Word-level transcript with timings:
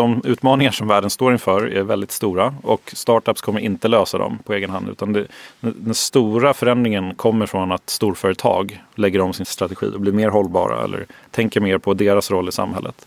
de 0.00 0.22
utmaningar 0.24 0.70
som 0.70 0.88
världen 0.88 1.10
står 1.10 1.32
inför 1.32 1.66
är 1.66 1.82
väldigt 1.82 2.10
stora 2.10 2.54
och 2.62 2.92
startups 2.94 3.40
kommer 3.40 3.60
inte 3.60 3.88
lösa 3.88 4.18
dem 4.18 4.38
på 4.44 4.54
egen 4.54 4.70
hand. 4.70 4.88
Utan 4.88 5.12
det, 5.12 5.26
den 5.60 5.94
stora 5.94 6.54
förändringen 6.54 7.14
kommer 7.14 7.46
från 7.46 7.72
att 7.72 7.90
storföretag 7.90 8.82
lägger 8.94 9.20
om 9.20 9.32
sin 9.32 9.46
strategi 9.46 9.86
och 9.94 10.00
blir 10.00 10.12
mer 10.12 10.28
hållbara 10.28 10.84
eller 10.84 11.06
tänker 11.30 11.60
mer 11.60 11.78
på 11.78 11.94
deras 11.94 12.30
roll 12.30 12.48
i 12.48 12.52
samhället. 12.52 13.06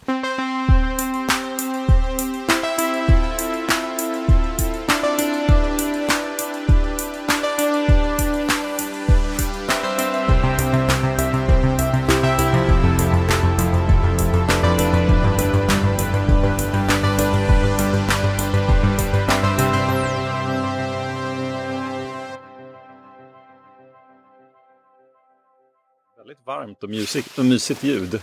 Varmt 26.64 26.84
och 26.84 26.90
mysigt, 26.90 27.38
och 27.40 27.46
mysigt 27.46 27.84
ljud. 27.84 28.22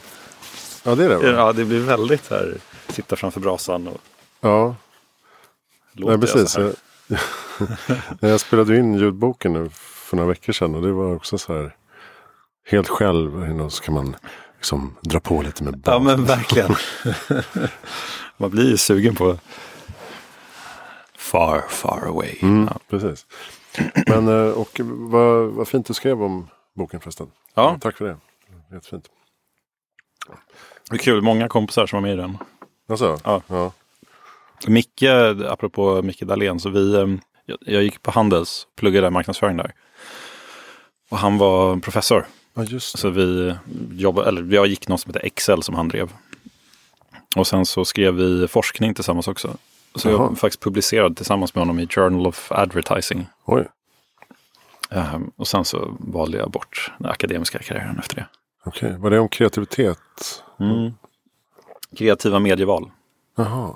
Ja, 0.84 0.94
det 0.94 1.04
är 1.04 1.08
det 1.08 1.16
va? 1.16 1.24
Ja, 1.24 1.52
det 1.52 1.64
blir 1.64 1.80
väldigt 1.80 2.30
här, 2.30 2.54
sitta 2.88 3.16
framför 3.16 3.40
brasan 3.40 3.88
och 3.88 4.00
Ja, 4.40 4.76
låter 5.92 6.16
Nej, 6.18 6.20
precis. 6.26 6.56
här. 6.56 6.72
Jag, 8.20 8.30
jag 8.30 8.40
spelade 8.40 8.76
in 8.76 8.94
ljudboken 8.94 9.52
nu 9.52 9.68
för 9.72 10.16
några 10.16 10.28
veckor 10.28 10.52
sedan 10.52 10.74
och 10.74 10.82
det 10.82 10.92
var 10.92 11.14
också 11.14 11.38
så 11.38 11.54
här 11.54 11.76
helt 12.66 12.88
själv. 12.88 13.60
Och 13.62 13.72
så 13.72 13.82
kan 13.82 13.94
man 13.94 14.16
liksom 14.56 14.96
dra 15.00 15.20
på 15.20 15.42
lite 15.42 15.64
med 15.64 15.82
Ja 15.84 15.98
bas. 15.98 16.04
men 16.04 16.24
verkligen. 16.24 16.74
Man 18.36 18.50
blir 18.50 18.70
ju 18.70 18.76
sugen 18.76 19.14
på 19.16 19.38
Far, 21.16 21.64
far 21.68 22.06
away. 22.08 22.38
Mm, 22.42 22.68
Ja. 22.70 22.78
Precis. 22.90 23.26
Men 24.06 24.28
eh, 24.28 24.50
och 24.52 24.80
vad, 24.84 25.48
vad 25.48 25.68
fint 25.68 25.86
du 25.86 25.94
skrev 25.94 26.22
om 26.22 26.48
boken 26.76 27.00
förresten. 27.00 27.26
Ja. 27.54 27.78
Tack 27.80 27.96
för 27.96 28.04
det. 28.04 28.16
Jättefint. 28.72 29.08
Det 30.90 30.96
är 30.96 30.98
kul, 30.98 31.22
många 31.22 31.48
kompisar 31.48 31.86
som 31.86 31.96
var 31.96 32.02
med 32.08 32.12
i 32.12 32.16
den. 32.16 32.38
Alltså, 32.88 33.18
Ja. 33.24 33.42
ja. 33.46 33.72
Micke, 34.66 35.02
apropå 35.48 36.02
Micke 36.02 36.20
Dahlén, 36.22 36.60
så 36.60 36.70
vi, 36.70 36.94
eh, 36.94 37.08
jag, 37.46 37.58
jag 37.60 37.82
gick 37.82 38.02
på 38.02 38.10
Handels, 38.10 38.66
pluggade 38.76 39.10
marknadsföring 39.10 39.56
där. 39.56 39.74
Och 41.10 41.18
han 41.18 41.38
var 41.38 41.76
professor. 41.76 42.26
ja, 42.54 42.64
just 42.64 42.94
det. 42.94 43.00
Så 43.00 43.10
vi 43.10 43.54
jobbade, 43.92 44.28
eller 44.28 44.54
jag 44.54 44.66
gick 44.66 44.88
något 44.88 45.00
som 45.00 45.08
heter 45.10 45.26
Excel 45.26 45.62
som 45.62 45.74
han 45.74 45.88
drev. 45.88 46.12
Och 47.36 47.46
sen 47.46 47.66
så 47.66 47.84
skrev 47.84 48.14
vi 48.14 48.48
forskning 48.48 48.94
tillsammans 48.94 49.28
också. 49.28 49.56
Så 49.94 50.08
Jaha. 50.10 50.22
jag 50.22 50.38
faktiskt 50.38 50.62
publicerade 50.62 51.14
tillsammans 51.14 51.54
med 51.54 51.62
honom 51.62 51.78
i 51.80 51.86
Journal 51.86 52.26
of 52.26 52.52
Advertising. 52.52 53.26
Oj, 53.44 53.68
Ehm, 54.90 55.30
och 55.36 55.48
sen 55.48 55.64
så 55.64 55.96
valde 55.98 56.38
jag 56.38 56.50
bort 56.50 56.92
den 56.98 57.10
akademiska 57.10 57.58
karriären 57.58 57.98
efter 57.98 58.16
det. 58.16 58.26
Okej. 58.64 58.96
Var 58.98 59.10
det 59.10 59.18
om 59.20 59.28
kreativitet? 59.28 60.42
Mm. 60.60 60.92
Kreativa 61.96 62.38
medieval. 62.38 62.90
Jaha. 63.36 63.74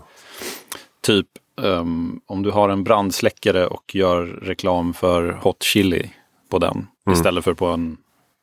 Typ 1.00 1.28
ehm, 1.62 2.20
om 2.26 2.42
du 2.42 2.50
har 2.50 2.68
en 2.68 2.84
brandsläckare 2.84 3.66
och 3.66 3.94
gör 3.94 4.26
reklam 4.26 4.94
för 4.94 5.32
hot 5.32 5.62
chili 5.62 6.10
på 6.48 6.58
den 6.58 6.86
istället 7.10 7.44
för 7.44 7.54
på 7.54 7.66
en 7.66 7.96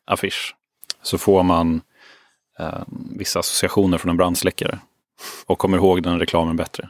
affisch. 0.05 0.55
Så 1.01 1.17
får 1.17 1.43
man 1.43 1.81
ehm, 2.59 3.09
vissa 3.17 3.39
associationer 3.39 3.97
från 3.97 4.09
en 4.09 4.17
brandsläckare. 4.17 4.79
Och 5.45 5.59
kommer 5.59 5.77
ihåg 5.77 6.03
den 6.03 6.19
reklamen 6.19 6.55
bättre. 6.55 6.89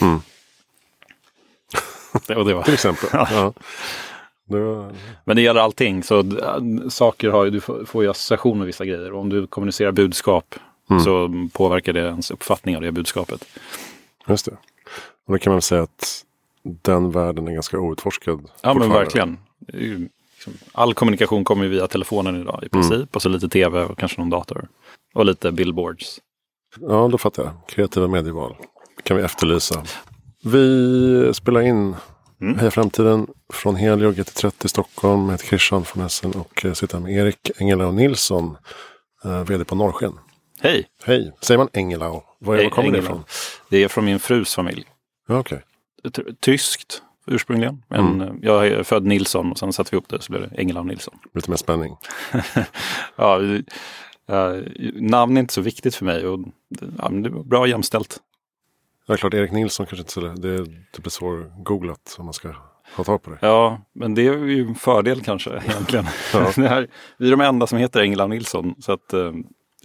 Mm. 0.00 0.20
Det, 2.26 2.36
och 2.36 2.44
det 2.44 2.54
var. 2.54 2.62
Till 2.62 2.74
exempel. 2.74 3.08
ja. 3.12 3.52
Det 4.44 4.92
Men 5.24 5.36
det 5.36 5.42
gäller 5.42 5.60
allting. 5.60 6.02
Så 6.02 6.18
äh, 6.18 6.88
saker 6.88 7.30
har 7.30 7.44
ju, 7.44 7.50
du 7.50 7.60
får, 7.60 8.04
ju 8.04 8.10
association 8.10 8.58
med 8.58 8.66
vissa 8.66 8.84
grejer. 8.84 9.12
Och 9.12 9.20
om 9.20 9.28
du 9.28 9.46
kommunicerar 9.46 9.92
budskap 9.92 10.54
så 11.04 11.30
påverkar 11.52 11.92
det 11.92 12.00
ens 12.00 12.30
uppfattning 12.30 12.76
av 12.76 12.82
det 12.82 12.92
budskapet. 12.92 13.44
just 14.28 14.44
det. 14.44 14.56
Och 15.26 15.32
då 15.32 15.38
kan 15.38 15.52
man 15.52 15.62
säga 15.62 15.82
att 15.82 16.24
den 16.62 17.10
världen 17.10 17.48
är 17.48 17.52
ganska 17.52 17.78
outforskad. 17.78 18.50
Ja 18.62 18.74
men 18.74 18.90
verkligen. 18.90 19.38
Liksom, 19.66 20.54
All 20.72 20.94
kommunikation 20.94 21.44
kommer 21.44 21.64
ju 21.64 21.70
via 21.70 21.86
telefonen 21.86 22.40
idag 22.40 22.60
i 22.66 22.68
princip. 22.68 23.16
Och 23.16 23.22
så 23.22 23.28
lite 23.28 23.48
tv 23.48 23.84
och 23.84 23.98
kanske 23.98 24.20
någon 24.20 24.30
dator. 24.30 24.68
Och 25.14 25.26
lite 25.26 25.52
billboards. 25.52 26.20
Ja, 26.80 27.08
då 27.12 27.18
fattar 27.18 27.42
jag. 27.42 27.52
Kreativa 27.68 28.06
medieval. 28.06 28.56
kan 29.02 29.16
vi 29.16 29.22
efterlysa. 29.22 29.82
Vi 30.42 31.30
spelar 31.34 31.60
in 31.60 31.96
Mm. 32.40 32.58
Heja 32.58 32.70
Framtiden 32.70 33.26
från 33.52 33.76
Helio 33.76 34.10
GT30 34.12 34.66
Stockholm. 34.66 35.24
Jag 35.24 35.30
heter 35.32 35.46
Christian 35.46 35.84
von 35.94 36.06
Essen 36.06 36.32
och 36.32 36.64
eh, 36.64 36.72
sitter 36.72 36.96
här 36.98 37.02
med 37.04 37.12
Erik 37.16 37.50
Engelau 37.60 37.92
Nilsson. 37.92 38.56
Eh, 39.24 39.44
vd 39.44 39.64
på 39.64 39.74
Norrsken. 39.74 40.12
Hej! 40.60 40.86
Hej, 41.04 41.32
säger 41.40 41.58
man 41.58 41.68
Engelau? 41.72 42.22
Var, 42.38 42.56
var 42.56 42.70
kommer 42.70 42.90
det 42.90 42.98
England. 42.98 43.04
ifrån? 43.04 43.24
Det 43.70 43.84
är 43.84 43.88
från 43.88 44.04
min 44.04 44.18
frus 44.18 44.54
familj. 44.54 44.84
Ja, 45.28 45.42
T- 45.42 46.22
Tyskt 46.40 47.02
ursprungligen. 47.26 47.82
Men 47.88 48.20
eh, 48.20 48.32
jag 48.42 48.66
är 48.66 48.82
född 48.82 49.04
Nilsson 49.06 49.50
och 49.52 49.58
sen 49.58 49.72
satte 49.72 49.90
vi 49.90 49.94
ihop 49.96 50.08
det 50.08 50.22
så 50.22 50.32
blev 50.32 50.50
det 50.50 50.56
England 50.56 50.86
Nilsson. 50.86 51.14
lite 51.34 51.50
mer 51.50 51.56
spänning. 51.56 51.96
Ja, 53.16 53.38
namn 54.94 55.36
är 55.36 55.40
inte 55.40 55.54
så 55.54 55.60
viktigt 55.60 55.94
för 55.94 56.04
mig 56.04 56.26
och 56.26 56.38
det- 56.68 56.86
ja, 56.98 57.08
det 57.08 57.28
var 57.28 57.42
bra 57.42 57.66
jämställt. 57.66 58.18
Ja, 59.06 59.16
klart 59.16 59.34
Erik 59.34 59.52
Nilsson 59.52 59.86
kanske 59.86 60.00
inte 60.00 60.12
så 60.12 60.20
lätt. 60.20 60.42
Det, 60.42 60.56
det 60.64 61.00
blir 61.00 61.10
svårt 61.10 61.64
googlat 61.64 62.16
om 62.18 62.24
man 62.24 62.34
ska 62.34 62.54
ha 62.96 63.04
tag 63.04 63.22
på 63.22 63.30
det. 63.30 63.38
Ja, 63.40 63.80
men 63.92 64.14
det 64.14 64.26
är 64.26 64.32
ju 64.32 64.68
en 64.68 64.74
fördel 64.74 65.22
kanske 65.22 65.50
egentligen. 65.66 66.04
det 66.32 66.68
här, 66.68 66.88
vi 67.18 67.26
är 67.26 67.30
de 67.30 67.40
enda 67.40 67.66
som 67.66 67.78
heter 67.78 68.00
England 68.00 68.30
Nilsson 68.30 68.74
så 68.78 68.92
att 68.92 69.12
eh, 69.12 69.32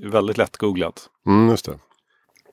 väldigt 0.03 0.37
lätt 0.37 0.57
googlat. 0.57 1.09
Mm, 1.27 1.49
just 1.49 1.65
det. 1.65 1.79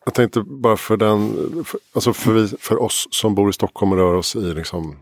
Jag 0.04 0.14
tänkte 0.14 0.40
bara 0.40 0.76
för 0.76 0.96
den, 0.96 1.34
för, 1.64 1.80
alltså 1.94 2.12
för, 2.12 2.32
vi, 2.32 2.48
för 2.48 2.82
oss 2.82 3.08
som 3.10 3.34
bor 3.34 3.50
i 3.50 3.52
Stockholm 3.52 3.92
och 3.92 3.98
rör 3.98 4.14
oss 4.14 4.36
i 4.36 4.54
liksom 4.54 4.98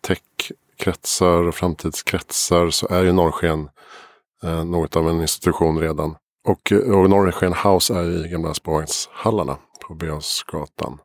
techkretsar 0.00 1.48
och 1.48 1.54
framtidskretsar 1.54 2.70
så 2.70 2.88
är 2.88 3.02
ju 3.02 3.12
Norrsken 3.12 3.68
eh, 4.42 4.64
något 4.64 4.96
av 4.96 5.08
en 5.08 5.20
institution 5.20 5.80
redan. 5.80 6.16
Och, 6.44 6.72
eh, 6.72 6.78
och 6.78 7.10
Norrsken 7.10 7.52
House 7.52 7.94
är 7.94 8.26
i 8.26 8.28
gamla 8.28 8.54
spårvagnshallarna 8.54 9.56
på 9.90 9.94
Birger 9.94 10.98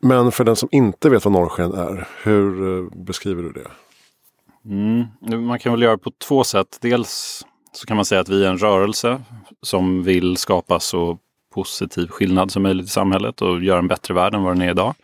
Men 0.00 0.32
för 0.32 0.44
den 0.44 0.56
som 0.56 0.68
inte 0.72 1.10
vet 1.10 1.24
vad 1.24 1.32
Norrsken 1.32 1.74
är, 1.74 2.08
hur 2.22 2.78
eh, 2.78 2.90
beskriver 3.04 3.42
du 3.42 3.52
det? 3.52 3.70
Mm. 4.64 5.46
Man 5.46 5.58
kan 5.58 5.72
väl 5.72 5.82
göra 5.82 5.98
på 5.98 6.10
två 6.18 6.44
sätt. 6.44 6.78
Dels 6.80 7.44
så 7.72 7.86
kan 7.86 7.96
man 7.96 8.04
säga 8.04 8.20
att 8.20 8.28
vi 8.28 8.44
är 8.44 8.48
en 8.48 8.58
rörelse 8.58 9.22
som 9.62 10.02
vill 10.02 10.36
skapa 10.36 10.80
så 10.80 11.18
positiv 11.54 12.08
skillnad 12.08 12.50
som 12.50 12.62
möjligt 12.62 12.86
i 12.86 12.88
samhället 12.88 13.42
och 13.42 13.62
göra 13.62 13.78
en 13.78 13.88
bättre 13.88 14.14
värld 14.14 14.34
än 14.34 14.42
vad 14.42 14.54
den 14.54 14.62
är 14.62 14.70
idag. 14.70 14.94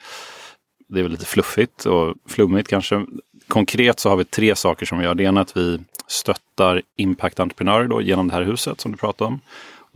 Det 0.89 0.99
är 0.99 1.03
väl 1.03 1.13
lite 1.13 1.27
fluffigt 1.27 1.87
och 1.87 2.15
flummigt 2.29 2.69
kanske. 2.69 3.07
Konkret 3.49 4.01
så 4.01 4.09
har 4.09 4.17
vi 4.17 4.25
tre 4.25 4.57
saker 4.57 4.87
som 4.87 4.99
vi 4.99 5.05
gör. 5.05 5.15
Det 5.15 5.25
ena 5.25 5.41
är 5.41 5.43
att 5.43 5.57
vi 5.57 5.81
stöttar 6.07 6.83
impact-entreprenörer 6.97 8.01
genom 8.01 8.29
det 8.29 8.35
här 8.35 8.43
huset 8.43 8.81
som 8.81 8.93
du 8.93 8.99
pratade 8.99 9.29
om. 9.29 9.41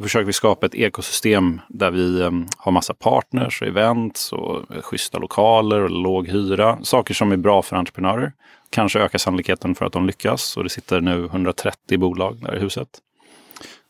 Försöker 0.02 0.26
vi 0.26 0.32
skapa 0.32 0.66
ett 0.66 0.74
ekosystem 0.74 1.60
där 1.68 1.90
vi 1.90 2.20
eh, 2.20 2.30
har 2.56 2.72
massa 2.72 2.94
partners 2.94 3.62
och 3.62 3.68
events 3.68 4.32
och 4.32 4.74
eh, 4.74 4.82
schyssta 4.82 5.18
lokaler 5.18 5.80
och 5.80 5.90
låg 5.90 6.28
hyra. 6.28 6.78
Saker 6.82 7.14
som 7.14 7.32
är 7.32 7.36
bra 7.36 7.62
för 7.62 7.76
entreprenörer. 7.76 8.32
Kanske 8.70 9.00
ökar 9.00 9.18
sannolikheten 9.18 9.74
för 9.74 9.84
att 9.84 9.92
de 9.92 10.06
lyckas. 10.06 10.56
Och 10.56 10.64
det 10.64 10.70
sitter 10.70 11.00
nu 11.00 11.24
130 11.24 11.98
bolag 11.98 12.36
där 12.42 12.56
i 12.56 12.60
huset. 12.60 12.88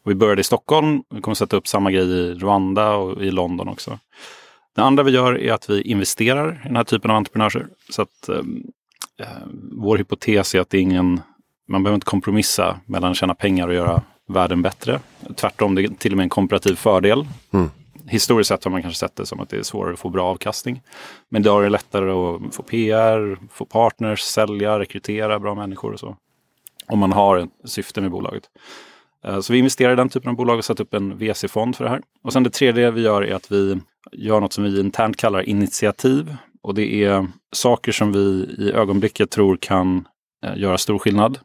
Och 0.04 0.10
vi 0.10 0.14
började 0.14 0.40
i 0.40 0.44
Stockholm. 0.44 1.02
Vi 1.10 1.20
kommer 1.20 1.34
sätta 1.34 1.56
upp 1.56 1.68
samma 1.68 1.90
grej 1.90 2.10
i 2.10 2.34
Rwanda 2.34 2.94
och 2.94 3.22
i 3.22 3.30
London 3.30 3.68
också. 3.68 3.98
Det 4.74 4.82
andra 4.82 5.02
vi 5.02 5.10
gör 5.10 5.38
är 5.38 5.52
att 5.52 5.70
vi 5.70 5.82
investerar 5.82 6.60
i 6.64 6.68
den 6.68 6.76
här 6.76 6.84
typen 6.84 7.10
av 7.10 7.16
entreprenörer. 7.16 7.66
Så 7.90 8.02
att 8.02 8.28
eh, 8.28 8.36
eh, 9.20 9.26
vår 9.72 9.98
hypotes 9.98 10.54
är 10.54 10.60
att 10.60 10.70
det 10.70 10.78
är 10.78 10.82
ingen, 10.82 11.20
man 11.68 11.82
behöver 11.82 11.94
inte 11.94 12.04
kompromissa 12.04 12.80
mellan 12.86 13.10
att 13.10 13.16
tjäna 13.16 13.34
pengar 13.34 13.68
och 13.68 13.74
göra 13.74 14.02
världen 14.28 14.62
bättre. 14.62 15.00
Tvärtom, 15.36 15.74
det 15.74 15.82
är 15.84 15.88
till 15.88 16.12
och 16.12 16.16
med 16.16 16.24
en 16.24 16.28
komparativ 16.28 16.74
fördel. 16.74 17.26
Mm. 17.50 17.70
Historiskt 18.06 18.48
sett 18.48 18.64
har 18.64 18.70
man 18.70 18.82
kanske 18.82 18.98
sett 18.98 19.16
det 19.16 19.26
som 19.26 19.40
att 19.40 19.48
det 19.48 19.56
är 19.56 19.62
svårare 19.62 19.92
att 19.92 19.98
få 19.98 20.08
bra 20.10 20.24
avkastning. 20.26 20.82
Men 21.28 21.42
idag 21.42 21.58
är 21.60 21.62
det 21.62 21.68
lättare 21.70 22.10
att 22.10 22.54
få 22.54 22.62
PR, 22.62 23.38
få 23.52 23.64
partners, 23.64 24.20
sälja, 24.20 24.78
rekrytera 24.78 25.38
bra 25.38 25.54
människor 25.54 25.92
och 25.92 26.00
så. 26.00 26.16
Om 26.86 26.98
man 26.98 27.12
har 27.12 27.36
ett 27.38 27.50
syfte 27.64 28.00
med 28.00 28.10
bolaget. 28.10 28.42
Eh, 29.24 29.40
Så 29.40 29.52
vi 29.52 29.58
investerar 29.58 29.92
i 29.92 29.96
den 29.96 30.08
typen 30.08 30.30
av 30.30 30.36
bolag 30.36 30.58
och 30.58 30.64
sätter 30.64 30.84
upp 30.84 30.94
en 30.94 31.18
VC-fond 31.18 31.76
för 31.76 31.84
det 31.84 31.90
här. 31.90 32.00
Och 32.24 32.32
sen 32.32 32.42
det 32.42 32.50
tredje 32.50 32.90
vi 32.90 33.00
gör 33.02 33.22
är 33.22 33.34
att 33.34 33.52
vi 33.52 33.80
gör 34.12 34.40
något 34.40 34.52
som 34.52 34.64
vi 34.64 34.80
internt 34.80 35.16
kallar 35.16 35.48
initiativ. 35.48 36.36
Och 36.62 36.74
det 36.74 37.04
är 37.04 37.26
saker 37.52 37.92
som 37.92 38.12
vi 38.12 38.54
i 38.58 38.72
ögonblicket 38.72 39.30
tror 39.30 39.56
kan 39.56 40.08
eh, 40.44 40.56
göra 40.58 40.78
stor 40.78 40.98
skillnad, 40.98 41.38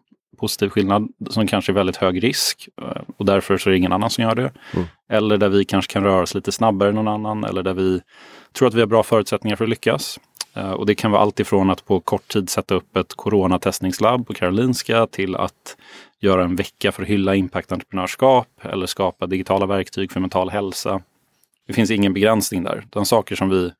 positiv 0.43 0.69
skillnad, 0.69 1.07
som 1.29 1.47
kanske 1.47 1.71
är 1.71 1.73
väldigt 1.73 1.95
hög 1.95 2.23
risk 2.23 2.69
eh, 2.81 3.01
och 3.17 3.25
därför 3.25 3.57
så 3.57 3.69
är 3.69 3.71
det 3.71 3.77
ingen 3.77 3.91
annan 3.91 4.09
som 4.09 4.23
gör 4.23 4.35
det. 4.35 4.51
Mm. 4.73 4.85
Eller 5.09 5.37
där 5.37 5.49
vi 5.49 5.65
kanske 5.65 5.93
kan 5.93 6.03
röra 6.03 6.21
oss 6.21 6.35
lite 6.35 6.51
snabbare 6.51 6.89
än 6.89 6.95
någon 6.95 7.07
annan 7.07 7.43
eller 7.43 7.63
där 7.63 7.73
vi 7.73 8.01
tror 8.53 8.67
att 8.67 8.73
vi 8.73 8.79
har 8.79 8.87
bra 8.87 9.03
förutsättningar 9.03 9.55
för 9.55 9.63
att 9.63 9.69
lyckas. 9.69 10.19
Eh, 10.53 10.71
och 10.71 10.85
det 10.85 10.95
kan 10.95 11.11
vara 11.11 11.21
allt 11.21 11.39
ifrån 11.39 11.69
att 11.69 11.85
på 11.85 11.99
kort 11.99 12.27
tid 12.27 12.49
sätta 12.49 12.75
upp 12.75 12.97
ett 12.97 13.13
coronatestningslabb 13.13 14.27
på 14.27 14.33
Karolinska 14.33 15.07
till 15.07 15.35
att 15.35 15.77
göra 16.19 16.43
en 16.43 16.55
vecka 16.55 16.91
för 16.91 17.03
att 17.03 17.09
hylla 17.09 17.35
impactentreprenörskap 17.35 18.47
eller 18.61 18.85
skapa 18.85 19.27
digitala 19.27 19.65
verktyg 19.65 20.11
för 20.11 20.19
mental 20.19 20.49
hälsa. 20.49 21.01
Det 21.67 21.73
finns 21.73 21.91
ingen 21.91 22.13
begränsning 22.13 22.63
där. 22.63 22.85
De 22.89 23.05
saker 23.05 23.35
som 23.35 23.49
vi 23.49 23.71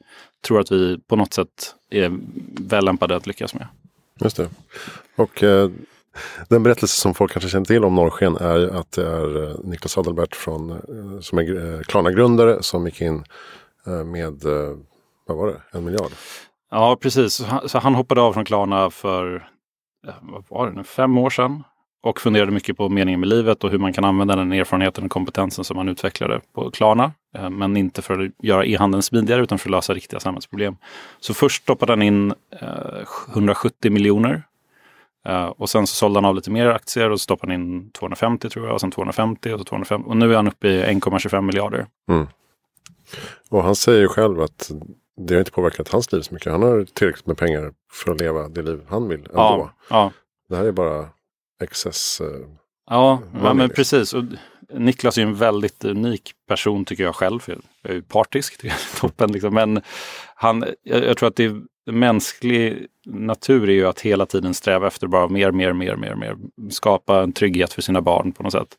tror 0.48 0.60
att 0.60 0.72
vi 0.72 1.00
på 1.08 1.16
något 1.16 1.34
sätt 1.34 1.76
är 1.90 2.12
väl 2.70 2.86
lämpade 2.86 3.16
att 3.16 3.28
lyckas 3.28 3.54
med. 3.54 3.68
Just 4.20 4.38
det. 4.38 4.50
Och 5.16 5.44
eh, 5.44 5.70
den 6.50 6.64
berättelse 6.64 7.02
som 7.02 7.14
folk 7.14 7.32
kanske 7.32 7.50
känner 7.50 7.66
till 7.66 7.86
om 7.86 7.96
Norrsken 7.96 8.36
är 8.36 8.80
att 8.80 8.92
det 8.92 9.08
är 9.08 9.44
eh, 9.44 9.56
Niklas 9.64 9.98
Adelbert 9.98 10.36
från, 10.36 10.72
eh, 10.72 11.20
som 11.22 11.38
är 11.38 11.74
eh, 11.74 11.82
Klarna-grundare 11.82 12.64
som 12.64 12.86
gick 12.86 13.02
in 13.02 13.24
med, 14.06 14.44
vad 15.28 15.38
var 15.38 15.48
det, 15.48 15.78
en 15.78 15.86
miljard? 15.86 16.12
Ja, 16.72 16.98
precis. 17.02 17.44
Så 17.66 17.78
han, 17.80 17.96
hoppade 17.96 18.22
av 18.22 18.34
från 18.34 18.46
Klarna 18.46 18.90
för 18.90 19.50
vad 20.22 20.44
var 20.50 20.68
det 20.68 20.74
nu, 20.74 20.84
fem 20.84 21.18
år 21.18 21.30
sedan 21.30 21.64
och 22.04 22.22
funderade 22.22 22.52
mycket 22.52 22.78
på 22.78 22.90
meningen 22.90 23.20
med 23.20 23.30
livet 23.30 23.64
och 23.64 23.72
hur 23.72 23.78
man 23.78 23.94
kan 23.94 24.06
använda 24.06 24.36
den 24.36 24.52
erfarenheten 24.52 25.04
och 25.04 25.12
kompetensen 25.12 25.64
som 25.64 25.78
man 25.78 25.90
utvecklade 25.90 26.42
på 26.56 26.72
Klarna. 26.72 27.12
Men 27.52 27.78
inte 27.78 28.02
för 28.02 28.20
att 28.20 28.32
göra 28.44 28.66
e-handeln 28.66 29.02
smidigare 29.02 29.42
utan 29.42 29.60
för 29.60 29.70
att 29.70 29.72
lösa 29.72 29.94
riktiga 29.94 30.20
samhällsproblem. 30.20 30.78
Så 31.20 31.34
först 31.34 31.64
stoppade 31.64 31.92
han 31.92 32.02
in 32.02 32.34
170 33.34 33.92
miljoner 33.92 34.44
och 35.58 35.70
sen 35.70 35.88
så 35.88 35.96
sålde 35.96 36.18
han 36.18 36.26
av 36.26 36.36
lite 36.36 36.52
mer 36.52 36.68
aktier 36.68 37.10
och 37.10 37.22
stoppade 37.22 37.54
in 37.54 37.92
250 37.92 38.50
tror 38.50 38.66
jag 38.66 38.74
och 38.74 38.82
sen 38.82 38.92
250 38.92 39.54
och 39.54 39.60
så 39.60 39.66
250 39.66 40.10
och 40.10 40.18
nu 40.18 40.32
är 40.32 40.36
han 40.36 40.48
uppe 40.48 40.68
i 40.68 40.84
1,25 40.84 41.42
miljarder. 41.42 41.88
Mm. 42.10 42.28
Och 43.50 43.64
han 43.64 43.76
säger 43.76 44.08
själv 44.08 44.42
att 44.42 44.72
det 45.18 45.34
har 45.34 45.40
inte 45.40 45.52
påverkat 45.52 45.90
hans 45.90 46.12
liv 46.12 46.22
så 46.22 46.34
mycket. 46.34 46.52
Han 46.52 46.64
har 46.64 46.86
tillräckligt 46.94 47.28
med 47.28 47.38
pengar 47.38 47.74
för 47.92 48.12
att 48.12 48.22
leva 48.22 48.48
det 48.48 48.62
liv 48.62 48.82
han 48.88 49.08
vill 49.08 49.20
ändå. 49.20 49.30
Ja, 49.34 49.70
ja. 49.90 50.12
Det 50.50 50.56
här 50.56 50.66
är 50.66 50.72
bara 50.72 51.10
excess. 51.62 52.22
Eh, 52.22 52.28
Ja, 52.90 53.20
ja 53.44 53.54
men 53.54 53.70
precis. 53.70 54.14
Och 54.14 54.24
Niklas 54.78 55.18
är 55.18 55.22
en 55.22 55.36
väldigt 55.36 55.86
unik 55.86 56.32
person 56.48 56.86
tycker 56.86 57.04
jag 57.04 57.16
själv. 57.16 57.40
Jag 57.82 57.92
är 57.92 57.94
ju 57.94 58.02
partisk, 58.02 58.62
det 58.62 58.68
är 58.68 58.76
toppen. 59.00 59.32
Liksom. 59.32 59.54
Men 59.54 59.82
han, 60.36 60.66
jag, 60.84 61.04
jag 61.04 61.18
tror 61.18 61.30
att 61.30 61.36
det 61.36 61.46
är 61.46 61.62
mänsklig 61.92 62.88
natur 63.06 63.70
är 63.70 63.74
ju 63.74 63.88
att 63.88 64.02
hela 64.02 64.26
tiden 64.26 64.54
sträva 64.54 64.88
efter 64.88 65.08
bara 65.08 65.28
mer, 65.28 65.52
mer, 65.52 65.74
mer, 65.74 65.96
mer, 65.96 66.16
mer. 66.16 66.36
Skapa 66.70 67.24
en 67.24 67.34
trygghet 67.34 67.74
för 67.74 67.82
sina 67.82 68.02
barn 68.02 68.32
på 68.32 68.44
något 68.44 68.52
sätt. 68.52 68.78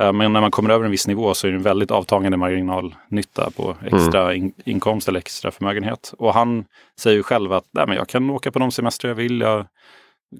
Eh, 0.00 0.12
Men 0.12 0.32
när 0.32 0.40
man 0.40 0.50
kommer 0.50 0.70
över 0.70 0.84
en 0.84 0.90
viss 0.90 1.06
nivå 1.06 1.34
så 1.34 1.46
är 1.46 1.50
det 1.50 1.56
en 1.56 1.62
väldigt 1.62 1.90
avtagande 1.90 2.36
marginalnytta 2.36 3.50
på 3.56 3.76
extra 3.84 4.34
in, 4.34 4.52
inkomst 4.64 5.08
eller 5.08 5.18
extra 5.18 5.50
förmögenhet. 5.50 6.14
Och 6.18 6.34
han 6.34 6.64
säger 7.00 7.16
ju 7.16 7.22
själv 7.22 7.52
att 7.52 7.64
Nej, 7.70 7.86
men 7.86 7.96
jag 7.96 8.08
kan 8.08 8.30
åka 8.30 8.52
på 8.52 8.58
de 8.58 8.70
semester 8.70 9.08
jag 9.08 9.14
vill. 9.14 9.40
Jag 9.40 9.66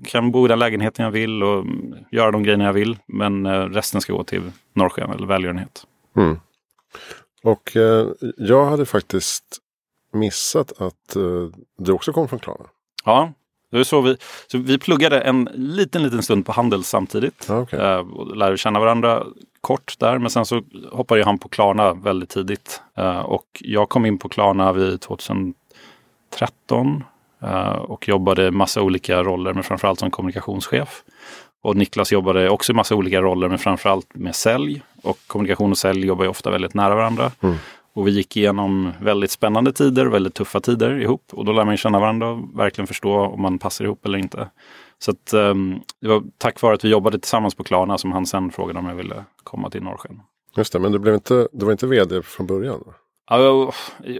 kan 0.04 0.30
bo 0.30 0.44
i 0.44 0.48
den 0.48 0.58
lägenheten 0.58 1.04
jag 1.04 1.12
vill 1.12 1.42
och 1.42 1.64
göra 2.10 2.30
de 2.30 2.42
grejerna 2.42 2.64
jag 2.64 2.72
vill. 2.72 2.98
Men 3.06 3.46
eh, 3.46 3.60
resten 3.60 4.00
ska 4.00 4.12
gå 4.12 4.24
till 4.24 4.52
norrsken 4.72 5.10
eller 5.10 5.26
välgörenhet. 5.26 5.86
Mm. 6.16 6.40
Och 7.42 7.76
eh, 7.76 8.08
jag 8.36 8.64
hade 8.64 8.86
faktiskt 8.86 9.58
missat 10.12 10.72
att 10.80 11.16
eh, 11.16 11.48
du 11.78 11.92
också 11.92 12.12
kom 12.12 12.28
från 12.28 12.38
Klarna. 12.38 12.64
Ja, 13.04 13.32
det 13.70 13.84
så 13.84 14.00
vi, 14.00 14.16
så 14.46 14.58
vi 14.58 14.78
pluggade 14.78 15.20
en 15.20 15.48
liten, 15.54 16.02
liten 16.02 16.22
stund 16.22 16.46
på 16.46 16.52
Handels 16.52 16.88
samtidigt. 16.88 17.46
Ja, 17.48 17.60
okej. 17.60 17.80
Eh, 17.80 17.98
och 17.98 18.36
lärde 18.36 18.56
känna 18.56 18.80
varandra 18.80 19.26
kort 19.60 19.98
där. 19.98 20.18
Men 20.18 20.30
sen 20.30 20.46
så 20.46 20.62
hoppade 20.92 21.24
han 21.24 21.38
på 21.38 21.48
Klarna 21.48 21.94
väldigt 21.94 22.30
tidigt. 22.30 22.82
Eh, 22.96 23.20
och 23.20 23.46
jag 23.60 23.88
kom 23.88 24.06
in 24.06 24.18
på 24.18 24.28
Klarna 24.28 24.72
vid 24.72 25.00
2013 25.00 25.54
eh, 26.70 27.02
och 27.78 28.08
jobbade 28.08 28.50
massa 28.50 28.82
olika 28.82 29.22
roller, 29.22 29.54
men 29.54 29.62
framförallt 29.62 29.98
som 29.98 30.10
kommunikationschef. 30.10 31.02
Och 31.62 31.76
Niklas 31.76 32.12
jobbade 32.12 32.50
också 32.50 32.72
i 32.72 32.74
massa 32.74 32.94
olika 32.94 33.20
roller, 33.20 33.48
men 33.48 33.58
framförallt 33.58 34.14
med 34.14 34.34
sälj. 34.34 34.82
Och 35.02 35.18
kommunikation 35.26 35.70
och 35.70 35.78
sälj 35.78 36.06
jobbar 36.06 36.24
ju 36.24 36.30
ofta 36.30 36.50
väldigt 36.50 36.74
nära 36.74 36.94
varandra. 36.94 37.30
Mm. 37.40 37.56
Och 37.94 38.06
vi 38.06 38.10
gick 38.10 38.36
igenom 38.36 38.92
väldigt 39.00 39.30
spännande 39.30 39.72
tider 39.72 40.06
väldigt 40.06 40.34
tuffa 40.34 40.60
tider 40.60 41.00
ihop. 41.00 41.24
Och 41.32 41.44
då 41.44 41.52
lär 41.52 41.64
man 41.64 41.76
känna 41.76 42.00
varandra 42.00 42.28
och 42.28 42.58
verkligen 42.58 42.86
förstå 42.86 43.20
om 43.20 43.42
man 43.42 43.58
passar 43.58 43.84
ihop 43.84 44.06
eller 44.06 44.18
inte. 44.18 44.48
Så 44.98 45.10
att, 45.10 45.32
ehm, 45.32 45.80
det 46.00 46.08
var 46.08 46.22
tack 46.38 46.62
vare 46.62 46.74
att 46.74 46.84
vi 46.84 46.88
jobbade 46.88 47.18
tillsammans 47.18 47.54
på 47.54 47.64
Klarna 47.64 47.98
som 47.98 48.12
han 48.12 48.26
sen 48.26 48.50
frågade 48.50 48.78
om 48.78 48.86
jag 48.86 48.94
ville 48.94 49.24
komma 49.44 49.70
till 49.70 49.82
Norrsken. 49.82 50.20
Just 50.56 50.72
det, 50.72 50.78
men 50.78 50.92
du, 50.92 50.98
blev 50.98 51.14
inte, 51.14 51.48
du 51.52 51.64
var 51.64 51.72
inte 51.72 51.86
vd 51.86 52.22
från 52.22 52.46
början? 52.46 52.84
Ja, 53.30 53.72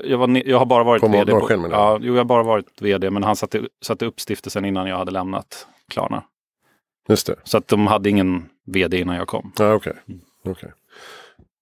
jag, 0.05 0.19
var, 0.19 0.49
jag 0.49 0.59
har 0.59 0.67
bara 0.67 0.85
varit 0.85 1.01
På 1.01 1.09
vd. 1.09 1.33
Jag. 1.33 1.51
ja, 1.71 1.99
jo, 2.03 2.13
jag 2.15 2.21
har 2.21 2.25
bara 2.25 2.43
varit 2.43 2.83
vd, 2.83 3.11
men 3.11 3.23
han 3.25 3.37
satte, 3.37 3.69
satte 3.83 4.07
upp 4.07 4.21
stiftelsen 4.21 4.65
innan 4.65 4.87
jag 4.89 4.97
hade 4.97 5.11
lämnat 5.11 5.67
Klarna. 5.89 6.23
Just 7.09 7.27
det, 7.27 7.37
Så 7.45 7.59
att 7.59 7.69
de 7.69 7.87
hade 7.87 8.11
ingen 8.11 8.49
vd 8.67 8.99
innan 9.01 9.17
jag 9.17 9.29
kom. 9.29 9.53
ja, 9.59 9.75
okej. 9.75 9.93
Mm. 10.09 10.21
Okej. 10.45 10.73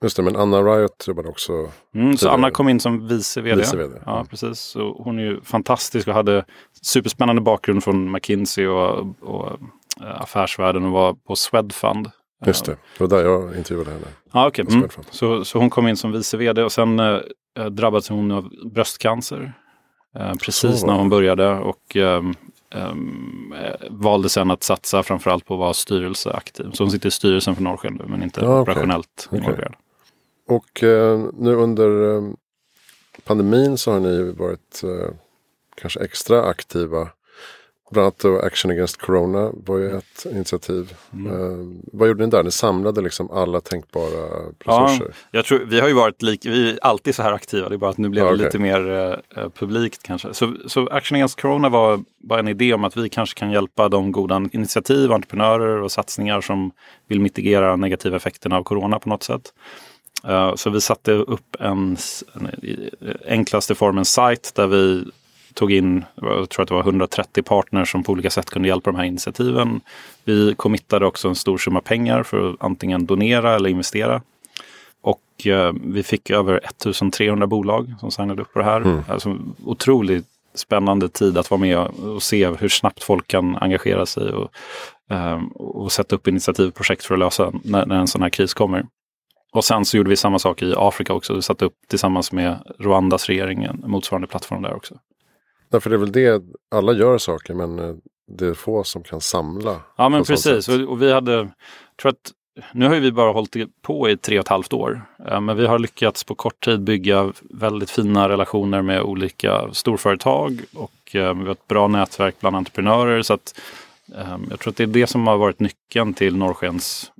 Just 0.02 0.16
det, 0.16 0.22
men 0.22 0.36
Anna 0.36 0.62
Riot 0.62 1.04
jobbade 1.08 1.28
också 1.28 1.52
Mm, 1.94 2.16
så. 2.16 2.28
Anna 2.28 2.50
kom 2.50 2.68
in 2.68 2.80
som 2.80 3.08
vice 3.08 3.40
vd. 3.40 3.56
vice 3.60 3.76
vd. 3.76 3.94
Ja, 4.06 4.24
precis. 4.30 4.60
Så 4.60 5.02
hon 5.04 5.18
är 5.18 5.22
ju 5.22 5.40
fantastisk 5.40 6.08
och 6.08 6.14
hade 6.14 6.44
superspännande 6.82 7.42
bakgrund 7.42 7.84
från 7.84 8.12
McKinsey 8.12 8.66
och, 8.66 9.06
och 9.20 9.46
eh, 10.00 10.20
affärsvärlden 10.22 10.84
och 10.84 10.92
var 10.92 11.14
på 11.14 11.36
Swedfund. 11.36 12.10
Just 12.46 12.64
det, 12.64 12.76
det 12.98 13.04
var 13.04 13.08
där 13.08 13.24
jag 13.24 13.56
intervjuade 13.56 13.90
henne. 13.90 14.06
Okej. 14.32 14.64
på 14.64 14.72
Mm. 14.72 14.88
Så, 15.10 15.44
så 15.44 15.58
hon 15.58 15.70
kom 15.70 15.88
in 15.88 15.96
som 15.96 16.12
vice 16.12 16.36
vd 16.36 16.62
och 16.62 16.72
sen 16.72 16.98
eh, 16.98 17.20
drabbades 17.70 18.08
hon 18.08 18.32
av 18.32 18.50
bröstcancer. 18.64 19.52
Eh, 20.18 20.32
precis 20.34 20.80
Så 20.80 20.86
när 20.86 20.94
hon 20.94 21.08
började 21.08 21.48
och 21.58 21.96
ehm, 21.96 22.34
ehm, 22.70 23.52
eh, 23.52 23.86
valde 23.90 24.28
sen 24.28 24.50
att 24.50 24.62
satsa 24.62 25.02
framförallt 25.02 25.46
på 25.46 25.54
att 25.54 25.60
vara 25.60 25.74
styrelseaktiv. 25.74 26.70
Så 26.72 26.84
hon 26.84 26.90
sitter 26.90 27.08
i 27.08 27.10
styrelsen 27.10 27.54
för 27.54 27.62
Norrsken 27.62 27.94
nu 27.94 28.04
men 28.08 28.22
inte 28.22 28.40
Ja, 28.40 28.46
okej. 28.46 28.62
operationellt 28.62 29.28
involverad. 29.32 29.74
Och 30.48 30.82
eh, 30.82 31.24
nu 31.32 31.54
under 31.54 32.16
eh, 32.16 32.22
pandemin 33.24 33.78
så 33.78 33.92
har 33.92 34.00
ni 34.00 34.32
varit 34.32 34.82
eh, 34.84 35.14
kanske 35.80 36.00
extra 36.00 36.42
aktiva. 36.42 37.08
Bland 37.94 38.24
annat 38.24 38.44
Action 38.44 38.70
Against 38.70 38.96
Corona 38.96 39.50
var 39.66 39.78
ju 39.78 39.96
ett 39.96 40.26
initiativ. 40.30 40.94
Mm. 41.12 41.32
Eh, 41.32 41.82
vad 41.92 42.08
gjorde 42.08 42.24
ni 42.24 42.30
där? 42.30 42.42
Ni 42.42 42.50
samlade 42.50 43.00
liksom 43.00 43.30
alla 43.30 43.60
tänkbara 43.60 44.28
resurser. 44.58 45.14
Jag 45.30 45.44
tror, 45.44 45.58
vi 45.58 45.80
har 45.80 45.88
ju 45.88 45.94
varit 45.94 46.22
lik, 46.22 46.46
vi 46.46 46.70
är 46.70 46.78
alltid 46.82 47.14
så 47.14 47.22
här 47.22 47.32
aktiva, 47.32 47.68
det 47.68 47.74
är 47.74 47.78
bara 47.78 47.90
att 47.90 47.98
nu 47.98 48.08
blev 48.08 48.24
Ja, 48.24 48.30
det 48.30 48.34
okej. 48.34 48.44
lite 48.44 48.58
mer 48.58 48.90
eh, 48.90 49.42
eh, 49.42 49.48
publikt 49.50 50.02
kanske. 50.02 50.34
Så, 50.34 50.54
så 50.66 50.88
Action 50.88 51.16
Against 51.16 51.40
Corona 51.40 51.68
var 51.68 52.00
bara 52.18 52.38
en 52.38 52.48
idé 52.48 52.74
om 52.74 52.84
att 52.84 52.96
vi 52.96 53.08
kanske 53.08 53.38
kan 53.38 53.50
hjälpa 53.50 53.88
de 53.88 54.12
goda 54.12 54.42
initiativ, 54.52 55.12
entreprenörer 55.12 55.82
och 55.82 55.92
satsningar 55.92 56.40
som 56.40 56.70
vill 57.08 57.20
mitigera 57.20 57.76
negativa 57.76 58.16
effekterna 58.16 58.56
av 58.56 58.62
corona 58.62 58.98
på 58.98 59.08
något 59.08 59.22
sätt. 59.22 59.52
Eh, 60.24 60.54
så 60.54 60.70
vi 60.70 60.80
satte 60.80 61.12
upp 61.12 61.56
en, 61.60 61.96
en 62.34 62.50
enklaste 63.28 63.74
form 63.74 63.98
en 63.98 64.04
sajt 64.04 64.52
där 64.54 64.66
vi 64.66 65.04
tog 65.54 65.72
in, 65.72 66.04
jag 66.14 66.48
tror 66.48 66.62
att 66.62 66.68
det 66.68 66.74
var 66.74 66.82
130 66.82 67.42
partners 67.42 67.92
som 67.92 68.02
på 68.02 68.12
olika 68.12 68.30
sätt 68.30 68.50
kunde 68.50 68.68
hjälpa 68.68 68.90
de 68.90 68.96
här 68.96 69.04
initiativen. 69.04 69.80
Vi 70.24 70.54
committade 70.54 71.06
också 71.06 71.28
en 71.28 71.34
stor 71.34 71.58
summa 71.58 71.80
pengar 71.80 72.22
för 72.22 72.50
att 72.50 72.56
antingen 72.58 73.06
donera 73.06 73.54
eller 73.54 73.70
investera. 73.70 74.22
Och 75.00 75.46
eh, 75.46 75.72
vi 75.84 76.02
fick 76.02 76.30
över 76.30 76.56
1300 76.56 77.46
bolag 77.46 77.94
som 78.00 78.10
signade 78.10 78.42
upp 78.42 78.52
på 78.52 78.58
det 78.58 78.64
här. 78.64 78.80
Mm. 78.80 79.02
Alltså, 79.08 79.36
otroligt 79.64 80.26
spännande 80.54 81.08
tid 81.08 81.38
att 81.38 81.50
vara 81.50 81.60
med 81.60 81.78
och 81.78 82.22
se 82.22 82.48
hur 82.48 82.68
snabbt 82.68 83.02
folk 83.02 83.28
kan 83.28 83.56
engagera 83.56 84.06
sig 84.06 84.32
och, 84.32 84.50
eh, 85.10 85.42
och 85.54 85.92
sätta 85.92 86.16
upp 86.16 86.28
initiativprojekt 86.28 87.04
för 87.04 87.14
att 87.14 87.20
lösa 87.20 87.52
när, 87.64 87.86
när 87.86 87.96
en 87.96 88.08
sån 88.08 88.22
här 88.22 88.30
kris 88.30 88.54
kommer. 88.54 88.86
Och 89.52 89.64
sen 89.64 89.84
så 89.84 89.96
gjorde 89.96 90.10
vi 90.10 90.16
samma 90.16 90.38
sak 90.38 90.62
i 90.62 90.74
Afrika 90.76 91.12
också. 91.14 91.34
Vi 91.34 91.42
satte 91.42 91.64
upp 91.64 91.74
tillsammans 91.88 92.32
med 92.32 92.58
Rwandas 92.78 93.26
regering 93.26 93.64
en 93.64 93.84
motsvarande 93.86 94.26
plattform 94.26 94.62
där 94.62 94.74
också. 94.74 94.94
Därför 95.74 95.90
det 95.90 95.96
är 95.96 95.98
väl 95.98 96.12
det, 96.12 96.42
alla 96.70 96.92
gör 96.92 97.18
saker 97.18 97.54
men 97.54 97.78
eh, 97.78 97.94
det 98.32 98.46
är 98.46 98.54
få 98.54 98.84
som 98.84 99.02
kan 99.02 99.20
samla. 99.20 99.80
Ja 99.96 100.08
men 100.08 100.24
precis. 100.24 100.68
Och, 100.68 100.80
och 100.80 101.02
vi 101.02 101.12
hade, 101.12 101.48
tror 102.02 102.10
att 102.10 102.32
nu 102.72 102.86
har 102.88 102.94
ju 102.94 103.00
vi 103.00 103.12
bara 103.12 103.32
hållit 103.32 103.56
på 103.82 104.08
i 104.08 104.16
tre 104.16 104.38
och 104.38 104.44
ett 104.44 104.48
halvt 104.48 104.72
år. 104.72 105.02
Eh, 105.28 105.40
Men 105.40 105.56
vi 105.56 105.66
har 105.66 105.78
lyckats 105.78 106.24
på 106.24 106.34
kort 106.34 106.64
tid 106.64 106.80
bygga 106.80 107.32
väldigt 107.42 107.90
fina 107.90 108.28
relationer 108.28 108.82
med 108.82 109.02
olika 109.02 109.68
storföretag 109.72 110.60
och 110.74 111.16
eh, 111.16 111.34
vi 111.34 111.44
har 111.44 111.52
ett 111.52 111.68
bra 111.68 111.88
nätverk 111.88 112.34
bland 112.40 112.56
entreprenörer. 112.56 113.22
Så 113.22 113.34
att, 113.34 113.60
jag 114.50 114.60
tror 114.60 114.70
att 114.70 114.76
det 114.76 114.82
är 114.82 114.86
det 114.86 115.06
som 115.06 115.26
har 115.26 115.36
varit 115.36 115.60
nyckeln 115.60 116.14
till 116.14 116.36
Norrskens 116.36 117.12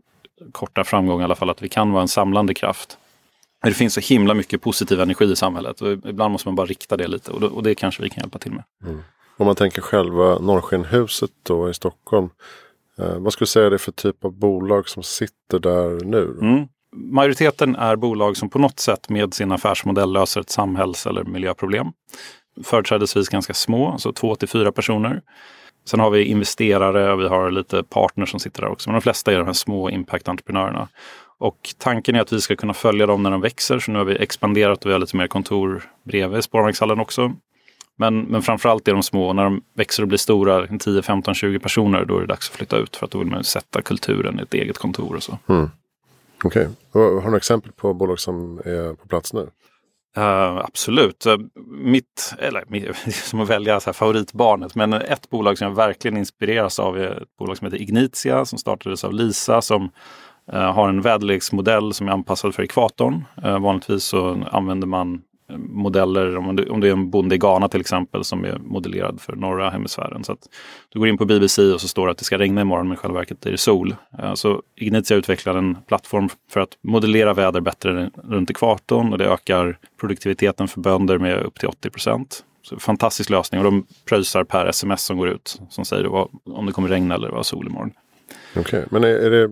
korta 0.52 0.84
framgång 0.84 1.20
i 1.20 1.24
alla 1.24 1.34
fall, 1.34 1.50
att 1.50 1.62
vi 1.62 1.68
kan 1.68 1.92
vara 1.92 2.02
en 2.02 2.08
samlande 2.08 2.54
kraft. 2.54 2.98
Det 3.64 3.74
finns 3.74 3.94
så 3.94 4.00
himla 4.00 4.34
mycket 4.34 4.62
positiv 4.62 5.00
energi 5.00 5.24
i 5.24 5.36
samhället 5.36 5.80
och 5.80 5.92
ibland 5.92 6.32
måste 6.32 6.48
man 6.48 6.54
bara 6.54 6.66
rikta 6.66 6.96
det 6.96 7.06
lite 7.06 7.30
och, 7.30 7.40
då, 7.40 7.46
och 7.46 7.62
det 7.62 7.74
kanske 7.74 8.02
vi 8.02 8.10
kan 8.10 8.22
hjälpa 8.22 8.38
till 8.38 8.52
med. 8.52 8.64
Om 9.36 9.46
man 9.46 9.56
tänker 9.56 9.82
själva 9.82 10.38
Norrskenhuset 10.38 11.30
då 11.42 11.70
i 11.70 11.74
Stockholm. 11.74 12.28
Eh, 12.98 13.18
vad 13.18 13.32
skulle 13.32 13.44
du 13.44 13.50
säga 13.50 13.70
det 13.70 13.76
är 13.76 13.78
för 13.78 13.92
typ 13.92 14.24
av 14.24 14.32
bolag 14.32 14.88
som 14.88 15.02
sitter 15.02 15.58
där 15.58 16.04
nu? 16.04 16.36
Mm. 16.40 16.66
majoriteten 16.92 17.76
är 17.76 17.96
bolag 17.96 18.36
som 18.36 18.50
på 18.50 18.58
något 18.58 18.80
sätt 18.80 19.08
med 19.08 19.34
sin 19.34 19.52
affärsmodell 19.52 20.12
löser 20.12 20.40
ett 20.40 20.50
samhälls 20.50 21.06
eller 21.06 21.24
miljöproblem. 21.24 21.86
Företrädesvis 22.64 23.28
ganska 23.28 23.54
små, 23.54 23.98
så 23.98 24.12
två 24.12 24.34
till 24.34 24.48
fyra 24.48 24.72
personer. 24.72 25.22
Sen 25.86 26.00
har 26.00 26.10
vi 26.10 26.24
investerare 26.24 27.12
och 27.12 27.20
vi 27.20 27.28
har 27.28 27.50
lite 27.50 27.82
partners 27.82 28.30
som 28.30 28.40
sitter 28.40 28.62
där 28.62 28.68
också. 28.68 28.90
Men 28.90 28.94
de 28.94 29.00
flesta 29.00 29.32
är 29.32 29.38
de 29.38 29.46
här 29.46 29.52
små 29.52 29.90
impact-entreprenörerna. 29.90 30.88
Och 31.44 31.74
tanken 31.78 32.14
är 32.14 32.20
att 32.20 32.32
vi 32.32 32.40
ska 32.40 32.56
kunna 32.56 32.74
följa 32.74 33.06
dem 33.06 33.22
när 33.22 33.30
de 33.30 33.40
växer. 33.40 33.78
Så 33.78 33.90
nu 33.92 33.98
har 33.98 34.04
vi 34.04 34.16
expanderat 34.16 34.84
och 34.84 34.88
vi 34.88 34.92
har 34.92 34.98
lite 34.98 35.16
mer 35.16 35.26
kontor 35.26 35.82
bredvid 36.04 36.44
Spårvagnshallen 36.44 37.00
också. 37.00 37.32
Men, 37.96 38.20
men 38.20 38.42
framförallt 38.42 38.88
är 38.88 38.92
de 38.92 39.02
små. 39.02 39.32
När 39.32 39.44
de 39.44 39.62
växer 39.74 40.02
och 40.02 40.08
blir 40.08 40.18
stora, 40.18 40.78
10, 40.78 41.02
15, 41.02 41.34
20 41.34 41.58
personer, 41.58 42.04
då 42.04 42.16
är 42.16 42.20
det 42.20 42.26
dags 42.26 42.50
att 42.50 42.56
flytta 42.56 42.76
ut. 42.76 42.96
För 42.96 43.06
att 43.06 43.12
då 43.12 43.18
vill 43.18 43.28
man 43.28 43.44
sätta 43.44 43.82
kulturen 43.82 44.40
i 44.40 44.42
ett 44.42 44.54
eget 44.54 44.78
kontor 44.78 45.16
och 45.16 45.22
så. 45.22 45.38
Mm. 45.48 45.70
Okej. 46.44 46.68
Okay. 46.92 47.02
Har 47.02 47.20
du 47.20 47.24
några 47.24 47.36
exempel 47.36 47.72
på 47.72 47.94
bolag 47.94 48.20
som 48.20 48.58
är 48.58 48.94
på 48.94 49.08
plats 49.08 49.32
nu? 49.32 49.40
Uh, 50.18 50.56
absolut. 50.56 51.26
Uh, 51.26 51.36
mitt, 51.66 52.34
eller 52.38 52.64
mitt, 52.68 52.96
som 53.14 53.40
att 53.40 53.48
välja 53.48 53.80
så 53.80 53.86
här, 53.86 53.92
favoritbarnet, 53.92 54.74
men 54.74 54.92
ett 54.92 55.30
bolag 55.30 55.58
som 55.58 55.68
jag 55.68 55.74
verkligen 55.74 56.16
inspireras 56.16 56.78
av 56.78 56.98
är 56.98 57.22
ett 57.22 57.36
bolag 57.38 57.58
som 57.58 57.64
heter 57.64 57.82
Ignitia 57.82 58.44
som 58.44 58.58
startades 58.58 59.04
av 59.04 59.12
Lisa 59.12 59.62
som 59.62 59.90
Eh, 60.52 60.72
har 60.72 60.88
en 60.88 61.00
väderleksmodell 61.00 61.94
som 61.94 62.08
är 62.08 62.12
anpassad 62.12 62.54
för 62.54 62.62
ekvatorn. 62.62 63.24
Eh, 63.44 63.58
vanligtvis 63.58 64.04
så 64.04 64.44
använder 64.50 64.86
man 64.86 65.22
eh, 65.50 65.56
modeller, 65.56 66.36
om 66.36 66.56
det, 66.56 66.88
är 66.88 66.92
en 66.92 67.10
bonde 67.10 67.34
i 67.34 67.38
Ghana 67.38 67.68
till 67.68 67.80
exempel 67.80 68.24
som 68.24 68.44
är 68.44 68.58
modellerad 68.58 69.20
för 69.20 69.36
norra 69.36 69.70
hemisfären. 69.70 70.24
Så 70.24 70.32
att 70.32 70.48
du 70.88 70.98
går 70.98 71.08
in 71.08 71.18
på 71.18 71.24
BBC 71.24 71.62
och 71.62 71.80
så 71.80 71.88
står 71.88 72.06
det 72.06 72.12
att 72.12 72.18
det 72.18 72.24
ska 72.24 72.38
regna 72.38 72.60
imorgon 72.60 72.88
men 72.88 72.94
i 72.94 72.96
själva 72.96 73.18
verket 73.18 73.46
är 73.46 73.50
det 73.50 73.58
sol. 73.58 73.94
Så 74.34 74.62
Ignitia 74.76 75.16
utvecklar 75.16 75.54
en 75.54 75.76
plattform 75.88 76.28
för 76.50 76.60
att 76.60 76.78
modellera 76.82 77.34
väder 77.34 77.60
bättre 77.60 78.10
runt 78.24 78.50
ekvatorn 78.50 79.12
och 79.12 79.18
det 79.18 79.24
ökar 79.24 79.78
produktiviteten 80.00 80.68
för 80.68 80.80
bönder 80.80 81.18
med 81.18 81.42
upp 81.42 81.58
till 81.58 81.68
80 81.68 81.90
procent. 81.90 82.44
Fantastisk 82.78 83.30
lösning 83.30 83.60
och 83.60 83.64
de 83.64 83.86
pröjsar 84.04 84.44
per 84.44 84.66
sms 84.66 85.02
som 85.02 85.16
går 85.16 85.28
ut 85.28 85.60
som 85.70 85.84
säger 85.84 86.28
om 86.44 86.66
det 86.66 86.72
kommer 86.72 86.88
regna 86.88 87.14
eller 87.14 87.28
vara 87.28 87.44
sol 87.44 87.66
imorgon. 87.66 87.92
Okej, 88.56 88.62
okay. 88.62 88.84
men 88.90 89.04
är, 89.04 89.08
är 89.08 89.30
det 89.30 89.50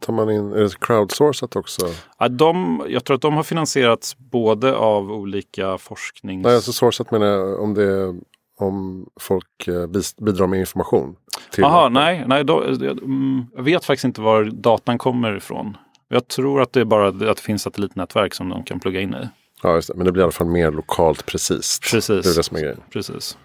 tar 0.00 0.12
man 0.12 0.30
in, 0.30 0.52
är 0.52 0.60
det 0.60 0.80
crowdsourcat 0.80 1.56
också? 1.56 1.86
Ja, 2.18 2.28
de, 2.28 2.82
jag 2.88 3.04
tror 3.04 3.14
att 3.14 3.22
de 3.22 3.34
har 3.34 3.42
finansierats 3.42 4.18
både 4.18 4.76
av 4.76 5.12
olika 5.12 5.78
forsknings... 5.78 6.44
Nej, 6.44 6.54
alltså 6.54 6.72
sourcat 6.72 7.10
menar 7.10 7.26
jag 7.26 7.60
om 7.62 7.74
det 7.74 8.14
om 8.58 9.06
folk 9.20 9.68
eh, 9.68 9.86
bidrar 10.20 10.46
med 10.46 10.60
information. 10.60 11.16
Jaha, 11.56 11.88
nej, 11.88 12.24
nej 12.26 12.44
då, 12.44 12.62
mm, 12.62 13.46
jag 13.56 13.62
vet 13.62 13.84
faktiskt 13.84 14.04
inte 14.04 14.20
var 14.20 14.44
datan 14.44 14.98
kommer 14.98 15.36
ifrån. 15.36 15.76
Jag 16.08 16.28
tror 16.28 16.62
att 16.62 16.72
det 16.72 16.80
är 16.80 16.84
bara 16.84 17.08
att 17.08 17.18
det 17.18 17.40
finns 17.40 17.62
satellitnätverk 17.62 18.34
som 18.34 18.48
de 18.48 18.64
kan 18.64 18.80
plugga 18.80 19.00
in 19.00 19.14
i. 19.14 19.28
Ja, 19.62 19.74
just 19.74 19.88
det. 19.88 19.94
men 19.94 20.06
det 20.06 20.12
blir 20.12 20.20
i 20.20 20.24
alla 20.24 20.32
fall 20.32 20.46
mer 20.46 20.70
lokalt 20.70 21.26
precis. 21.26 21.80
Precis. 21.92 22.24
Det 22.24 22.30
är 22.30 22.36
det 22.36 22.42
som 22.42 22.56
är 22.56 22.60
grejen. 22.60 22.80
Precis. 22.92 23.38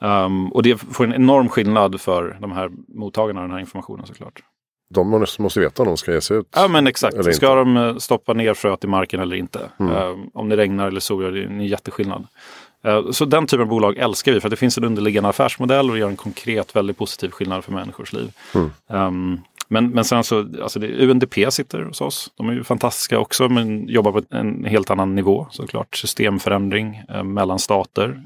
Um, 0.00 0.52
och 0.52 0.62
det 0.62 0.76
får 0.76 1.04
en 1.04 1.14
enorm 1.14 1.48
skillnad 1.48 2.00
för 2.00 2.38
de 2.40 2.52
här 2.52 2.70
mottagarna 2.88 3.40
av 3.40 3.46
den 3.46 3.52
här 3.52 3.60
informationen 3.60 4.06
såklart 4.06 4.42
de 4.92 5.26
måste 5.38 5.60
veta 5.60 5.82
om 5.82 5.88
de 5.88 5.96
ska 5.96 6.12
ge 6.12 6.20
sig 6.20 6.36
ut. 6.36 6.48
Ja 6.54 6.68
men 6.68 6.86
exakt. 6.86 7.34
Ska 7.34 7.54
de 7.54 7.76
eh, 7.76 7.96
stoppa 7.96 8.32
ner 8.32 8.54
fröet 8.54 8.84
i 8.84 8.86
marken 8.86 9.20
eller 9.20 9.36
inte? 9.36 9.60
Mm. 9.80 9.92
Uh, 9.92 10.18
om 10.34 10.48
det 10.48 10.56
regnar 10.56 10.88
eller 10.88 11.00
solar, 11.00 11.30
det 11.32 11.40
är 11.40 11.46
en 11.46 11.60
jätteskillnad. 11.60 12.26
Uh, 12.86 13.10
så 13.10 13.24
den 13.24 13.46
typen 13.46 13.62
av 13.62 13.68
bolag 13.68 13.96
älskar 13.96 14.32
vi 14.32 14.40
för 14.40 14.48
att 14.48 14.50
det 14.50 14.56
finns 14.56 14.78
en 14.78 14.84
underliggande 14.84 15.28
affärsmodell 15.28 15.90
och 15.90 15.98
gör 15.98 16.08
en 16.08 16.16
konkret 16.16 16.76
väldigt 16.76 16.98
positiv 16.98 17.30
skillnad 17.30 17.64
för 17.64 17.72
människors 17.72 18.12
liv. 18.12 18.32
Mm. 18.54 18.70
Um, 18.86 19.40
men, 19.68 19.90
men 19.90 20.04
sen 20.04 20.24
så, 20.24 20.48
alltså 20.62 20.78
det, 20.78 21.06
UNDP 21.06 21.52
sitter 21.52 21.82
hos 21.82 22.00
oss. 22.00 22.30
De 22.36 22.48
är 22.48 22.52
ju 22.52 22.64
fantastiska 22.64 23.18
också 23.18 23.48
men 23.48 23.88
jobbar 23.88 24.12
på 24.12 24.22
en 24.30 24.64
helt 24.64 24.90
annan 24.90 25.14
nivå 25.14 25.46
såklart. 25.50 25.96
Systemförändring 25.96 27.02
mellan 27.24 27.58
stater. 27.58 28.22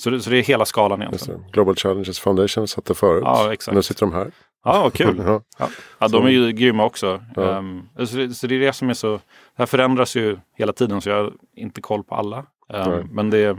Så 0.00 0.10
det, 0.10 0.20
så 0.20 0.30
det 0.30 0.36
är 0.36 0.42
hela 0.42 0.64
skalan 0.64 1.02
egentligen. 1.02 1.44
Global 1.52 1.76
Challenges 1.76 2.20
Foundation 2.20 2.68
satt 2.68 2.84
där 2.84 2.94
förut. 2.94 3.22
Ja, 3.24 3.52
exakt. 3.52 3.74
Nu 3.74 3.82
sitter 3.82 4.00
de 4.00 4.12
här. 4.12 4.30
Ja, 4.64 4.90
kul. 4.90 5.22
ja. 5.58 5.68
Ja. 5.98 6.08
de 6.08 6.26
är 6.26 6.30
ju 6.30 6.52
grymma 6.52 6.84
också. 6.84 7.24
Ja. 7.36 7.58
Um, 7.58 7.88
så, 8.06 8.16
det, 8.16 8.34
så, 8.34 8.46
det, 8.46 8.54
är 8.54 8.60
det 8.60 8.72
som 8.72 8.90
är 8.90 8.94
så... 8.94 9.12
Det 9.12 9.20
här 9.56 9.66
förändras 9.66 10.16
ju 10.16 10.38
hela 10.56 10.72
tiden 10.72 11.00
så 11.00 11.08
jag 11.08 11.16
har 11.16 11.32
inte 11.56 11.80
koll 11.80 12.04
på 12.04 12.14
alla. 12.14 12.46
Um, 12.68 13.08
men 13.12 13.30
det 13.30 13.58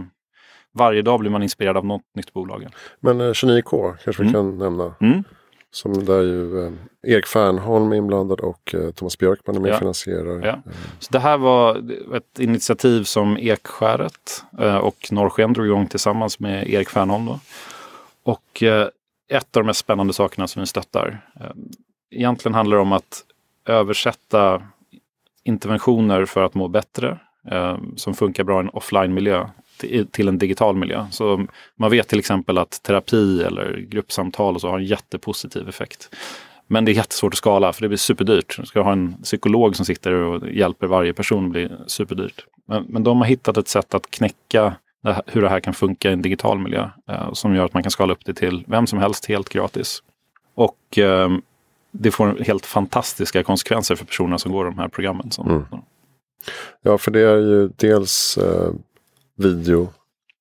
varje 0.73 1.01
dag 1.01 1.19
blir 1.19 1.31
man 1.31 1.43
inspirerad 1.43 1.77
av 1.77 1.85
något 1.85 2.01
nytt 2.15 2.33
bolag. 2.33 2.67
Men 2.99 3.21
eh, 3.21 3.23
29K 3.23 3.95
kanske 4.03 4.23
mm. 4.23 4.31
vi 4.31 4.33
kan 4.33 4.57
nämna. 4.57 4.93
Mm. 4.99 5.23
Som 5.71 6.05
där 6.05 6.21
ju 6.21 6.65
eh, 6.65 6.71
Erik 7.03 7.27
Fernholm 7.27 7.91
är 7.91 7.95
inblandad 7.95 8.39
och 8.39 8.75
eh, 8.75 8.91
Thomas 8.91 9.17
Björkman 9.17 9.55
är 9.55 9.59
med 9.59 9.73
och 9.73 9.79
finansierar. 9.79 10.45
Ja. 10.47 10.71
Så 10.99 11.11
det 11.11 11.19
här 11.19 11.37
var 11.37 11.75
ett 12.15 12.39
initiativ 12.39 13.03
som 13.03 13.37
Ekskäret 13.37 14.43
eh, 14.59 14.77
och 14.77 15.07
Norrsken 15.11 15.53
drog 15.53 15.65
igång 15.65 15.87
tillsammans 15.87 16.39
med 16.39 16.69
Erik 16.69 16.89
Fernholm. 16.89 17.25
Då. 17.25 17.39
Och 18.23 18.63
eh, 18.63 18.87
ett 19.29 19.57
av 19.57 19.63
de 19.63 19.65
mest 19.65 19.79
spännande 19.79 20.13
sakerna 20.13 20.47
som 20.47 20.59
vi 20.59 20.65
stöttar. 20.65 21.25
Eh, 21.39 21.51
egentligen 22.11 22.55
handlar 22.55 22.77
det 22.77 22.81
om 22.81 22.91
att 22.91 23.23
översätta 23.65 24.63
interventioner 25.43 26.25
för 26.25 26.43
att 26.43 26.53
må 26.53 26.67
bättre 26.67 27.19
eh, 27.51 27.77
som 27.95 28.13
funkar 28.13 28.43
bra 28.43 28.57
i 28.57 28.59
en 28.59 28.69
offline-miljö 28.69 29.47
till 30.11 30.27
en 30.27 30.37
digital 30.37 30.75
miljö. 30.75 31.05
Så 31.11 31.45
man 31.75 31.91
vet 31.91 32.07
till 32.07 32.19
exempel 32.19 32.57
att 32.57 32.83
terapi 32.83 33.43
eller 33.43 33.85
gruppsamtal 33.89 34.55
och 34.55 34.61
så 34.61 34.69
har 34.69 34.79
en 34.79 34.85
jättepositiv 34.85 35.69
effekt. 35.69 36.15
Men 36.67 36.85
det 36.85 36.91
är 36.91 36.93
jättesvårt 36.93 37.33
att 37.33 37.37
skala 37.37 37.73
för 37.73 37.81
det 37.81 37.87
blir 37.87 37.97
superdyrt. 37.97 38.57
Du 38.59 38.65
ska 38.65 38.81
ha 38.81 38.91
en 38.91 39.13
psykolog 39.23 39.75
som 39.75 39.85
sitter 39.85 40.13
och 40.13 40.49
hjälper 40.49 40.87
varje 40.87 41.13
person 41.13 41.49
blir 41.49 41.77
superdyrt. 41.87 42.45
Men, 42.67 42.83
men 42.89 43.03
de 43.03 43.17
har 43.17 43.25
hittat 43.25 43.57
ett 43.57 43.67
sätt 43.67 43.93
att 43.93 44.11
knäcka 44.11 44.73
hur 45.25 45.41
det 45.41 45.49
här 45.49 45.59
kan 45.59 45.73
funka 45.73 46.09
i 46.09 46.13
en 46.13 46.21
digital 46.21 46.59
miljö. 46.59 46.89
Eh, 47.07 47.33
som 47.33 47.55
gör 47.55 47.65
att 47.65 47.73
man 47.73 47.83
kan 47.83 47.91
skala 47.91 48.13
upp 48.13 48.25
det 48.25 48.33
till 48.33 48.63
vem 48.67 48.87
som 48.87 48.99
helst 48.99 49.25
helt 49.25 49.49
gratis. 49.49 50.03
Och 50.55 50.97
eh, 50.97 51.29
det 51.91 52.11
får 52.11 52.43
helt 52.43 52.65
fantastiska 52.65 53.43
konsekvenser 53.43 53.95
för 53.95 54.05
personerna 54.05 54.37
som 54.37 54.51
går 54.51 54.65
de 54.65 54.77
här 54.77 54.87
programmen. 54.87 55.31
Som, 55.31 55.49
mm. 55.49 55.63
Ja, 56.81 56.97
för 56.97 57.11
det 57.11 57.19
är 57.19 57.37
ju 57.37 57.67
dels 57.75 58.37
eh, 58.37 58.71
video 59.37 59.89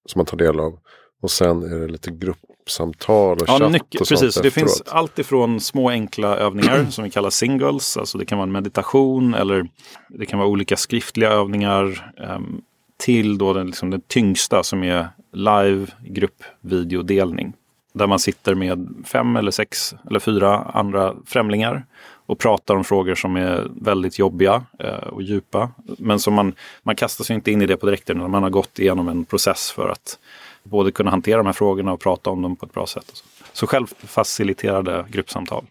som 0.06 0.18
man 0.18 0.26
tar 0.26 0.37
del 0.37 0.61
av. 0.61 0.78
Och 1.23 1.30
sen 1.30 1.62
är 1.62 1.80
det 1.80 1.88
lite 1.88 2.11
gruppsamtal 2.11 3.37
och 3.37 3.49
ja, 3.49 3.59
chatt 3.59 3.82
och 4.00 4.09
Precis, 4.09 4.35
sånt 4.35 4.42
det 4.42 4.50
finns 4.50 4.82
allt 4.87 5.18
ifrån 5.18 5.61
små 5.61 5.90
enkla 5.90 6.37
övningar 6.37 6.85
som 6.90 7.04
vi 7.04 7.11
kallar 7.11 7.30
singles. 7.30 7.97
Alltså 7.97 8.18
det 8.18 8.25
kan 8.25 8.38
vara 8.38 8.47
en 8.47 8.52
meditation 8.52 9.35
eller 9.35 9.68
det 10.09 10.26
kan 10.26 10.38
vara 10.38 10.49
olika 10.49 10.76
skriftliga 10.76 11.30
övningar. 11.30 12.12
Um, 12.37 12.62
till 13.00 13.38
då 13.38 13.52
den, 13.52 13.66
liksom 13.66 13.90
den 13.90 14.00
tyngsta 14.00 14.62
som 14.62 14.82
är 14.82 15.09
live 15.32 15.87
gruppvideodelning. 16.00 17.52
Där 17.92 18.06
man 18.06 18.18
sitter 18.18 18.54
med 18.54 19.04
fem 19.04 19.37
eller 19.37 19.50
sex 19.50 19.94
eller 20.09 20.20
fyra 20.20 20.56
andra 20.59 21.14
främlingar 21.26 21.87
och 22.30 22.38
pratar 22.38 22.76
om 22.76 22.84
frågor 22.84 23.14
som 23.14 23.37
är 23.37 23.66
väldigt 23.80 24.18
jobbiga 24.18 24.64
eh, 24.78 24.94
och 24.94 25.22
djupa. 25.22 25.70
Men 25.99 26.20
som 26.20 26.34
man, 26.34 26.54
man 26.82 26.96
kastar 26.96 27.25
sig 27.25 27.34
inte 27.34 27.50
in 27.50 27.62
i 27.62 27.66
det 27.66 27.76
på 27.76 27.87
direkten 27.87 28.18
när 28.18 28.28
man 28.28 28.42
har 28.42 28.50
gått 28.50 28.78
igenom 28.78 29.08
en 29.08 29.25
process 29.25 29.70
för 29.70 29.88
att 29.88 30.18
både 30.62 30.92
kunna 30.92 31.10
hantera 31.10 31.37
de 31.37 31.46
här 31.46 31.52
frågorna 31.52 31.92
och 31.92 32.00
prata 32.00 32.30
om 32.30 32.42
dem 32.42 32.56
på 32.56 32.66
ett 32.66 32.72
bra 32.72 32.87
sätt. 32.87 33.10
Så, 33.12 33.25
så 33.52 33.66
självfaciliterade 33.66 35.06
gruppsamtal 35.10 35.64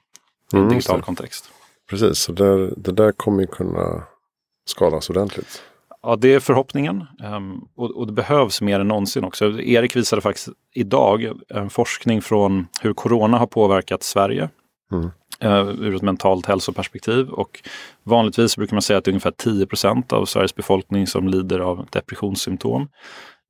i 0.54 0.56
en 0.56 0.62
mm, 0.62 0.70
digital 0.70 1.02
kontext. 1.02 1.52
Precis, 1.90 2.18
så 2.18 2.32
där, 2.32 2.74
det 2.78 2.92
där 2.92 3.12
kommer 3.12 3.42
ju 3.42 3.48
kunna 3.48 4.04
skalas 4.66 5.10
ordentligt. 5.10 5.64
Ja, 6.02 6.16
det 6.16 6.34
är 6.34 6.40
förhoppningen. 6.40 7.06
Och, 7.76 7.92
och, 7.92 8.08
det 8.08 8.14
behövs 8.14 8.62
mer 8.62 8.80
än 8.80 8.88
någonsin 8.88 9.24
också. 9.24 9.62
Erik 9.62 9.96
visade 9.96 10.22
faktiskt 10.22 10.50
idag 10.74 11.32
en 11.50 11.70
forskning 11.70 12.22
från 12.22 12.68
hur 12.82 12.94
corona 12.94 13.38
har 13.38 13.48
påverkat 13.48 14.04
Sverige. 14.04 14.50
Mm. 14.92 15.12
Uh, 15.44 15.70
ur 15.70 15.96
ett 15.96 16.02
mentalt 16.02 16.46
hälsoperspektiv. 16.46 17.30
Och 17.30 17.60
vanligtvis 18.04 18.58
brukar 18.58 18.76
man 18.76 18.82
säga 18.82 18.98
att 18.98 19.06
det 19.06 19.10
är 19.10 19.14
ungefär 19.14 19.32
10% 19.32 20.14
av 20.14 20.26
Sveriges 20.26 20.56
befolkning 20.56 21.08
som 21.08 21.28
lider 21.28 21.60
av 21.60 21.88
depressionssymptom. 21.92 22.90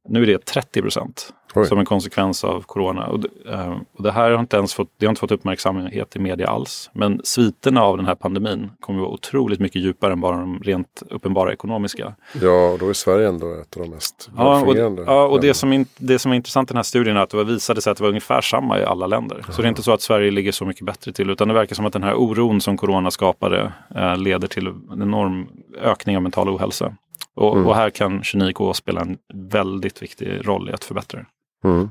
Nu 0.09 0.23
är 0.23 0.27
det 0.27 0.45
30 0.45 0.81
procent 0.81 1.33
som 1.67 1.79
en 1.79 1.85
konsekvens 1.85 2.43
av 2.43 2.61
corona. 2.61 3.05
Och, 3.05 3.25
uh, 3.49 3.77
och, 3.93 4.03
det 4.03 4.11
här 4.11 4.31
har 4.31 4.39
inte 4.39 4.57
ens 4.57 4.73
fått, 4.73 4.89
det 4.97 5.05
har 5.05 5.11
inte 5.11 5.19
fått 5.19 5.31
uppmärksamhet 5.31 6.15
i 6.15 6.19
media 6.19 6.47
alls. 6.47 6.89
Men 6.93 7.21
sviterna 7.23 7.83
av 7.83 7.97
den 7.97 8.05
här 8.05 8.15
pandemin 8.15 8.71
kommer 8.79 8.99
att 8.99 9.03
vara 9.03 9.13
otroligt 9.13 9.59
mycket 9.59 9.81
djupare 9.81 10.13
än 10.13 10.21
bara 10.21 10.37
de 10.37 10.59
rent 10.63 11.03
uppenbara 11.09 11.53
ekonomiska. 11.53 12.15
Ja, 12.41 12.69
och 12.69 12.79
då 12.79 12.89
är 12.89 12.93
Sverige 12.93 13.27
ändå 13.27 13.53
ett 13.53 13.77
av 13.77 13.83
de 13.83 13.89
mest 13.89 14.29
ja, 14.37 14.61
och, 14.61 14.77
ja, 14.77 15.27
och 15.27 15.41
det 15.41 15.53
som, 15.53 15.73
in, 15.73 15.85
det 15.97 16.19
som 16.19 16.31
är 16.31 16.35
intressant 16.35 16.69
i 16.69 16.73
den 16.73 16.77
här 16.77 16.83
studien 16.83 17.17
är 17.17 17.21
att 17.21 17.29
det 17.29 17.43
visade 17.43 17.81
sig 17.81 17.91
att 17.91 17.97
det 17.97 18.03
var 18.03 18.09
ungefär 18.09 18.41
samma 18.41 18.79
i 18.79 18.83
alla 18.83 19.07
länder. 19.07 19.45
Så 19.49 19.61
det 19.61 19.67
är 19.67 19.69
inte 19.69 19.83
så 19.83 19.91
att 19.91 20.01
Sverige 20.01 20.31
ligger 20.31 20.51
så 20.51 20.65
mycket 20.65 20.85
bättre 20.85 21.11
till, 21.11 21.29
utan 21.29 21.47
det 21.47 21.53
verkar 21.53 21.75
som 21.75 21.85
att 21.85 21.93
den 21.93 22.03
här 22.03 22.15
oron 22.15 22.61
som 22.61 22.77
corona 22.77 23.11
skapade 23.11 23.71
eh, 23.95 24.17
leder 24.17 24.47
till 24.47 24.67
en 24.67 25.01
enorm 25.01 25.47
ökning 25.81 26.17
av 26.17 26.23
mental 26.23 26.49
ohälsa. 26.49 26.95
Och, 27.35 27.55
mm. 27.55 27.67
och 27.67 27.75
här 27.75 27.89
kan 27.89 28.21
29K 28.21 28.73
spela 28.73 29.01
en 29.01 29.17
väldigt 29.33 30.01
viktig 30.01 30.47
roll 30.47 30.69
i 30.69 30.73
att 30.73 30.83
förbättra 30.83 31.19
det. 31.19 31.25
Mm. 31.63 31.89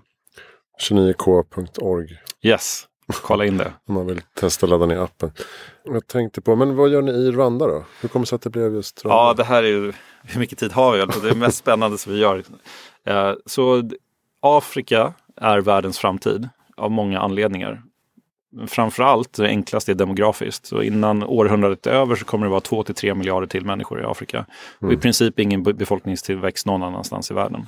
29k.org. 0.90 2.18
Yes, 2.42 2.84
kolla 3.22 3.44
in 3.44 3.56
det. 3.56 3.72
Om 3.88 3.94
man 3.94 4.06
vill 4.06 4.20
testa 4.34 4.66
att 4.66 4.70
ladda 4.70 4.87
ner 4.87 4.98
appen. 4.98 5.30
Jag 5.84 6.06
tänkte 6.06 6.40
på, 6.40 6.56
men 6.56 6.76
vad 6.76 6.88
gör 6.88 7.02
ni 7.02 7.12
i 7.12 7.30
Rwanda 7.30 7.66
då? 7.66 7.84
Hur 8.00 8.08
kommer 8.08 8.26
det 8.26 8.28
sig 8.28 8.37
att 8.37 8.42
det 8.42 8.50
blev 8.50 8.75
just 8.75 9.04
Rwanda? 9.04 9.16
Ja, 9.16 9.34
det 9.34 9.44
här 9.44 9.62
är 9.62 9.68
ju, 9.68 9.92
hur 10.22 10.40
mycket 10.40 10.58
tid 10.58 10.72
har 10.72 10.92
vi? 10.92 11.00
Alltså, 11.00 11.20
det 11.20 11.30
är 11.30 11.34
mest 11.34 11.58
spännande 11.58 11.98
som 11.98 12.12
vi 12.12 12.18
gör. 12.18 12.42
Eh, 13.04 13.32
så 13.46 13.90
Afrika 14.40 15.12
är 15.37 15.60
världens 15.60 15.98
framtid 15.98 16.48
av 16.76 16.90
många 16.90 17.20
anledningar. 17.20 17.82
Framförallt 18.66 19.32
det 19.32 19.46
enklaste 19.46 19.92
är 19.92 19.94
demografiskt. 19.94 20.66
Så 20.66 20.82
innan 20.82 21.22
århundradet 21.22 21.87
är 21.87 21.90
över 21.90 22.16
så 22.16 22.25
kommer 22.25 22.46
det 22.46 22.50
vara 22.50 22.60
2 22.60 22.82
till 22.82 22.94
3 22.94 23.14
miljarder 23.14 23.46
till 23.46 23.64
människor 23.64 24.00
i 24.00 24.04
Afrika. 24.04 24.46
Och 24.78 24.92
i 24.92 24.96
princip 24.96 25.38
ingen 25.38 25.62
befolkningstillväxt 25.62 26.66
någon 26.66 26.82
annanstans 26.82 27.30
i 27.30 27.34
världen. 27.34 27.66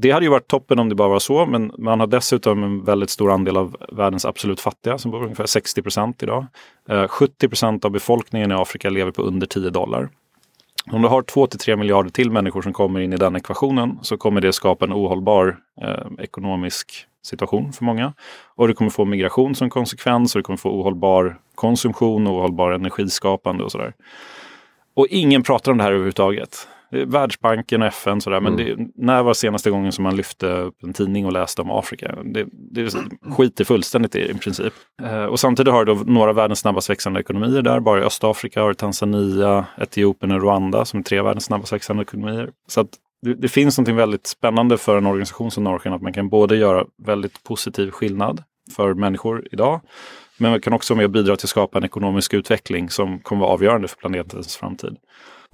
Det 0.00 0.10
hade 0.10 0.26
ju 0.26 0.30
varit 0.30 0.48
toppen 0.48 0.78
om 0.78 0.88
det 0.88 0.94
bara 0.94 1.08
var 1.08 1.18
så, 1.18 1.46
men 1.46 1.72
man 1.78 2.00
har 2.00 2.06
dessutom 2.06 2.64
en 2.64 2.84
väldigt 2.84 3.10
stor 3.10 3.30
andel 3.30 3.56
av 3.56 3.76
världens 3.92 4.24
absolut 4.24 4.60
fattiga 4.60 4.98
som 4.98 5.10
bor 5.10 5.22
ungefär 5.22 5.46
60 5.46 5.82
procent 5.82 6.22
idag. 6.22 6.46
Eh, 6.88 7.08
70 7.08 7.48
procent 7.48 7.84
av 7.84 7.90
befolkningen 7.90 8.52
i 8.52 8.54
Afrika 8.54 8.90
lever 8.90 9.10
på 9.10 9.22
under 9.22 9.46
10 9.46 9.70
dollar. 9.70 10.08
Om 10.92 11.02
du 11.02 11.08
har 11.08 11.22
2 11.22 11.46
till 11.46 11.58
3 11.58 11.76
miljarder 11.76 12.10
till 12.10 12.30
människor 12.30 12.62
som 12.62 12.72
kommer 12.72 13.00
in 13.00 13.12
i 13.12 13.16
den 13.16 13.36
ekvationen 13.36 13.98
så 14.02 14.16
kommer 14.16 14.40
det 14.40 14.52
skapa 14.52 14.84
en 14.84 14.92
ohållbar 14.92 15.56
eh, 15.82 16.06
ekonomisk 16.18 17.06
situation 17.22 17.72
för 17.72 17.84
många. 17.84 18.12
Och 18.54 18.68
du 18.68 18.74
kommer 18.74 18.90
få 18.90 19.04
migration 19.04 19.54
som 19.54 19.70
konsekvens 19.70 20.34
och 20.34 20.38
du 20.38 20.42
kommer 20.42 20.56
få 20.56 20.70
ohållbar 20.70 21.38
konsumtion 21.54 22.26
och 22.26 22.34
ohållbar 22.34 22.70
energiskapande 22.70 23.64
och 23.64 23.72
sådär. 23.72 23.94
Och 24.94 25.06
ingen 25.10 25.42
pratar 25.42 25.72
om 25.72 25.78
det 25.78 25.84
här 25.84 25.90
överhuvudtaget. 25.90 26.68
Världsbanken 26.90 27.82
och 27.82 27.88
FN 27.88 28.20
sådär, 28.20 28.40
men 28.40 28.54
mm. 28.54 28.76
det, 28.76 28.88
när 28.94 29.22
var 29.22 29.34
senaste 29.34 29.70
gången 29.70 29.92
som 29.92 30.02
man 30.02 30.16
lyfte 30.16 30.46
upp 30.46 30.82
en 30.82 30.92
tidning 30.92 31.26
och 31.26 31.32
läste 31.32 31.62
om 31.62 31.70
Afrika? 31.70 32.18
Det, 32.24 32.46
det 32.52 32.94
skiter 33.36 33.64
fullständigt 33.64 34.14
i, 34.14 34.30
i 34.30 34.34
princip. 34.34 34.72
Eh, 35.02 35.24
och 35.24 35.40
samtidigt 35.40 35.72
har 35.72 35.84
du 35.84 35.94
några 35.94 36.30
av 36.30 36.36
världens 36.36 36.58
snabbast 36.58 36.90
växande 36.90 37.20
ekonomier 37.20 37.62
där. 37.62 37.80
Bara 37.80 38.00
i 38.00 38.02
Östafrika 38.02 38.60
har 38.60 38.68
du 38.68 38.74
Tanzania, 38.74 39.66
Etiopien 39.78 40.32
och 40.32 40.42
Rwanda 40.42 40.84
som 40.84 41.00
är 41.00 41.04
tre 41.04 41.18
av 41.18 41.24
världens 41.24 41.44
snabbast 41.44 41.72
växande 41.72 42.02
ekonomier. 42.02 42.50
Så 42.68 42.80
att 42.80 42.90
det, 43.22 43.34
det 43.34 43.48
finns 43.48 43.78
något 43.78 43.88
väldigt 43.88 44.26
spännande 44.26 44.78
för 44.78 44.98
en 44.98 45.06
organisation 45.06 45.50
som 45.50 45.64
Norrsken 45.64 45.92
att 45.92 46.02
man 46.02 46.12
kan 46.12 46.28
både 46.28 46.56
göra 46.56 46.84
väldigt 47.06 47.42
positiv 47.42 47.90
skillnad 47.90 48.42
för 48.76 48.94
människor 48.94 49.48
idag 49.52 49.80
men 50.38 50.50
man 50.50 50.60
kan 50.60 50.72
också 50.72 50.94
vara 50.94 50.98
med 50.98 51.04
och 51.04 51.10
bidra 51.10 51.36
till 51.36 51.46
att 51.46 51.50
skapa 51.50 51.78
en 51.78 51.84
ekonomisk 51.84 52.34
utveckling 52.34 52.90
som 52.90 53.18
kommer 53.18 53.40
vara 53.40 53.52
avgörande 53.52 53.88
för 53.88 53.96
planetens 53.96 54.56
framtid. 54.56 54.96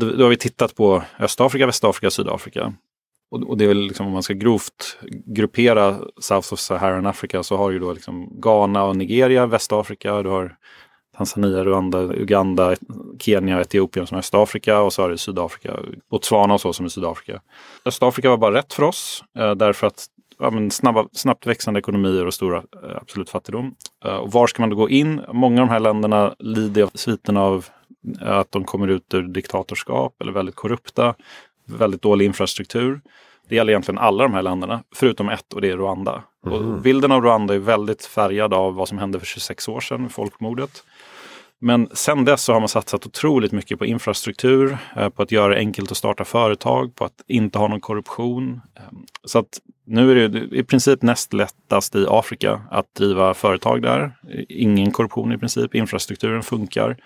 Då, 0.03 0.17
då 0.17 0.25
har 0.25 0.31
vi 0.31 0.37
tittat 0.37 0.75
på 0.75 1.03
Östafrika, 1.19 1.67
Västafrika, 1.67 2.11
Sydafrika. 2.11 2.75
Och, 3.31 3.43
och 3.43 3.59
det 3.59 3.65
är 3.65 3.69
väl 3.69 3.81
liksom 3.81 4.07
om 4.07 4.13
man 4.13 4.23
ska 4.23 4.35
grovt 4.35 4.99
gruppera 5.27 5.99
South 6.21 6.53
of 6.53 6.61
Saharan 6.61 7.07
Africa 7.07 7.43
så 7.43 7.57
har 7.57 7.71
du 7.71 7.79
då 7.79 7.93
liksom 7.93 8.41
Ghana 8.41 8.85
och 8.85 8.97
Nigeria, 8.97 9.47
Västafrika. 9.47 10.23
Du 10.23 10.29
har 10.29 10.57
Tanzania, 11.17 11.65
Rwanda, 11.65 11.99
Uganda, 11.99 12.77
Kenya, 13.19 13.61
Etiopien 13.61 14.07
som 14.07 14.15
är 14.15 14.19
Östafrika 14.19 14.81
och 14.81 14.93
så 14.93 15.03
har 15.03 15.11
du 15.11 15.19
Sydafrika, 15.19 15.79
Botswana 16.11 16.55
och 16.55 16.61
så 16.61 16.73
som 16.73 16.85
är 16.85 16.91
Sydafrika. 16.91 17.41
Östafrika 17.85 18.31
var 18.31 18.37
bara 18.37 18.55
rätt 18.55 18.73
för 18.73 18.83
oss 18.83 19.25
eh, 19.39 19.55
därför 19.55 19.87
att 19.87 20.07
ja, 20.39 20.71
snabba, 20.71 21.09
snabbt 21.13 21.47
växande 21.47 21.81
ekonomier 21.81 22.27
och 22.27 22.35
stora 22.35 22.57
eh, 22.59 22.97
absolut 22.97 23.31
fattigdom. 23.31 23.75
Eh, 24.05 24.17
och 24.17 24.33
var 24.33 24.47
ska 24.47 24.63
man 24.63 24.71
då 24.71 24.77
gå 24.77 24.91
in? 24.91 25.21
Många 25.33 25.63
av 25.63 25.69
de 25.69 25.73
här 25.73 25.81
länderna 25.81 26.35
lider 26.39 26.83
av 26.83 26.91
sviten 26.95 27.37
av 27.37 27.67
att 28.21 28.53
de 28.53 28.65
kommer 28.65 28.89
ut 28.89 29.15
ur 29.15 29.23
diktatorskap 29.23 30.21
eller 30.21 30.33
väldigt 30.33 30.55
korrupta, 30.55 31.15
väldigt 31.67 32.03
dålig 32.03 32.27
infrastruktur. 32.27 33.01
Det 33.49 33.55
gäller 33.55 33.73
egentligen 33.73 33.99
alla 33.99 34.23
de 34.23 34.35
här 34.35 34.43
länderna, 34.43 34.83
förutom 34.95 35.29
ett 35.29 35.53
och 35.53 35.61
det 35.61 35.71
är 35.71 35.77
Rwanda. 35.77 36.23
Mm. 36.47 36.59
Och 36.59 36.81
bilden 36.81 37.13
av 37.13 37.23
Rwanda 37.23 37.55
är 37.55 37.59
väldigt 37.59 38.05
färgad 38.05 38.55
av 38.55 38.75
vad 38.75 38.89
som 38.89 38.99
hände 38.99 39.19
för 39.19 39.27
26 39.27 39.69
år 39.69 39.81
sedan, 39.81 40.09
folkmordet. 40.09 40.85
Men 41.65 41.89
sen 41.93 42.25
dess 42.25 42.43
så 42.43 42.53
har 42.53 42.61
man 42.61 42.69
satsat 42.69 43.07
otroligt 43.07 43.53
mycket 43.53 43.79
på 43.79 43.87
infrastruktur, 43.87 44.79
eh, 44.97 45.09
på 45.09 45.23
att 45.23 45.33
göra 45.33 45.55
det 45.55 45.59
enkelt 45.59 45.91
att 45.91 45.97
starta 45.97 46.25
företag, 46.25 46.95
på 46.95 47.05
att 47.05 47.25
inte 47.29 47.59
ha 47.59 47.69
någon 47.69 47.81
korruption. 47.81 48.61
Ehm, 48.77 49.05
så 49.25 49.39
att 49.39 49.61
nu 49.87 50.11
är 50.11 50.29
det 50.29 50.57
i 50.57 50.65
princip 50.65 51.03
näst 51.03 51.33
lättast 51.33 51.95
i 51.95 52.07
Afrika 52.09 52.63
att 52.71 52.95
driva 52.95 53.35
företag 53.35 53.83
där. 53.83 54.13
Ingen 54.49 54.91
korruption 54.91 55.33
i 55.33 55.39
princip, 55.39 55.75
infrastrukturen 55.75 56.43
funkar. 56.43 56.97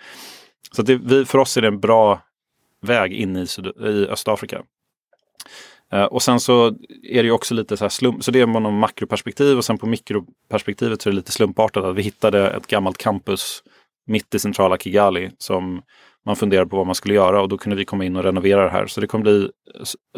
Så 0.72 0.82
det, 0.82 0.96
vi, 0.96 1.24
för 1.24 1.38
oss 1.38 1.56
är 1.56 1.62
det 1.62 1.68
en 1.68 1.80
bra 1.80 2.22
väg 2.82 3.12
in 3.12 3.36
i, 3.36 3.46
i 3.86 4.06
Östafrika. 4.06 4.62
Uh, 5.94 6.04
och 6.04 6.22
sen 6.22 6.40
så 6.40 6.66
är 7.02 7.22
det 7.22 7.26
ju 7.26 7.30
också 7.30 7.54
lite 7.54 7.76
så 7.76 7.84
här 7.84 7.88
slump, 7.88 8.24
så 8.24 8.30
det 8.30 8.40
är 8.40 8.46
någon 8.46 8.78
makroperspektiv 8.78 9.56
och 9.56 9.64
sen 9.64 9.78
på 9.78 9.86
mikroperspektivet 9.86 11.02
så 11.02 11.08
är 11.08 11.10
det 11.10 11.16
lite 11.16 11.32
slumpartat 11.32 11.84
att 11.84 11.96
vi 11.96 12.02
hittade 12.02 12.50
ett 12.50 12.66
gammalt 12.66 12.98
campus 12.98 13.62
mitt 14.06 14.34
i 14.34 14.38
centrala 14.38 14.78
Kigali 14.78 15.30
som 15.38 15.82
man 16.26 16.36
funderade 16.36 16.70
på 16.70 16.76
vad 16.76 16.86
man 16.86 16.94
skulle 16.94 17.14
göra 17.14 17.42
och 17.42 17.48
då 17.48 17.58
kunde 17.58 17.76
vi 17.76 17.84
komma 17.84 18.04
in 18.04 18.16
och 18.16 18.22
renovera 18.22 18.64
det 18.64 18.70
här. 18.70 18.86
Så 18.86 19.00
det 19.00 19.06
kommer 19.06 19.22
bli 19.22 19.50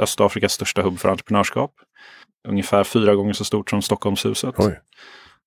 Östafrikas 0.01 0.53
största 0.53 0.83
hubb 0.83 0.99
för 0.99 1.09
entreprenörskap. 1.09 1.73
Ungefär 2.49 2.85
fyra 2.85 3.15
gånger 3.15 3.33
så 3.33 3.45
stort 3.45 3.71
som 3.71 3.83
Stockholmshuset. 3.83 4.55
Oj. 4.59 4.81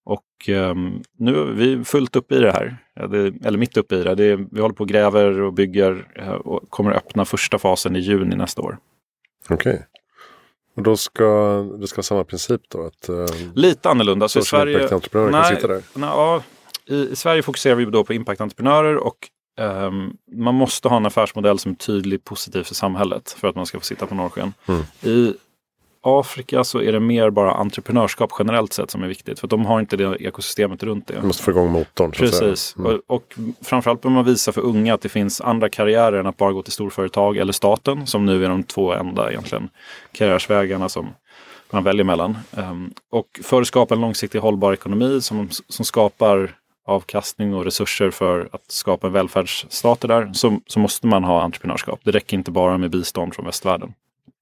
Och 0.06 0.50
um, 0.50 1.04
nu 1.18 1.42
är 1.42 1.46
vi 1.46 1.84
fullt 1.84 2.16
uppe 2.16 2.36
i 2.36 2.40
det 2.40 2.52
här. 2.52 2.78
Det, 3.08 3.48
eller 3.48 3.58
mitt 3.58 3.78
uppe 3.78 3.96
i 3.96 4.04
det. 4.04 4.16
det 4.16 4.36
vi 4.52 4.62
håller 4.62 4.76
på 4.76 4.84
och 4.84 4.90
gräver 4.90 5.42
och 5.42 5.54
bygger 5.54 6.08
uh, 6.20 6.30
och 6.30 6.70
kommer 6.70 6.92
öppna 6.92 7.26
första 7.26 7.60
fasen 7.60 7.96
i 7.96 8.00
juni 8.00 8.36
nästa 8.36 8.62
år. 8.62 8.78
Okej. 9.50 9.74
Okay. 9.74 9.84
Och 10.76 10.84
då 10.84 10.98
ska 10.98 11.62
det 11.80 11.88
ska 11.88 11.98
ha 11.98 12.04
samma 12.04 12.24
princip 12.24 12.62
då? 12.68 12.86
Att, 12.86 13.10
uh, 13.10 13.26
Lite 13.56 13.90
annorlunda. 13.90 14.28
Så 14.28 14.40
i 14.40 14.42
Sverige, 14.42 14.78
nej, 14.78 14.90
kan 14.90 15.02
sitta 15.56 15.68
där? 15.68 15.82
Nej, 15.94 16.10
ja, 16.10 16.44
i, 16.86 16.96
i, 16.96 17.16
Sverige 17.16 17.42
fokuserar 17.42 17.76
vi 17.76 17.86
då 17.86 18.04
på 18.04 18.14
impactentreprenörer 18.14 18.98
och 18.98 19.30
um, 19.60 20.18
man 20.32 20.56
måste 20.56 20.88
ha 20.88 20.98
en 20.98 21.06
affärsmodell 21.06 21.60
som 21.60 21.72
är 21.72 21.76
tydligt 21.76 22.26
positiv 22.26 22.64
för 22.64 22.76
samhället 22.76 23.32
för 23.32 23.48
att 23.48 23.56
man 23.56 23.66
ska 23.66 23.80
få 23.80 23.86
sitta 23.86 24.06
på 24.08 24.16
Norrsken. 24.16 24.54
Mm. 24.68 24.82
I 25.02 25.34
Afrika 26.04 26.64
så 26.64 26.82
är 26.82 26.92
det 26.92 27.00
mer 27.00 27.30
bara 27.30 27.54
entreprenörskap 27.54 28.32
generellt 28.40 28.74
sett 28.74 28.92
som 28.92 29.04
är 29.04 29.08
viktigt. 29.08 29.40
För 29.40 29.48
de 29.48 29.66
har 29.66 29.80
inte 29.80 29.98
det 29.98 30.16
ekosystemet 30.20 30.84
runt 30.84 31.08
det. 31.08 31.14
Du 31.22 31.28
måste 31.28 31.44
få 31.44 31.52
igång 31.52 31.72
motorn. 31.72 32.12
Precis. 32.12 32.76
Mm. 32.78 32.92
Och, 33.08 33.16
och 33.16 33.36
framförallt 33.62 34.02
behöver 34.02 34.16
man 34.16 34.26
visa 34.26 34.52
för 34.52 34.62
unga 34.62 34.94
att 34.94 35.02
det 35.02 35.10
finns 35.10 35.42
andra 35.42 35.70
karriärer 35.70 36.20
än 36.20 36.28
att 36.28 36.38
bara 36.38 36.52
gå 36.52 36.62
till 36.62 36.74
storföretag 36.74 37.38
eller 37.38 37.54
staten. 37.54 38.08
Som 38.08 38.26
nu 38.26 38.46
är 38.46 38.50
de 38.50 38.64
två 38.64 38.94
enda 38.94 39.30
egentligen 39.30 39.70
karriärsvägarna 40.12 40.90
som 40.90 41.10
man 41.72 41.84
väljer 41.84 42.04
mellan. 42.04 42.38
Um, 42.52 42.94
och 43.10 43.40
för 43.44 43.62
att 43.62 43.68
skapa 43.68 43.96
en 43.96 44.02
långsiktig 44.02 44.40
hållbar 44.40 44.74
ekonomi 44.74 45.22
som, 45.22 45.50
som 45.68 45.86
skapar 45.86 46.56
avkastning 46.86 47.54
och 47.56 47.66
resurser 47.66 48.12
för 48.12 48.50
att 48.52 48.72
skapa 48.72 49.08
en 49.08 49.14
välfärdsstat 49.14 50.02
där 50.02 50.34
så, 50.34 50.60
så 50.68 50.80
måste 50.80 51.08
man 51.08 51.24
ha 51.24 51.42
entreprenörskap. 51.42 52.00
Det 52.04 52.12
räcker 52.12 52.38
inte 52.38 52.52
bara 52.52 52.78
med 52.78 52.90
bistånd 52.92 53.36
från 53.36 53.46
västvärlden. 53.46 53.94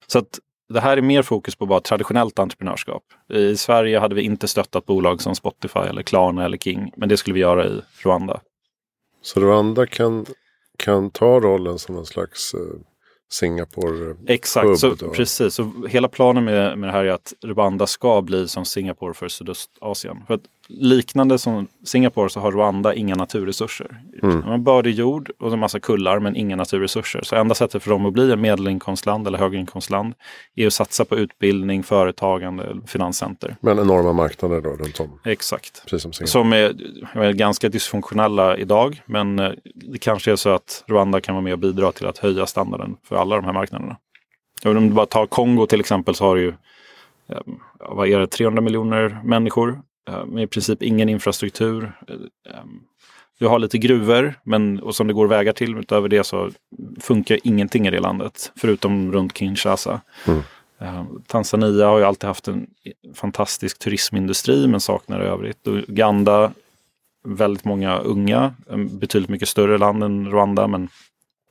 Så 0.06 0.18
att 0.18 0.38
det 0.74 0.80
här 0.80 0.96
är 0.96 1.02
mer 1.02 1.22
fokus 1.22 1.56
på 1.56 1.66
bara 1.66 1.80
traditionellt 1.80 2.38
entreprenörskap. 2.38 3.02
I 3.28 3.56
Sverige 3.56 3.98
hade 3.98 4.14
vi 4.14 4.22
inte 4.22 4.48
stöttat 4.48 4.86
bolag 4.86 5.22
som 5.22 5.34
Spotify 5.34 5.78
eller 5.78 6.02
Klarna 6.02 6.44
eller 6.44 6.58
King. 6.58 6.92
Men 6.96 7.08
det 7.08 7.16
skulle 7.16 7.34
vi 7.34 7.40
göra 7.40 7.66
i 7.66 7.80
Rwanda. 8.02 8.40
Så 9.22 9.40
Rwanda 9.40 9.86
kan, 9.86 10.26
kan 10.76 11.10
ta 11.10 11.40
rollen 11.40 11.78
som 11.78 11.96
en 11.96 12.06
slags 12.06 12.54
eh, 12.54 12.60
Singapore 13.30 14.16
Exakt, 14.26 14.78
så, 14.78 14.96
precis. 14.96 15.54
Så 15.54 15.72
hela 15.88 16.08
planen 16.08 16.44
med, 16.44 16.78
med 16.78 16.88
det 16.88 16.92
här 16.92 17.04
är 17.04 17.12
att 17.12 17.32
Rwanda 17.44 17.86
ska 17.86 18.22
bli 18.22 18.48
som 18.48 18.64
Singapore 18.64 19.14
för 19.14 19.28
Sydostasien. 19.28 20.16
För 20.26 20.34
att 20.34 20.42
liknande 20.78 21.38
som 21.38 21.68
Singapore 21.84 22.30
så 22.30 22.40
har 22.40 22.52
Rwanda 22.52 22.94
inga 22.94 23.14
naturresurser. 23.14 24.00
Mm. 24.22 24.40
De 24.40 24.50
har 24.50 24.58
bördig 24.58 24.94
jord 24.94 25.30
och 25.38 25.52
en 25.52 25.58
massa 25.58 25.80
kullar 25.80 26.18
men 26.18 26.36
inga 26.36 26.56
naturresurser. 26.56 27.22
Så 27.22 27.36
enda 27.36 27.54
sättet 27.54 27.82
för 27.82 27.90
dem 27.90 28.06
att 28.06 28.12
bli 28.12 28.32
ett 28.32 28.38
medelinkomstland 28.38 29.26
eller 29.26 29.38
höginkomstland 29.38 30.14
är 30.56 30.66
att 30.66 30.72
satsa 30.72 31.04
på 31.04 31.16
utbildning, 31.16 31.82
företagande, 31.82 32.76
finanscenter. 32.86 33.56
Men 33.60 33.78
enorma 33.78 34.12
marknader 34.12 34.60
då 34.60 34.70
runt 34.70 35.00
om? 35.00 35.20
Exakt. 35.24 35.82
Precis 35.84 36.02
som, 36.02 36.12
Singapore. 36.12 36.30
som 36.30 36.52
är, 36.52 37.26
är 37.26 37.32
ganska 37.32 37.68
dysfunktionella 37.68 38.56
idag. 38.56 39.02
Men 39.06 39.38
eh, 39.38 39.50
det 39.74 39.98
kanske 39.98 40.32
är 40.32 40.36
så 40.36 40.50
att 40.50 40.84
Rwanda 40.86 41.20
kan 41.20 41.34
vara 41.34 41.44
med 41.44 41.52
och 41.52 41.58
bidra 41.58 41.92
till 41.92 42.06
att 42.06 42.18
höja 42.18 42.46
standarden 42.46 42.96
för 43.08 43.16
alla 43.16 43.36
de 43.36 43.44
här 43.44 43.52
marknaderna. 43.52 43.96
Om 44.64 44.88
du 44.88 44.94
bara 44.94 45.06
tar 45.06 45.26
Kongo 45.26 45.66
till 45.66 45.80
exempel 45.80 46.14
så 46.14 46.24
har 46.24 46.36
du 46.36 46.42
ju 46.42 46.48
eh, 47.28 47.40
vad 47.78 48.08
är 48.08 48.18
det, 48.18 48.26
300 48.26 48.62
miljoner 48.62 49.20
människor 49.24 49.82
med 50.26 50.42
i 50.42 50.46
princip 50.46 50.82
ingen 50.82 51.08
infrastruktur. 51.08 51.92
Eh, 52.08 52.14
ehm, 52.54 52.80
du 53.38 53.46
har 53.46 53.58
lite 53.58 53.78
gruvor 53.78 54.34
men, 54.44 54.80
och 54.80 54.94
som 54.94 55.06
det 55.06 55.12
går 55.12 55.26
vägar 55.26 55.52
till. 55.52 55.78
Utöver 55.78 56.08
det 56.08 56.24
så 56.24 56.50
funkar 57.00 57.38
ingenting 57.44 57.86
i 57.86 57.90
det 57.90 58.00
landet. 58.00 58.52
Förutom 58.56 59.12
runt 59.12 59.38
Kinshasa. 59.38 60.00
Mm. 60.26 60.40
Ehm, 60.78 61.22
Tanzania 61.26 61.86
har 61.86 61.98
ju 61.98 62.04
alltid 62.04 62.28
haft 62.28 62.48
en 62.48 62.66
fantastisk 63.14 63.78
turismindustri 63.78 64.66
men 64.66 64.80
saknar 64.80 65.20
övrigt. 65.20 65.66
Uganda, 65.66 66.52
väldigt 67.24 67.64
många 67.64 67.98
unga. 67.98 68.54
Betydligt 68.90 69.30
mycket 69.30 69.48
större 69.48 69.78
land 69.78 70.02
än 70.02 70.30
Rwanda 70.30 70.66
men 70.66 70.88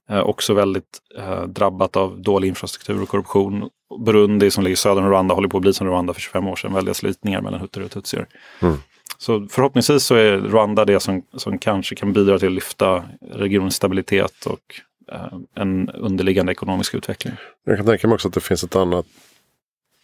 också 0.10 0.54
väldigt 0.54 1.00
eh, 1.17 1.43
drabbat 1.43 1.95
av 1.95 2.22
dålig 2.22 2.48
infrastruktur 2.48 3.02
och 3.02 3.10
korruption. 3.10 3.69
Burundi 4.06 4.52
som 4.52 4.63
ligger 4.63 4.76
söder 4.76 5.02
om 5.02 5.10
Rwanda 5.10 5.36
håller 5.36 5.50
på 5.50 5.58
att 5.58 5.62
bli 5.62 5.74
som 5.74 5.88
Rwanda 5.88 6.13
för 6.13 6.22
25 6.22 6.48
år 6.48 6.56
sedan. 6.56 6.74
Väldiga 6.74 6.93
slitningar 6.93 7.41
mellan 7.41 7.60
hutter 7.62 7.84
och 7.84 7.91
tutsier. 7.91 8.28
Mm. 8.62 8.78
Så 9.17 9.48
förhoppningsvis 9.50 10.04
så 10.04 10.15
är 10.15 10.38
Rwanda 10.38 10.86
det 10.86 11.00
som, 11.00 11.24
som 11.38 11.58
kanske 11.58 11.95
kan 11.95 12.13
bidra 12.13 12.39
till 12.39 12.48
att 12.48 12.54
lyfta 12.54 13.04
regionens 13.22 13.76
stabilitet 13.76 14.45
och 14.45 14.82
eh, 15.12 15.38
en 15.56 15.89
underliggande 15.89 16.52
ekonomisk 16.52 16.93
utveckling. 16.93 17.34
Jag 17.63 17.78
kan 17.78 17.86
tänka 17.86 18.08
mig 18.08 18.15
också 18.15 18.28
att 18.28 18.34
det 18.34 18.39
finns 18.39 18.63
ett 18.63 18.76
annat, 18.76 19.06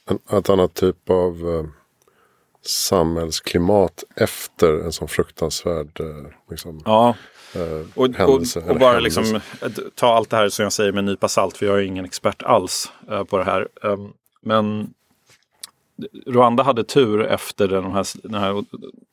en, 0.09 0.37
ett 0.37 0.49
annat 0.49 0.73
typ 0.73 1.09
av 1.09 1.31
eh, 1.33 1.65
samhällsklimat 2.65 4.03
efter 4.15 4.85
en 4.85 4.91
sån 4.91 5.07
fruktansvärd 5.07 5.99
eh, 5.99 6.31
liksom, 6.49 6.81
ja. 6.85 7.15
Eh, 7.55 7.85
Och, 7.95 8.07
händelse. 8.15 8.59
och, 8.59 8.69
och 8.69 8.79
bara 8.79 8.93
händelse. 8.93 9.21
liksom 9.21 9.41
ett- 9.67 9.95
ta 9.95 10.15
allt 10.15 10.29
det 10.29 10.37
här 10.37 10.49
som 10.49 10.63
jag 10.63 10.73
säger 10.73 10.91
med 10.91 10.99
en 10.99 11.05
nypa 11.05 11.27
salt, 11.27 11.57
för 11.57 11.65
jag 11.65 11.77
är 11.79 11.81
ingen 11.83 12.05
expert 12.05 12.43
alls 12.43 12.91
eh, 13.11 13.23
på 13.23 13.37
det 13.37 13.43
här. 13.43 13.67
Um, 13.83 14.13
men 14.41 14.93
Rwanda 16.27 16.63
hade 16.63 16.83
tur 16.83 17.23
efter 17.25 17.67
den 17.67 17.91
här, 17.91 18.05
den 18.23 18.33
här 18.41 18.63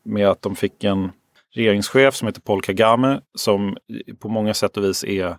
med 0.04 0.28
att 0.28 0.42
de 0.42 0.56
fick 0.56 0.84
en 0.84 1.10
regeringschef 1.54 2.14
som 2.14 2.26
heter 2.28 2.40
Paul 2.40 2.62
Kagame 2.62 3.20
som 3.34 3.76
på 4.18 4.28
många 4.28 4.54
sätt 4.54 4.76
och 4.76 4.84
vis 4.84 5.04
är 5.04 5.36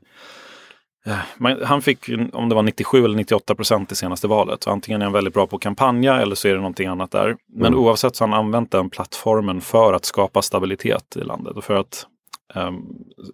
eh, 1.06 1.58
han 1.64 1.82
fick, 1.82 2.10
om 2.34 2.50
det 2.50 2.56
var 2.56 2.64
97 2.64 3.06
eller 3.06 3.16
98 3.16 3.56
procent 3.56 3.92
i 3.92 3.96
senaste 3.96 4.28
valet. 4.28 4.64
Så 4.64 4.70
antingen 4.70 5.02
är 5.02 5.06
han 5.06 5.14
väldigt 5.14 5.34
bra 5.34 5.48
på 5.48 5.58
kampanja 5.60 6.22
eller 6.22 6.36
så 6.36 6.48
är 6.48 6.52
det 6.52 6.58
någonting 6.58 6.88
annat 6.88 7.12
där. 7.12 7.36
Men 7.48 7.68
Mm. 7.68 7.80
oavsett 7.80 8.16
så 8.16 8.24
har 8.24 8.30
han 8.30 8.40
använt 8.46 8.72
den 8.72 8.90
plattformen 8.90 9.62
för 9.62 9.94
att 9.94 10.06
skapa 10.06 10.42
stabilitet 10.42 11.18
i 11.18 11.24
landet 11.24 11.58
och 11.58 11.64
för 11.64 11.76
att 11.76 12.06
ehm, 12.06 12.13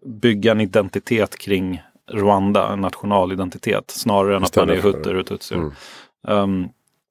bygga 0.05 0.51
en 0.51 0.61
identitet 0.61 1.37
kring 1.37 1.81
Rwanda, 2.11 2.73
en 2.73 2.81
nationalidentitet, 2.81 3.91
snarare 3.91 4.35
än 4.35 4.43
att 4.43 4.55
man 4.55 4.69
är 4.69 4.81
hutter 4.81 5.15
och 5.15 5.25
tutsier. 5.25 5.59
Mm. 5.59 5.71
Ehm, 6.27 6.69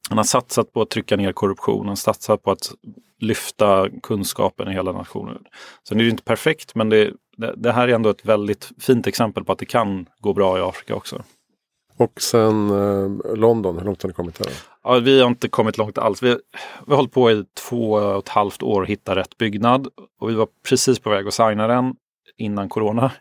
han 0.09 0.18
har 0.18 0.25
satsat 0.25 0.73
på 0.73 0.83
att 0.83 0.90
trycka 0.90 1.16
ner 1.16 1.33
korruption, 1.33 1.79
han 1.79 1.88
har 1.88 1.97
satsat 1.97 2.42
på 2.42 2.51
att 2.51 2.71
lyfta 3.21 3.88
kunskapen 4.03 4.68
i 4.68 4.73
hela 4.73 4.92
nationen. 4.92 5.38
Är 5.90 5.94
det 5.94 6.05
ju 6.05 6.11
inte 6.11 6.23
perfekt, 6.23 6.75
men 6.75 6.88
det, 6.88 7.12
det, 7.37 7.55
det 7.57 7.73
här 7.73 7.88
är 7.88 7.92
ändå 7.92 8.11
ett 8.11 8.25
väldigt 8.25 8.71
fint 8.79 9.07
exempel 9.07 9.44
på 9.44 9.53
att 9.53 9.59
det 9.59 9.66
kan 9.66 10.07
gå 10.21 10.33
bra 10.33 10.59
i 10.59 10.61
Afrika 10.61 10.94
också. 10.94 11.25
Och 11.97 12.23
sen 12.23 12.71
eh, 12.71 13.37
London, 13.37 13.79
hur 13.79 13.85
långt 13.85 14.03
har 14.03 14.09
ni 14.09 14.14
kommit 14.14 14.38
där? 14.38 14.53
Ja, 14.88 14.98
vi 14.98 15.20
har 15.20 15.29
inte 15.29 15.48
kommit 15.48 15.79
långt 15.79 15.98
alls. 15.98 16.22
Vi, 16.22 16.29
vi 16.87 16.90
har 16.90 16.96
hållit 16.96 17.12
på 17.12 17.31
i 17.31 17.44
två 17.68 17.92
och 17.92 18.18
ett 18.18 18.29
halvt 18.29 18.62
år 18.62 18.83
att 18.83 18.88
hitta 18.88 19.16
rätt 19.16 19.38
byggnad. 19.38 19.88
Och 20.20 20.31
vi 20.31 20.35
var 20.35 20.48
precis 20.68 20.98
på 20.98 21.11
väg 21.11 21.27
att 21.27 21.35
signa 21.35 21.66
den 21.66 21.94
innan 22.37 22.68
corona. 22.68 23.12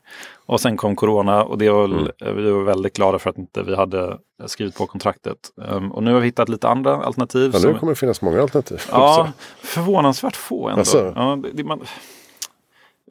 Och 0.45 0.61
sen 0.61 0.77
kom 0.77 0.95
corona 0.95 1.43
och 1.43 1.57
det 1.57 1.69
var, 1.69 1.85
Mm. 1.85 2.07
vi 2.35 2.51
var 2.51 2.63
väldigt 2.63 2.95
glada 2.95 3.19
för 3.19 3.29
att 3.29 3.37
inte 3.37 3.63
vi 3.63 3.75
hade 3.75 4.17
skrivit 4.45 4.75
på 4.75 4.85
kontraktet. 4.85 5.37
Um, 5.55 5.91
och 5.91 6.03
nu 6.03 6.13
har 6.13 6.19
vi 6.19 6.25
hittat 6.25 6.49
lite 6.49 6.67
andra 6.67 6.95
alternativ. 6.95 7.51
Ja, 7.53 7.59
nu 7.59 7.79
kommer 7.79 7.91
det 7.91 7.99
finnas 7.99 8.21
många 8.21 8.41
alternativ. 8.41 8.81
Ja, 8.91 9.21
också. 9.21 9.33
förvånansvärt 9.61 10.35
få 10.35 10.67
ändå. 10.67 10.79
Alltså. 10.79 11.13
Ja, 11.15 11.39
det, 11.43 11.49
det, 11.53 11.63
man, 11.63 11.81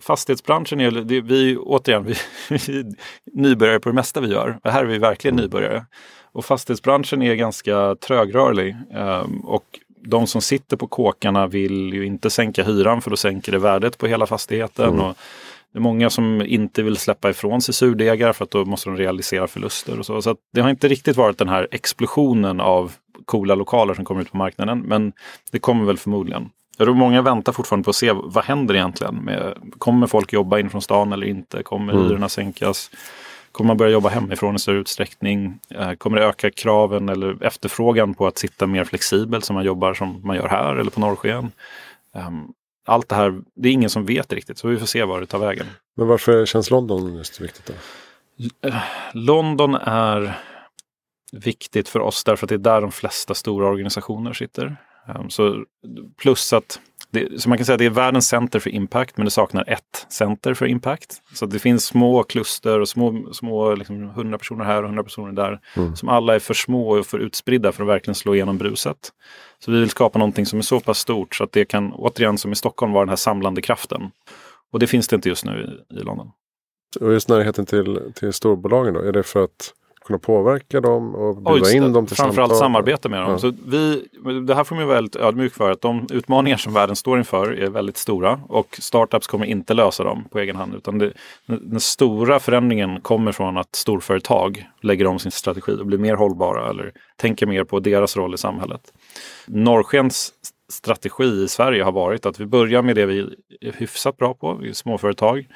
fastighetsbranschen 0.00 0.80
är 0.80 0.90
det, 0.90 1.20
vi, 1.20 1.56
återigen, 1.56 2.04
vi, 2.04 2.14
nybörjare 3.32 3.80
på 3.80 3.88
det 3.88 3.94
mesta 3.94 4.20
vi 4.20 4.28
gör. 4.28 4.58
Här 4.64 4.82
är 4.84 4.86
vi 4.86 4.98
verkligen 4.98 5.36
nybörjare. 5.36 5.86
Och 6.36 6.44
fastighetsbranschen 6.44 7.22
är 7.22 7.34
ganska 7.34 7.94
trögrörlig. 7.94 8.76
ehm, 8.94 9.40
och 9.40 9.64
de 10.04 10.26
som 10.26 10.40
sitter 10.40 10.76
på 10.76 10.86
kåkarna 10.86 11.46
vill 11.46 11.94
ju 11.94 12.06
inte 12.06 12.30
sänka 12.30 12.64
hyran 12.64 13.02
för 13.02 13.10
då 13.10 13.16
sänker 13.16 13.52
det 13.52 13.58
värdet 13.58 13.98
på 13.98 14.06
hela 14.06 14.26
fastigheten. 14.26 14.88
Mm. 14.88 15.00
Och 15.00 15.16
det 15.72 15.78
är 15.78 15.82
många 15.82 16.10
som 16.10 16.42
inte 16.42 16.82
vill 16.82 16.96
släppa 16.96 17.30
ifrån 17.30 17.60
sig 17.60 17.74
surdegar 17.74 18.32
för 18.32 18.44
att 18.44 18.50
då 18.50 18.64
måste 18.64 18.90
de 18.90 18.96
realisera 18.96 19.46
förluster 19.46 19.98
och 19.98 20.06
så. 20.06 20.22
Så 20.22 20.36
det 20.52 20.60
har 20.60 20.70
inte 20.70 20.88
riktigt 20.88 21.16
varit 21.16 21.38
den 21.38 21.48
här 21.48 21.68
explosionen 21.70 22.60
av 22.60 22.92
coola 23.24 23.54
lokaler 23.54 23.94
som 23.94 24.04
kommer 24.04 24.22
ut 24.22 24.30
på 24.30 24.36
marknaden. 24.36 24.78
Men 24.78 25.12
det 25.50 25.58
kommer 25.58 25.84
väl 25.84 25.98
förmodligen. 25.98 26.50
Jag 26.78 26.86
tror 26.86 26.94
många 26.94 27.22
väntar 27.22 27.52
fortfarande 27.52 27.84
på 27.84 27.90
att 27.90 27.96
se 27.96 28.12
vad 28.14 28.44
händer 28.44 28.74
egentligen. 28.74 29.14
Med, 29.16 29.54
kommer 29.78 30.06
folk 30.06 30.32
jobba 30.32 30.58
in 30.58 30.70
från 30.70 30.82
stan 30.82 31.12
eller 31.12 31.26
inte? 31.26 31.62
Kommer 31.62 31.92
Mm. 31.92 32.04
hyrorna 32.04 32.28
sänkas? 32.28 32.90
Kommer 33.56 33.68
man 33.68 33.76
börja 33.76 33.92
jobba 33.92 34.08
hemifrån 34.08 34.54
i 34.54 34.58
större 34.58 34.78
utsträckning? 34.78 35.60
Eh, 35.70 35.92
Kommer 35.92 36.16
det 36.18 36.24
öka 36.26 36.50
kraven 36.50 37.08
eller 37.08 37.42
efterfrågan 37.44 38.14
på 38.14 38.26
att 38.26 38.38
sitta 38.38 38.66
mer 38.66 38.84
flexibelt 38.84 39.44
som 39.44 39.54
man 39.54 39.64
jobbar 39.64 39.94
som 39.94 40.20
man 40.24 40.36
gör 40.36 40.48
här 40.48 40.76
eller 40.76 40.90
på 40.90 41.00
Norrsken? 41.00 41.52
Ehm, 42.14 42.48
Allt 42.86 43.08
det 43.08 43.14
här, 43.14 43.40
det 43.54 43.68
är 43.68 43.72
ingen 43.72 43.90
som 43.90 44.06
vet 44.06 44.32
riktigt 44.32 44.58
så 44.58 44.68
vi 44.68 44.76
får 44.76 44.86
se 44.86 45.04
var 45.04 45.20
det 45.20 45.26
tar 45.26 45.38
vägen. 45.38 45.66
Men 45.96 46.06
varför 46.06 46.46
känns 46.46 46.70
London 46.70 47.16
just 47.16 47.40
viktigt 47.40 47.66
då? 47.66 48.70
London 49.12 49.74
är 49.74 50.38
viktigt 51.32 51.88
för 51.88 52.00
oss 52.00 52.24
därför 52.24 52.46
att 52.46 52.48
det 52.48 52.54
är 52.54 52.58
där 52.58 52.80
de 52.80 52.92
flesta 52.92 53.34
stora 53.34 53.68
organisationer 53.68 54.32
sitter. 54.32 54.76
Um, 55.18 55.30
Så 55.30 55.64
plus 56.16 56.52
att 56.52 56.80
det, 57.16 57.42
så 57.42 57.48
man 57.48 57.58
kan 57.58 57.64
säga 57.64 57.74
att 57.74 57.78
det 57.78 57.86
är 57.86 57.90
världens 57.90 58.28
center 58.28 58.58
för 58.58 58.70
impact 58.70 59.16
men 59.16 59.24
det 59.24 59.30
saknar 59.30 59.64
ett 59.68 60.06
center 60.08 60.54
för 60.54 60.66
impact. 60.66 61.22
Så 61.34 61.46
det 61.46 61.58
finns 61.58 61.84
små 61.84 62.22
kluster 62.22 62.80
och 62.80 62.88
små, 62.88 63.32
små 63.32 63.74
liksom 63.74 64.04
100 64.04 64.38
personer 64.38 64.64
här 64.64 64.78
och 64.78 64.84
100 64.84 65.02
personer 65.02 65.32
där. 65.32 65.60
Mm. 65.76 65.96
Som 65.96 66.08
alla 66.08 66.34
är 66.34 66.38
för 66.38 66.54
små 66.54 66.98
och 66.98 67.06
för 67.06 67.18
utspridda 67.18 67.72
för 67.72 67.82
att 67.82 67.88
verkligen 67.88 68.14
slå 68.14 68.34
igenom 68.34 68.58
bruset. 68.58 69.12
Så 69.58 69.72
vi 69.72 69.80
vill 69.80 69.90
skapa 69.90 70.18
någonting 70.18 70.46
som 70.46 70.58
är 70.58 70.62
så 70.62 70.80
pass 70.80 70.98
stort 70.98 71.34
så 71.34 71.44
att 71.44 71.52
det 71.52 71.64
kan 71.64 71.92
återigen 71.92 72.38
som 72.38 72.52
i 72.52 72.56
Stockholm 72.56 72.92
vara 72.92 73.04
den 73.04 73.08
här 73.08 73.16
samlande 73.16 73.62
kraften. 73.62 74.10
Och 74.72 74.78
det 74.78 74.86
finns 74.86 75.08
det 75.08 75.16
inte 75.16 75.28
just 75.28 75.44
nu 75.44 75.84
i, 75.90 75.96
i 76.00 76.02
London. 76.02 76.30
Och 77.00 77.12
just 77.12 77.28
närheten 77.28 77.66
till, 77.66 78.12
till 78.14 78.32
storbolagen 78.32 78.94
då? 78.94 79.00
Är 79.00 79.12
det 79.12 79.22
för 79.22 79.44
att 79.44 79.72
kunna 80.06 80.18
påverka 80.18 80.80
dem 80.80 81.14
och 81.14 81.36
bjuda 81.36 81.72
in 81.72 81.92
dem 81.92 82.06
till 82.06 82.16
framförallt 82.16 82.50
samtal? 82.50 82.58
samarbete 82.58 83.08
med 83.08 83.20
dem. 83.20 83.30
Ja. 83.30 83.38
Så 83.38 83.52
vi, 83.66 84.08
det 84.46 84.54
här 84.54 84.64
får 84.64 84.76
man 84.76 84.86
vara 84.86 84.94
väldigt 84.94 85.16
ödmjuk 85.16 85.54
för. 85.54 85.70
Att 85.70 85.80
de 85.80 86.06
utmaningar 86.10 86.56
som 86.56 86.72
världen 86.72 86.96
står 86.96 87.18
inför 87.18 87.52
är 87.52 87.70
väldigt 87.70 87.96
stora. 87.96 88.40
Och 88.48 88.78
startups 88.80 89.26
kommer 89.26 89.46
inte 89.46 89.74
lösa 89.74 90.04
dem 90.04 90.24
på 90.30 90.38
egen 90.38 90.56
hand. 90.56 90.74
Utan 90.74 90.98
det, 90.98 91.12
den, 91.46 91.80
stora 91.80 92.38
förändringen 92.40 93.00
kommer 93.00 93.32
från 93.32 93.56
att 93.56 93.74
storföretag 93.74 94.68
lägger 94.80 95.06
om 95.06 95.18
sin 95.18 95.32
strategi 95.32 95.72
och 95.80 95.86
blir 95.86 95.98
mer 95.98 96.14
hållbara. 96.14 96.70
Eller 96.70 96.92
tänker 97.16 97.46
mer 97.46 97.64
på 97.64 97.80
deras 97.80 98.16
roll 98.16 98.34
i 98.34 98.38
samhället. 98.38 98.80
Norrskens 99.46 100.32
strategi 100.68 101.44
i 101.44 101.48
Sverige 101.48 101.82
har 101.82 101.92
varit 101.92 102.26
att 102.26 102.40
vi 102.40 102.46
börjar 102.46 102.82
med 102.82 102.96
det 102.96 103.06
vi 103.06 103.18
är 103.60 103.72
hyfsat 103.72 104.16
bra 104.16 104.34
på, 104.34 104.62
småföretag. 104.72 105.46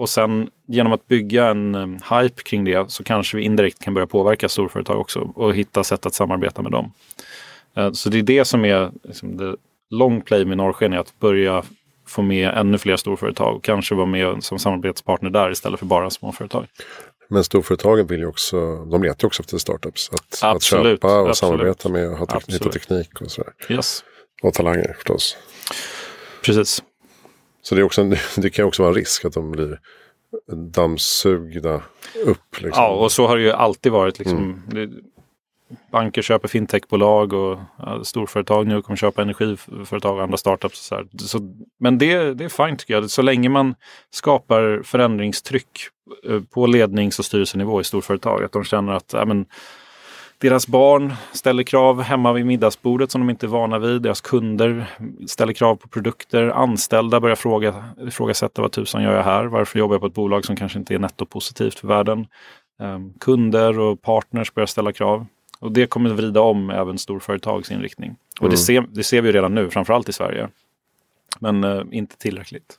Och 0.00 0.08
sen 0.08 0.50
genom 0.68 0.92
att 0.92 1.08
bygga 1.08 1.46
en 1.46 2.00
hype 2.10 2.42
kring 2.42 2.64
det 2.64 2.90
så 2.90 3.04
kanske 3.04 3.36
vi 3.36 3.42
indirekt 3.42 3.82
kan 3.82 3.94
börja 3.94 4.06
påverka 4.06 4.48
storföretag 4.48 5.00
också 5.00 5.20
och 5.20 5.54
hitta 5.54 5.84
sätt 5.84 6.06
att 6.06 6.14
samarbeta 6.14 6.62
med 6.62 6.72
dem. 6.72 6.92
Eh, 7.76 7.92
Så 7.92 8.08
det 8.08 8.18
är 8.18 8.22
det 8.22 8.44
som 8.44 8.64
är 8.64 8.90
liksom, 9.02 9.36
det 9.36 9.56
long 9.90 10.20
play 10.20 10.44
med 10.44 10.56
Norrsken, 10.56 10.92
är 10.92 10.98
att 10.98 11.18
börja 11.18 11.62
få 12.06 12.22
med 12.22 12.54
ännu 12.54 12.78
fler 12.78 12.96
storföretag 12.96 13.56
och 13.56 13.64
kanske 13.64 13.94
vara 13.94 14.06
med 14.06 14.44
som 14.44 14.58
samarbetspartner 14.58 15.30
där 15.30 15.50
istället 15.50 15.78
för 15.78 15.86
bara 15.86 16.10
småföretag. 16.10 16.66
Men 17.28 17.44
storföretagen 17.44 18.06
vill 18.06 18.20
ju 18.20 18.26
också, 18.26 18.84
de 18.84 19.02
letar 19.02 19.24
ju 19.24 19.26
också 19.26 19.42
efter 19.42 19.58
startups. 19.58 20.10
Att, 20.12 20.20
att 20.20 20.56
Absolut, 20.56 21.00
köpa 21.00 21.20
och 21.20 21.28
absolut. 21.28 21.36
samarbeta 21.36 21.88
med 21.88 22.08
och 22.08 22.16
ha 22.18 22.40
hitta 22.48 22.70
teknik 22.70 23.20
och 23.20 23.30
sådär. 23.30 23.52
Yes. 23.68 24.04
Och 24.42 24.54
talanger 24.54 24.94
förstås. 24.96 25.36
Precis. 26.44 26.82
Så 27.62 27.74
det, 27.74 27.80
är 27.80 27.82
också 27.82 28.00
en, 28.00 28.16
det 28.36 28.50
kan 28.50 28.64
också 28.64 28.82
vara 28.82 28.90
en 28.90 28.96
risk 28.96 29.24
att 29.24 29.32
de 29.32 29.50
blir 29.50 29.80
dammsugna 30.52 31.82
upp. 32.24 32.60
Liksom. 32.60 32.82
Ja, 32.82 32.88
och 32.88 33.12
så 33.12 33.26
har 33.26 33.36
det 33.36 33.42
ju 33.42 33.52
alltid 33.52 33.92
varit. 33.92 34.18
Liksom, 34.18 34.62
det, 34.66 34.90
banker 35.90 36.22
köper 36.22 36.48
fintechbolag 36.48 37.32
och 37.32 37.58
ja, 37.78 38.04
storföretag 38.04 38.66
nu 38.66 38.82
kommer 38.82 38.96
köpa 38.96 39.22
energiföretag 39.22 40.16
och 40.16 40.22
andra 40.22 40.36
startups. 40.36 40.78
Och 40.80 40.84
så 40.84 40.94
här. 40.94 41.06
Så, 41.18 41.54
men 41.78 41.98
det, 41.98 42.34
det 42.34 42.44
är 42.44 42.66
fint 42.66 42.80
tycker 42.80 42.94
jag. 42.94 43.10
Så 43.10 43.22
länge 43.22 43.48
man 43.48 43.74
skapar 44.10 44.82
förändringstryck 44.84 45.88
eh, 46.28 46.40
på 46.40 46.66
lednings 46.66 47.18
och 47.18 47.24
styrelsenivå 47.24 47.80
i 47.80 47.84
storföretag. 47.84 48.44
Att 48.44 48.52
de 48.52 48.64
känner 48.64 48.92
att 48.92 49.12
ja, 49.12 49.24
men, 49.24 49.46
deras 50.40 50.66
barn 50.66 51.12
ställer 51.32 51.62
krav 51.62 52.02
hemma 52.02 52.32
vid 52.32 52.46
middagsbordet 52.46 53.10
som 53.10 53.20
de 53.20 53.30
inte 53.30 53.46
är 53.46 53.48
vana 53.48 53.78
vid. 53.78 54.02
Deras 54.02 54.20
kunder 54.20 54.86
ställer 55.26 55.52
krav 55.52 55.76
på 55.76 55.88
produkter. 55.88 56.48
Anställda 56.48 57.20
börjar 57.20 57.36
fråga, 57.36 57.84
ifrågasätta 58.06 58.62
vad 58.62 58.72
tusan 58.72 59.02
gör 59.02 59.16
jag 59.16 59.22
här? 59.22 59.44
Varför 59.44 59.78
jobbar 59.78 59.94
jag 59.94 60.00
på 60.00 60.06
ett 60.06 60.14
bolag 60.14 60.44
som 60.44 60.56
kanske 60.56 60.78
inte 60.78 60.94
är 60.94 60.98
nettopositivt 60.98 61.78
för 61.78 61.88
världen? 61.88 62.26
Ehm, 62.80 63.12
kunder 63.20 63.78
och 63.78 64.02
partners 64.02 64.54
börjar 64.54 64.66
ställa 64.66 64.92
krav. 64.92 65.26
Och 65.60 65.72
det 65.72 65.86
kommer 65.86 66.10
att 66.10 66.16
vrida 66.16 66.40
om 66.40 66.70
även 66.70 66.98
storföretags 66.98 67.70
inriktning. 67.70 68.16
Och 68.40 68.46
Mm. 68.46 68.50
det, 68.50 68.56
ser, 68.56 68.84
det 68.90 69.02
ser 69.04 69.22
vi 69.22 69.28
ju 69.28 69.32
redan 69.32 69.54
nu, 69.54 69.70
framförallt 69.70 70.08
i 70.08 70.12
Sverige. 70.12 70.48
Men 71.38 71.64
eh, 71.64 71.82
inte 71.90 72.16
tillräckligt. 72.16 72.78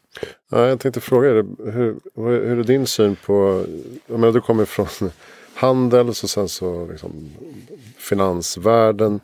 Ja, 0.51 0.67
jag 0.67 0.79
tänkte 0.79 1.01
fråga 1.01 1.29
dig, 1.29 1.43
hur, 1.71 1.99
hur 2.15 2.59
är 2.59 2.63
din 2.63 2.87
syn 2.87 3.15
på, 3.25 3.65
jag 4.07 4.19
menar 4.19 4.33
du 4.33 4.41
kommer 4.41 4.65
från 4.65 4.87
handels 5.61 6.23
och 6.23 6.29
sen 6.29 6.49
så 6.49 6.85
liksom 6.91 7.29
finansvärlden. 7.97 9.19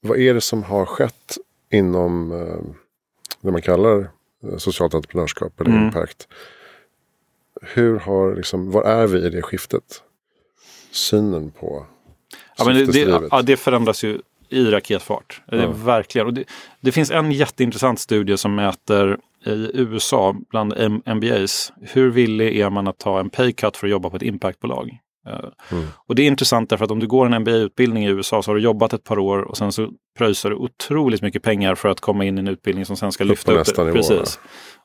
Vad 0.00 0.18
är 0.18 0.34
det 0.34 0.40
som 0.40 0.62
har 0.62 0.86
skett 0.86 1.38
inom 1.72 2.32
eh, 2.32 2.74
det 3.40 3.50
man 3.52 3.62
kallar 3.62 3.98
eh, 4.44 4.56
socialt 4.58 4.94
entreprenörskap 4.94 5.60
eller 5.60 5.70
Mm. 5.70 5.84
impact? 5.84 6.28
Hur 7.62 7.98
har, 7.98 8.34
liksom, 8.36 8.70
var 8.70 8.82
är 8.82 9.06
vi 9.06 9.18
i 9.26 9.30
det 9.30 9.42
skiftet? 9.42 10.02
Synen 10.90 11.50
på 11.50 11.86
Ja, 12.58 12.64
men 12.64 12.74
det, 12.76 12.86
det, 12.92 13.00
ja, 13.30 13.42
det 13.42 13.56
förändras 13.56 14.04
ju 14.04 14.20
i 14.48 14.64
raketfart. 14.64 15.42
Det, 15.46 15.56
är 15.62 15.66
verkligen. 15.66 16.26
Och 16.26 16.34
det, 16.34 16.44
det 16.80 16.92
finns 16.92 17.10
en 17.10 17.32
jätteintressant 17.32 18.00
studie 18.00 18.36
som 18.36 18.54
mäter 18.54 19.18
i 19.46 19.70
USA 19.74 20.36
bland 20.50 20.72
M- 20.76 21.02
MBAs. 21.06 21.72
Hur 21.80 22.10
villig 22.10 22.58
är 22.60 22.70
man 22.70 22.86
att 22.88 22.98
ta 22.98 23.20
en 23.20 23.30
pay 23.30 23.52
cut 23.52 23.76
för 23.76 23.86
att 23.86 23.90
jobba 23.90 24.10
på 24.10 24.16
ett 24.16 24.22
impactbolag? 24.22 24.98
Eh, 25.26 25.78
Och 26.06 26.14
det 26.14 26.22
är 26.22 26.26
intressant 26.26 26.70
därför 26.70 26.84
att 26.84 26.90
om 26.90 27.00
du 27.00 27.06
går 27.06 27.26
en 27.26 27.42
MBA-utbildning 27.42 28.04
i 28.04 28.08
USA 28.08 28.42
så 28.42 28.50
har 28.50 28.56
du 28.56 28.62
jobbat 28.62 28.92
ett 28.92 29.04
par 29.04 29.18
år 29.18 29.38
och 29.38 29.56
sen 29.56 29.72
så 29.72 29.88
pröjsar 30.18 30.50
du 30.50 30.56
otroligt 30.56 31.22
mycket 31.22 31.42
pengar 31.42 31.74
för 31.74 31.88
att 31.88 32.00
komma 32.00 32.24
in 32.24 32.38
i 32.38 32.40
en 32.40 32.48
utbildning 32.48 32.86
som 32.86 32.96
sen 32.96 33.12
ska 33.12 33.24
lyfta 33.24 33.52
upp 33.52 33.58
det. 33.76 33.92
Precis. 33.92 34.38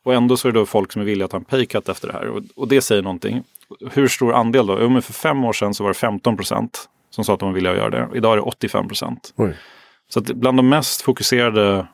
Och 0.03 0.13
ändå 0.13 0.37
så 0.37 0.47
är 0.47 0.51
det 0.51 0.59
då 0.59 0.65
folk 0.65 0.91
som 0.91 1.01
är 1.01 1.05
villiga 1.05 1.25
att 1.25 1.31
ta 1.31 1.37
en 1.37 1.43
pay 1.45 1.65
cut 1.65 1.89
efter 1.89 2.07
det 2.07 2.13
här. 2.13 2.27
Och, 2.27 2.41
och 2.55 2.67
det 2.67 2.81
säger 2.81 3.01
någonting. 3.01 3.43
Hur 3.91 4.07
stor 4.07 4.33
andel 4.33 4.67
då? 4.67 4.77
Jo, 4.81 4.89
men 4.89 5.01
för 5.01 5.13
fem 5.13 5.45
år 5.45 5.53
sedan 5.53 5.73
så 5.73 5.83
var 5.83 5.89
det 5.89 5.93
15 5.93 6.35
procent 6.37 6.89
som 7.09 7.23
sa 7.23 7.33
att 7.33 7.39
de 7.39 7.49
var 7.49 7.53
villiga 7.53 7.71
att 7.71 7.77
göra 7.77 7.89
det. 7.89 8.17
Idag 8.17 8.31
är 8.33 8.35
det 8.37 8.41
85 8.43 8.87
procent. 8.87 9.33
Så 10.09 10.19
att 10.19 10.25
bland 10.25 10.57
de 10.57 10.69
mest 10.69 11.01
fokuserade 11.01 11.87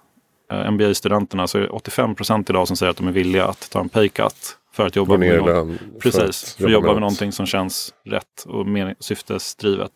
eh, 0.51 0.71
MBA-studenterna 0.71 1.47
så 1.47 1.57
är 1.57 1.61
det 1.61 1.69
85 1.69 2.15
procent 2.15 2.49
idag 2.49 2.67
som 2.67 2.77
säger 2.77 2.89
att 2.91 2.97
de 2.97 3.07
är 3.07 3.11
villiga 3.11 3.45
att 3.45 3.69
ta 3.71 3.79
en 3.79 3.89
pay 3.89 4.09
cut 4.09 4.57
för 4.75 4.85
att 4.85 4.95
jobba 4.95 5.17
med 5.17 5.37
något. 5.37 5.79
Precis, 5.99 6.55
för 6.55 6.65
att 6.65 6.71
jobba 6.71 6.91
med 6.91 7.01
någonting 7.01 7.31
som 7.31 7.45
känns 7.45 7.93
rätt 8.03 8.45
och 8.45 8.65
syftesdrivet. 8.99 9.91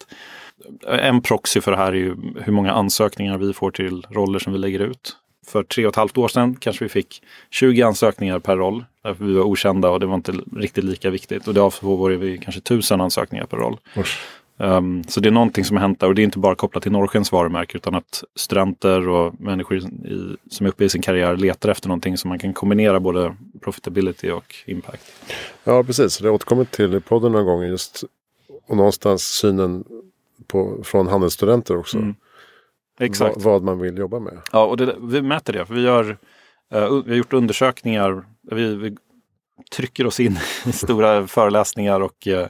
En 0.87 1.21
proxy 1.21 1.61
för 1.61 1.71
det 1.71 1.77
här 1.77 1.91
är 1.91 1.97
ju 1.97 2.15
hur 2.41 2.53
många 2.53 2.71
ansökningar 2.71 3.37
vi 3.37 3.53
får 3.53 3.71
till 3.71 4.05
roller 4.09 4.39
som 4.39 4.53
vi 4.53 4.59
lägger 4.59 4.79
ut. 4.79 5.15
För 5.47 5.63
tre 5.63 5.85
och 5.85 5.89
ett 5.89 5.95
halvt 5.95 6.17
år 6.17 6.27
sedan 6.27 6.55
kanske 6.55 6.85
vi 6.85 6.89
fick 6.89 7.23
20 7.49 7.81
ansökningar 7.81 8.39
per 8.39 8.57
roll. 8.57 8.85
Därför 9.03 9.25
vi 9.25 9.33
var 9.33 9.43
okända 9.43 9.89
och 9.89 9.99
det 9.99 10.05
var 10.05 10.15
inte 10.15 10.31
riktigt 10.55 10.83
lika 10.83 11.09
viktigt. 11.09 11.47
Och 11.47 11.53
idag 11.53 11.73
får 11.73 12.09
vi 12.09 12.37
kanske 12.37 12.61
tusen 12.61 13.01
ansökningar 13.01 13.45
per 13.45 13.57
roll. 13.57 13.77
Usch. 13.97 14.19
Um, 14.61 15.03
så 15.03 15.19
det 15.19 15.29
är 15.29 15.31
någonting 15.31 15.65
som 15.65 15.77
har 15.77 15.81
hänt 15.81 15.99
där 15.99 16.07
och 16.07 16.15
det 16.15 16.21
är 16.21 16.23
inte 16.23 16.39
bara 16.39 16.55
kopplat 16.55 16.83
till 16.83 16.91
Norrskens 16.91 17.31
varumärke 17.31 17.77
utan 17.77 17.95
att 17.95 18.23
studenter 18.35 19.09
och 19.09 19.41
människor 19.41 19.77
i, 19.77 19.81
som 20.49 20.65
är 20.65 20.69
uppe 20.69 20.85
i 20.85 20.89
sin 20.89 21.01
karriär 21.01 21.37
letar 21.37 21.69
efter 21.69 21.87
någonting 21.87 22.17
som 22.17 22.29
man 22.29 22.39
kan 22.39 22.53
kombinera 22.53 22.99
både 22.99 23.35
profitability 23.61 24.31
och 24.31 24.55
impact. 24.65 25.03
Ja, 25.63 25.83
precis. 25.83 26.17
Det 26.17 26.27
har 26.27 26.35
återkommit 26.35 26.71
till 26.71 26.95
i 26.95 26.99
podden 26.99 27.31
några 27.31 27.45
gånger. 27.45 27.67
Just, 27.67 28.03
och 28.67 28.77
någonstans 28.77 29.23
synen 29.23 29.83
på, 30.47 30.83
från 30.83 31.07
handelsstudenter 31.07 31.77
också. 31.77 31.97
Mm. 31.97 32.15
Exakt. 32.99 33.35
Vad, 33.35 33.43
vad 33.43 33.63
man 33.63 33.79
vill 33.79 33.97
jobba 33.97 34.19
med. 34.19 34.37
Ja, 34.51 34.65
och 34.65 34.77
det, 34.77 34.95
vi 35.01 35.21
mäter 35.21 35.53
det. 35.53 35.65
För 35.65 35.73
vi, 35.73 35.81
gör, 35.81 36.17
eh, 36.73 36.93
vi 37.05 37.11
har 37.11 37.17
gjort 37.17 37.33
undersökningar. 37.33 38.23
Vi, 38.51 38.75
vi 38.75 38.97
trycker 39.75 40.07
oss 40.07 40.19
in 40.19 40.39
i 40.65 40.71
stora 40.71 41.27
föreläsningar 41.27 41.99
och 41.99 42.27
eh, 42.27 42.47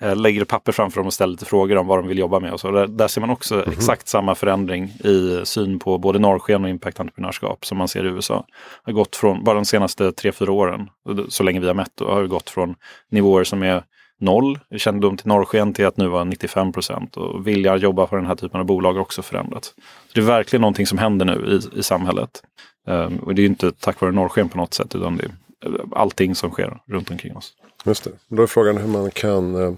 lägger 0.00 0.44
papper 0.44 0.72
framför 0.72 1.00
dem 1.00 1.06
och 1.06 1.12
ställer 1.12 1.30
lite 1.30 1.44
frågor 1.44 1.76
om 1.76 1.86
vad 1.86 1.98
de 1.98 2.06
vill 2.06 2.18
jobba 2.18 2.40
med. 2.40 2.52
Och 2.52 2.60
så. 2.60 2.70
Där, 2.70 2.86
där 2.86 3.08
ser 3.08 3.20
man 3.20 3.30
också 3.30 3.64
exakt 3.72 4.08
samma 4.08 4.34
förändring 4.34 4.84
i 4.84 5.40
syn 5.44 5.78
på 5.78 5.98
både 5.98 6.18
norrsken 6.18 6.64
och 6.64 6.70
impact-entreprenörskap 6.70 7.64
som 7.64 7.78
man 7.78 7.88
ser 7.88 8.04
i 8.04 8.08
USA. 8.08 8.46
Har 8.82 8.92
gått 8.92 9.16
från, 9.16 9.44
bara 9.44 9.54
de 9.54 9.64
senaste 9.64 10.12
tre 10.12 10.32
fyra 10.32 10.52
åren, 10.52 10.88
så 11.28 11.42
länge 11.42 11.60
vi 11.60 11.66
har 11.66 11.74
mätt, 11.74 12.00
har 12.00 12.26
gått 12.26 12.50
från 12.50 12.74
nivåer 13.10 13.44
som 13.44 13.62
är 13.62 13.84
noll, 14.20 14.58
kännedom 14.76 15.16
till 15.16 15.26
norrsken 15.26 15.72
till 15.72 15.86
att 15.86 15.96
nu 15.96 16.08
vara 16.08 16.24
95 16.24 16.72
procent. 16.72 17.16
Och 17.16 17.46
vilja 17.46 17.76
jobba 17.76 18.06
på 18.06 18.16
den 18.16 18.26
här 18.26 18.34
typen 18.34 18.60
av 18.60 18.66
bolag 18.66 18.92
har 18.92 19.00
också 19.00 19.22
förändrats. 19.22 19.68
Så 20.06 20.12
det 20.14 20.20
är 20.20 20.24
verkligen 20.24 20.60
någonting 20.60 20.86
som 20.86 20.98
händer 20.98 21.26
nu 21.26 21.60
i, 21.74 21.78
i 21.78 21.82
samhället. 21.82 22.42
Ehm, 22.86 23.16
och 23.16 23.34
det 23.34 23.42
är 23.42 23.46
inte 23.46 23.72
tack 23.72 24.00
vare 24.00 24.12
norrsken 24.12 24.48
på 24.48 24.58
något 24.58 24.74
sätt, 24.74 24.94
utan 24.94 25.16
det 25.16 25.24
är 25.24 25.30
eh, 25.68 25.80
allting 25.92 26.34
som 26.34 26.50
sker 26.50 26.78
runt 26.88 27.10
omkring 27.10 27.36
oss. 27.36 27.52
Just 27.84 28.04
det. 28.04 28.10
Då 28.28 28.42
är 28.42 28.46
frågan 28.46 28.76
hur 28.76 28.88
man 28.88 29.10
kan 29.10 29.54
eh, 29.54 29.72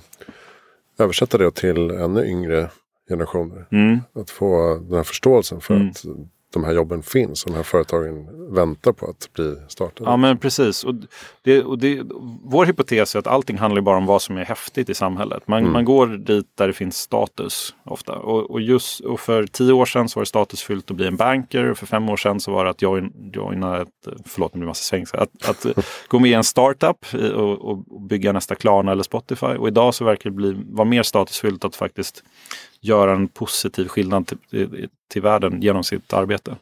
översätta 0.99 1.39
det 1.39 1.51
till 1.55 1.91
ännu 1.91 2.27
yngre 2.27 2.71
generationer. 3.09 3.67
Mm. 3.71 4.01
Att 4.15 4.31
få 4.31 4.75
den 4.89 4.97
här 4.97 5.03
förståelsen 5.03 5.61
för 5.61 5.75
Mm. 5.75 5.89
att 5.91 6.05
de 6.53 6.65
här 6.65 6.73
jobben 6.73 7.03
finns 7.03 7.45
och 7.45 7.51
de 7.51 7.57
här 7.57 7.63
företagen 7.63 8.29
väntar 8.55 8.93
på 8.93 9.07
att 9.07 9.33
bli 9.33 9.57
startade. 9.69 10.11
Ja 10.11 10.17
men 10.17 10.39
precis. 10.39 10.85
Och 10.85 10.95
det, 11.43 11.63
och 11.63 11.79
det, 11.79 12.03
vår 12.45 12.67
hypotes 12.67 13.15
är 13.15 13.19
att 13.19 13.27
allting 13.27 13.59
handlar 13.59 13.83
bara 13.83 13.97
om 13.97 14.07
vad 14.07 14.23
som 14.23 14.37
är 14.37 14.45
häftigt 14.45 14.89
i 14.89 14.95
samhället. 14.95 15.49
Man, 15.49 15.71
man 15.71 15.85
går 15.85 16.07
dit 16.07 16.47
där 16.55 16.67
det 16.67 16.73
finns 16.73 16.97
status 16.97 17.75
ofta. 17.85 18.13
Och, 18.13 18.51
och, 18.51 18.61
just, 18.61 19.01
och 19.01 19.21
för 19.21 19.47
tio 19.47 19.73
år 19.73 19.87
sedan 19.87 20.09
så 20.09 20.19
var 20.19 20.23
det 20.23 20.29
statusfyllt 20.29 20.91
att 20.91 20.97
bli 20.97 21.07
en 21.07 21.17
banker. 21.17 21.71
Och 21.71 21.79
för 21.79 21.87
fem 21.87 22.09
år 22.09 22.17
sedan 22.17 22.41
så 22.41 22.53
var 22.53 22.65
det 22.65 22.71
att 22.71 22.83
join, 22.83 23.13
joina 23.35 23.81
ett, 23.81 23.89
förlåt 24.27 24.55
nu 24.55 24.59
blir 24.59 24.69
massa 24.69 24.83
svenska, 24.83 25.19
att, 25.19 25.49
att 25.49 25.67
gå 26.09 26.19
med 26.19 26.31
i 26.31 26.35
en 26.35 26.45
startup 26.45 27.07
och, 27.15 27.59
och, 27.59 27.93
och 27.93 28.01
bygga 28.01 28.33
nästa 28.33 28.55
Klarna 28.55 28.93
eller 28.93 29.03
Spotify. 29.03 29.47
Och 29.47 29.69
idag 29.69 29.95
så 29.95 30.05
verkar 30.05 30.31
det 30.31 30.37
bli, 30.37 30.57
vara 30.67 30.89
mer 30.89 31.03
statusfyllt 31.03 31.65
att 31.65 31.77
faktiskt 31.77 32.25
göra 32.83 33.13
en 33.13 33.29
positiv 33.29 33.89
skillnad 33.89 34.27
till, 34.27 34.89
till, 35.11 35.23
världen 35.23 35.63
genom 35.63 35.85
sitt 35.85 36.13
arbete. 36.13 36.57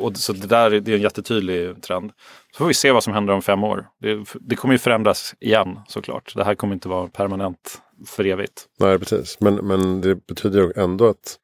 Och, 0.00 0.16
så 0.16 0.32
det 0.32 0.46
där 0.46 0.70
är, 0.70 0.80
det 0.80 0.92
är 0.92 0.96
en 0.96 1.02
jättetydlig 1.02 1.82
trend. 1.82 2.12
Så 2.52 2.58
får 2.58 2.66
vi 2.66 2.74
se 2.74 2.92
vad 2.92 3.04
som 3.04 3.12
händer 3.12 3.34
om 3.34 3.42
fem 3.42 3.64
år. 3.64 3.86
Det, 4.00 4.24
det 4.40 4.56
kommer 4.56 4.74
ju 4.74 4.78
förändras 4.78 5.34
igen 5.40 5.78
såklart. 5.88 6.32
Det 6.36 6.44
här 6.44 6.54
kommer 6.54 6.74
inte 6.74 6.88
vara 6.88 7.08
permanent 7.08 7.82
för 8.06 8.26
evigt. 8.26 8.66
Nej, 8.80 8.98
precis. 8.98 9.40
Men, 9.40 9.54
men 9.54 10.00
det 10.00 10.26
betyder 10.26 10.60
ju 10.60 10.72
ändå 10.76 11.08
att, 11.08 11.38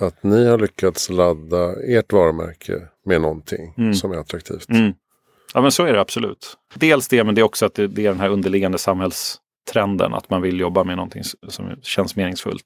att 0.00 0.22
ni 0.22 0.46
har 0.46 0.58
lyckats 0.58 1.10
ladda 1.10 1.72
ert 1.86 2.12
varumärke 2.12 2.82
med 3.06 3.20
någonting 3.20 3.74
Mm. 3.78 3.94
som 3.94 4.12
är 4.12 4.16
attraktivt. 4.16 4.68
Mm. 4.68 4.92
Ja 5.54 5.60
men 5.60 5.72
så 5.72 5.84
är 5.84 5.92
det 5.92 6.00
absolut. 6.00 6.56
Dels 6.74 7.08
det 7.08 7.24
men 7.24 7.34
det 7.34 7.40
är 7.40 7.42
också 7.42 7.66
att 7.66 7.74
det, 7.74 7.86
det 7.86 8.06
är 8.06 8.08
den 8.08 8.20
här 8.20 8.28
underliggande 8.28 8.78
samhällstrenden. 9.64 10.14
Att 10.14 10.30
man 10.30 10.42
vill 10.42 10.60
jobba 10.60 10.84
med 10.84 10.96
någonting 10.96 11.22
som 11.48 11.76
känns 11.82 12.16
meningsfullt. 12.16 12.64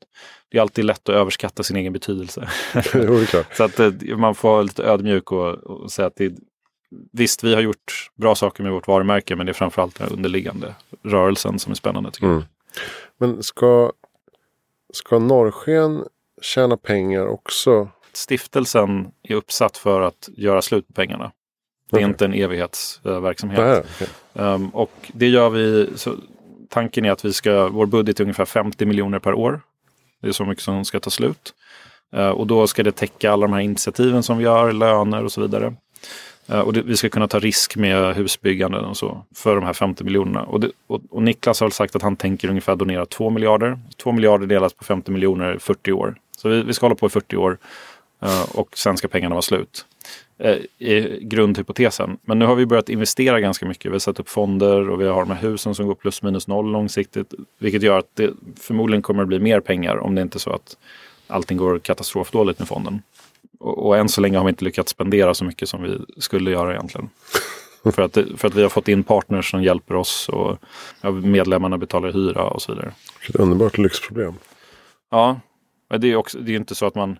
Det 0.50 0.58
är 0.58 0.62
alltid 0.62 0.84
lätt 0.84 1.08
att 1.08 1.14
överskatta 1.14 1.62
sin 1.62 1.76
egen 1.76 1.92
betydelse. 1.92 2.48
jo. 2.94 3.24
Så 3.52 3.64
att 3.64 3.80
eh, 3.80 4.16
man 4.16 4.34
får 4.34 4.48
vara 4.48 4.62
lite 4.62 4.82
ödmjuk 4.82 5.32
och, 5.32 5.54
och 5.54 5.92
säga 5.92 6.06
att 6.06 6.16
det, 6.16 6.32
visst, 7.12 7.44
vi 7.44 7.54
har 7.54 7.60
gjort 7.60 8.10
bra 8.14 8.34
saker 8.34 8.62
med 8.62 8.72
vårt 8.72 8.88
varumärke, 8.88 9.36
men 9.36 9.46
det 9.46 9.52
är 9.52 9.54
framförallt 9.54 9.98
den 9.98 10.08
underliggande 10.08 10.74
rörelsen 11.02 11.58
som 11.58 11.70
är 11.70 11.76
spännande 11.76 12.10
tycker. 12.10 12.26
Mm. 12.26 12.42
Men 13.18 13.42
ska, 13.42 13.92
ska 14.92 15.18
Norrsken 15.18 16.04
tjäna 16.42 16.76
pengar 16.76 17.26
också? 17.26 17.88
Stiftelsen 18.12 19.08
är 19.22 19.34
uppsatt 19.34 19.76
för 19.76 20.00
att 20.00 20.28
göra 20.36 20.62
slut 20.62 20.86
på 20.86 20.92
pengarna. 20.92 21.32
Det 21.90 21.96
är 21.96 21.98
Okej. 21.98 22.08
inte 22.08 22.24
en 22.24 22.34
evighetsverksamhet. 22.34 23.60
Nej, 23.60 23.82
okej. 23.94 24.08
Um, 24.32 24.68
och 24.68 24.92
det 25.12 25.28
gör 25.28 25.50
vi, 25.50 25.88
så 25.96 26.14
tanken 26.68 27.04
är 27.04 27.10
att 27.10 27.24
vi 27.24 27.32
ska, 27.32 27.68
vår 27.68 27.86
budget 27.86 28.20
är 28.20 28.24
ungefär 28.24 28.44
50 28.44 28.86
miljoner 28.86 29.18
per 29.18 29.34
år. 29.34 29.60
Det 30.22 30.28
är 30.28 30.32
så 30.32 30.44
mycket 30.44 30.64
som 30.64 30.84
ska 30.84 31.00
ta 31.00 31.10
slut. 31.10 31.54
Eh, 32.12 32.28
och 32.28 32.46
då 32.46 32.66
ska 32.66 32.82
det 32.82 32.92
täcka 32.92 33.32
alla 33.32 33.46
de 33.46 33.52
här 33.52 33.60
initiativen 33.60 34.22
som 34.22 34.38
vi 34.38 34.44
gör, 34.44 34.72
löner 34.72 35.24
och 35.24 35.32
så 35.32 35.40
vidare. 35.40 35.74
Eh, 36.46 36.60
och 36.60 36.72
det, 36.72 36.82
vi 36.82 36.96
ska 36.96 37.08
kunna 37.08 37.28
ta 37.28 37.38
risk 37.38 37.76
med 37.76 38.16
husbygganden 38.16 38.84
och 38.84 38.96
så 38.96 39.24
för 39.34 39.54
de 39.54 39.64
här 39.64 39.72
50 39.72 40.04
miljonerna. 40.04 40.42
Och, 40.42 40.60
det, 40.60 40.70
och, 40.86 41.00
och 41.10 41.22
Niklas 41.22 41.60
har 41.60 41.66
väl 41.66 41.72
sagt 41.72 41.96
att 41.96 42.02
han 42.02 42.16
tänker 42.16 42.48
ungefär 42.48 42.76
donera 42.76 43.06
2 43.06 43.30
miljarder. 43.30 43.78
2 43.96 44.12
miljarder 44.12 44.46
delas 44.46 44.72
på 44.72 44.84
50 44.84 45.10
miljoner 45.10 45.54
i 45.54 45.58
40 45.58 45.92
år. 45.92 46.14
Så 46.36 46.48
vi, 46.48 46.62
vi 46.62 46.72
ska 46.72 46.86
hålla 46.86 46.96
på 46.96 47.06
i 47.06 47.10
40 47.10 47.36
år 47.36 47.58
eh, 48.22 48.42
och 48.54 48.78
sen 48.78 48.96
ska 48.96 49.08
pengarna 49.08 49.34
vara 49.34 49.42
slut 49.42 49.86
eh, 50.38 50.56
är 50.78 51.18
grundhypotesen. 51.20 52.18
Men 52.22 52.38
nu 52.38 52.44
har 52.44 52.54
vi 52.54 52.66
börjat 52.66 52.88
investera 52.88 53.40
ganska 53.40 53.66
mycket. 53.66 53.86
Vi 53.86 53.94
har 53.94 53.98
satt 53.98 54.20
upp 54.20 54.28
fonder 54.28 54.90
och 54.90 55.00
vi 55.00 55.06
har 55.06 55.24
de 55.24 55.30
här 55.30 55.42
husen 55.42 55.74
som 55.74 55.86
går 55.86 55.94
plus 55.94 56.22
minus 56.22 56.48
noll 56.48 56.72
långsiktigt. 56.72 57.34
Vilket 57.58 57.82
gör 57.82 57.98
att 57.98 58.10
det 58.14 58.30
förmodligen 58.60 59.02
kommer 59.02 59.22
att 59.22 59.28
bli 59.28 59.38
mer 59.38 59.60
pengar 59.60 59.96
om 59.96 60.14
det 60.14 60.22
inte 60.22 60.36
är 60.36 60.40
så 60.40 60.50
att 60.50 60.76
allting 61.26 61.58
går 61.58 61.78
katastrofdåligt 61.78 62.58
med 62.58 62.68
fonden. 62.68 63.02
Och, 63.58 63.86
och 63.86 63.96
än 63.96 64.08
så 64.08 64.20
länge 64.20 64.38
har 64.38 64.44
vi 64.44 64.50
inte 64.50 64.64
lyckats 64.64 64.92
spendera 64.92 65.34
så 65.34 65.44
mycket 65.44 65.68
som 65.68 65.82
vi 65.82 66.20
skulle 66.20 66.50
göra 66.50 66.72
egentligen. 66.74 67.10
för, 67.92 68.02
att, 68.02 68.18
för 68.36 68.48
att 68.48 68.54
vi 68.54 68.62
har 68.62 68.68
fått 68.68 68.88
in 68.88 69.02
partners 69.02 69.50
som 69.50 69.62
hjälper 69.62 69.94
oss 69.94 70.28
och 70.28 70.58
medlemmarna 71.12 71.78
betalar 71.78 72.12
hyra 72.12 72.44
och 72.44 72.62
så 72.62 72.72
vidare. 72.72 72.92
Vilket 73.20 73.40
underbart 73.40 73.78
lyxproblem. 73.78 74.34
Ja, 75.10 75.40
men 75.90 76.00
det 76.00 76.12
är 76.12 76.36
är 76.36 76.50
inte 76.50 76.74
så 76.74 76.86
att 76.86 76.94
man... 76.94 77.18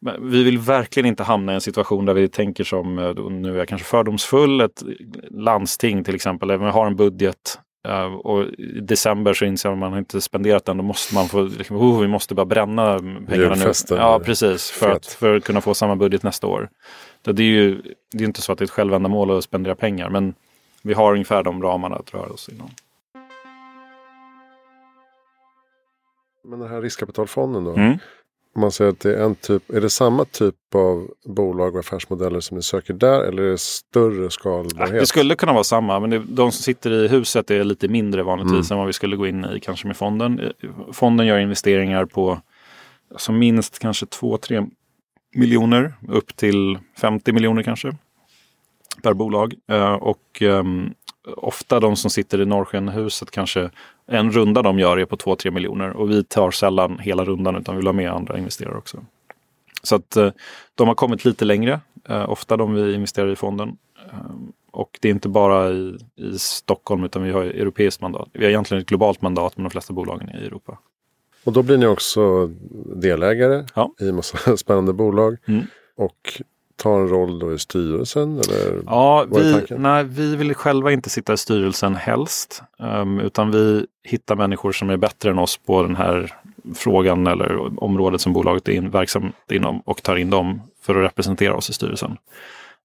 men 0.00 0.30
Vi 0.30 0.44
vill 0.44 0.58
verkligen 0.58 1.06
inte 1.06 1.22
hamna 1.22 1.52
i 1.52 1.54
en 1.54 1.60
situation 1.60 2.04
där 2.04 2.14
vi 2.14 2.28
tänker 2.28 2.64
som, 2.64 2.98
eh, 2.98 3.14
nu 3.14 3.54
är 3.54 3.58
jag 3.58 3.68
kanske 3.68 3.86
fördomsfull, 3.86 4.60
ett 4.60 4.82
landsting 5.30 6.04
till 6.04 6.14
exempel, 6.14 6.48
där 6.48 6.58
vi 6.58 6.64
har 6.64 6.86
en 6.86 6.96
budget 6.96 7.58
eh, 7.88 8.04
och 8.04 8.44
i 8.44 8.80
december 8.80 9.32
så 9.32 9.44
inser 9.44 9.68
man 9.68 9.82
att 9.82 9.90
man 9.90 9.98
inte 9.98 10.20
spenderat 10.20 10.64
den, 10.64 10.76
då 10.76 10.82
måste 10.82 11.14
man 11.14 11.28
få, 11.28 11.42
liksom, 11.42 11.76
oh, 11.76 12.00
vi 12.00 12.08
måste 12.08 12.34
bara 12.34 12.46
bränna 12.46 12.98
pengarna 13.28 13.54
nu. 13.54 13.72
Ja, 13.88 14.20
precis, 14.24 14.70
för 14.70 14.90
att, 14.90 15.06
för 15.06 15.36
att 15.36 15.44
kunna 15.44 15.60
få 15.60 15.74
samma 15.74 15.96
budget 15.96 16.22
nästa 16.22 16.46
år. 16.46 16.70
Det 17.22 17.42
är 17.42 17.46
ju 17.46 17.82
det 18.12 18.24
är 18.24 18.26
inte 18.26 18.42
så 18.42 18.52
att 18.52 18.58
det 18.58 18.62
är 18.62 18.66
ett 18.66 18.70
självändamål 18.70 19.38
att 19.38 19.44
spendera 19.44 19.74
pengar, 19.74 20.10
men 20.10 20.34
vi 20.82 20.94
har 20.94 21.12
ungefär 21.12 21.42
de 21.42 21.62
ramarna 21.62 21.96
att 21.96 22.14
röra 22.14 22.32
oss 22.32 22.48
inom. 22.48 22.70
Men 26.44 26.58
den 26.58 26.68
här 26.68 26.82
riskkapitalfonden 26.82 27.64
då? 27.64 27.72
Mm. 27.72 27.98
Man 28.56 28.72
säger 28.72 28.90
att 28.90 29.00
det 29.00 29.14
är 29.16 29.24
en 29.24 29.34
typ, 29.34 29.70
är 29.70 29.80
det 29.80 29.90
samma 29.90 30.24
typ 30.24 30.54
av 30.74 31.08
bolag 31.26 31.74
och 31.74 31.80
affärsmodeller 31.80 32.40
som 32.40 32.56
ni 32.56 32.62
söker 32.62 32.94
där 32.94 33.22
eller 33.22 33.42
är 33.42 33.50
det 33.50 33.58
större 33.60 34.30
skalbarhet? 34.30 35.00
Det 35.00 35.06
skulle 35.06 35.34
kunna 35.34 35.52
vara 35.52 35.64
samma, 35.64 36.00
men 36.00 36.10
det, 36.10 36.18
de 36.18 36.52
som 36.52 36.62
sitter 36.62 36.90
i 36.92 37.08
huset 37.08 37.50
är 37.50 37.64
lite 37.64 37.88
mindre 37.88 38.22
vanligtvis 38.22 38.70
Mm. 38.70 38.72
än 38.72 38.78
vad 38.78 38.86
vi 38.86 38.92
skulle 38.92 39.16
gå 39.16 39.26
in 39.26 39.44
i 39.44 39.60
kanske 39.60 39.86
med 39.86 39.96
fonden. 39.96 40.40
Eh, 40.40 40.70
Fonden 40.92 41.26
gör 41.26 41.38
investeringar 41.38 42.04
på 42.04 42.40
alltså 43.12 43.32
minst 43.32 43.78
kanske 43.78 44.06
2-3 44.06 44.70
miljoner 45.34 45.94
upp 46.08 46.36
till 46.36 46.78
50 47.00 47.32
miljoner 47.32 47.62
kanske 47.62 47.96
per 49.02 49.14
bolag. 49.14 49.54
Eh, 49.70 49.92
och 49.92 50.42
um, 50.42 50.94
ofta 51.36 51.80
de 51.80 51.96
som 51.96 52.10
sitter 52.10 52.40
i 52.40 52.46
Norrskenhuset 52.46 53.30
kanske 53.30 53.70
en 54.06 54.30
runda 54.30 54.62
de 54.62 54.78
gör 54.78 54.98
är 54.98 55.04
på 55.04 55.16
2-3 55.16 55.50
miljoner 55.50 55.90
och 55.90 56.10
vi 56.10 56.24
tar 56.24 56.50
sällan 56.50 56.98
hela 56.98 57.24
rundan 57.24 57.56
utan 57.56 57.76
vill 57.76 57.86
ha 57.86 57.92
med 57.92 58.10
andra 58.10 58.38
investerare 58.38 58.76
också. 58.76 59.04
Så 59.82 59.96
att 59.96 60.16
uh, 60.16 60.30
de 60.74 60.88
har 60.88 60.94
kommit 60.94 61.24
lite 61.24 61.44
längre, 61.44 61.80
uh, 62.10 62.30
ofta 62.30 62.56
de 62.56 62.74
vi 62.74 62.94
investerar 62.94 63.32
i 63.32 63.36
fonden. 63.36 63.76
Um, 64.12 64.52
och 64.70 64.98
det 65.00 65.08
är 65.08 65.12
inte 65.12 65.28
bara 65.28 65.70
i, 65.70 65.98
i 66.16 66.38
Stockholm 66.38 67.04
utan 67.04 67.22
vi 67.22 67.30
har 67.30 67.42
europeiskt 67.42 68.00
mandat. 68.00 68.28
Vi 68.32 68.44
har 68.44 68.50
egentligen 68.50 68.82
ett 68.82 68.88
globalt 68.88 69.22
mandat 69.22 69.56
med 69.56 69.64
de 69.64 69.70
flesta 69.70 69.92
bolagen 69.92 70.30
i 70.30 70.46
Europa. 70.46 70.78
Och 71.44 71.52
då 71.52 71.62
blir 71.62 71.78
ni 71.78 71.86
också 71.86 72.46
delägare 72.96 73.64
ja. 73.74 73.94
i 74.00 74.12
massa 74.12 74.56
spännande 74.56 74.92
bolag. 74.92 75.36
Mm. 75.46 75.64
Och 75.96 76.42
tar 76.80 77.00
en 77.00 77.08
roll 77.08 77.38
då 77.38 77.52
i 77.54 77.58
styrelsen? 77.58 78.38
Eller 78.38 78.82
ja, 78.86 79.26
vi, 79.30 79.64
nej, 79.70 80.04
vi 80.04 80.36
vill 80.36 80.54
själva 80.54 80.92
inte 80.92 81.10
sitta 81.10 81.32
i 81.32 81.36
styrelsen 81.36 81.94
helst. 81.94 82.62
Um, 82.78 83.20
utan 83.20 83.50
vi 83.50 83.86
hittar 84.04 84.36
människor 84.36 84.72
som 84.72 84.90
är 84.90 84.96
bättre 84.96 85.30
än 85.30 85.38
oss 85.38 85.56
på 85.56 85.82
den 85.82 85.96
här 85.96 86.32
frågan 86.74 87.26
eller 87.26 87.82
området 87.84 88.20
som 88.20 88.32
bolaget 88.32 88.68
är 88.68 88.72
in, 88.72 88.90
verksamt 88.90 89.34
inom 89.50 89.80
och 89.80 90.02
tar 90.02 90.16
in 90.16 90.30
dem 90.30 90.60
för 90.82 90.94
att 90.94 91.04
representera 91.04 91.54
oss 91.54 91.70
i 91.70 91.72
styrelsen. 91.72 92.16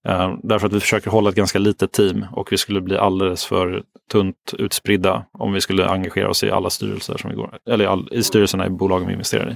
Uh, 0.10 0.38
därför 0.44 0.68
att 0.68 0.74
vi 0.74 0.80
försöker 0.80 1.12
hålla 1.12 1.30
ett 1.30 1.36
ganska 1.36 1.60
litet 1.60 1.92
team 1.92 2.26
och 2.32 2.52
vi 2.52 2.58
skulle 2.58 2.82
bli 2.82 2.98
alldeles 2.98 3.46
för 3.46 3.84
tunt 4.12 4.54
utspridda 4.58 5.26
om 5.32 5.54
vi 5.54 5.62
skulle 5.62 5.90
engagera 5.90 6.30
oss 6.30 6.44
i 6.44 6.52
alla 6.52 6.70
styrelser 6.70 7.18
som 7.18 7.30
vi 7.30 7.36
går, 7.36 7.58
eller 7.70 7.86
all, 7.86 8.10
i 8.12 8.24
styrelserna 8.24 8.66
i 8.66 8.70
bolagen 8.70 9.08
vi 9.08 9.14
investerar 9.14 9.52
i. 9.52 9.56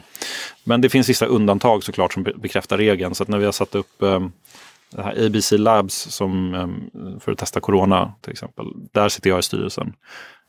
Men 0.64 0.82
det 0.82 0.90
finns 0.90 1.10
vissa 1.10 1.26
undantag 1.26 1.84
såklart 1.84 2.14
som 2.14 2.24
bekräftar 2.24 2.78
regeln. 2.78 3.16
Så 3.16 3.24
att 3.24 3.30
när 3.30 3.38
vi 3.38 3.46
har 3.46 3.52
satt 3.52 3.76
upp 3.76 3.96
um, 4.00 4.32
det 4.92 5.04
här 5.04 5.26
ABC 5.26 5.52
Labs 5.52 5.96
som, 5.96 6.54
um, 6.54 7.20
för 7.20 7.32
att 7.32 7.38
testa 7.38 7.60
corona 7.60 8.14
till 8.22 8.32
exempel. 8.32 8.66
Där 8.92 9.10
sitter 9.10 9.30
jag 9.30 9.40
i 9.40 9.44
styrelsen. 9.44 9.94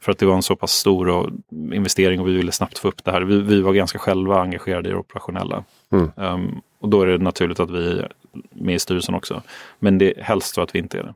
För 0.03 0.13
att 0.13 0.19
det 0.19 0.27
var 0.27 0.35
en 0.35 0.43
så 0.43 0.57
pass 0.57 0.73
stor 0.73 1.33
investering 1.73 2.21
och 2.21 2.29
vi 2.29 2.33
ville 2.33 2.53
snabbt 2.53 2.79
få 2.79 2.89
upp 2.89 3.05
det 3.05 3.11
här. 3.11 3.21
Vi, 3.21 3.41
vi 3.41 3.61
var 3.61 3.73
ganska 3.73 3.99
själva 3.99 4.41
engagerade 4.41 4.89
i 4.89 4.93
det 4.93 4.99
operationella. 4.99 5.65
Mm. 5.93 6.11
Um, 6.17 6.61
och 6.81 6.89
då 6.89 7.03
är 7.03 7.07
det 7.07 7.19
naturligt 7.19 7.61
att 7.61 7.71
vi 7.71 8.03
med 8.51 8.75
i 8.75 8.79
styrelsen 8.79 9.15
också. 9.15 9.43
Men 9.79 9.99
det 9.99 10.19
är 10.19 10.23
helst 10.23 10.55
så 10.55 10.63
att 10.63 10.75
vi 10.75 10.79
inte 10.79 10.99
är 10.99 11.03
det. 11.03 11.15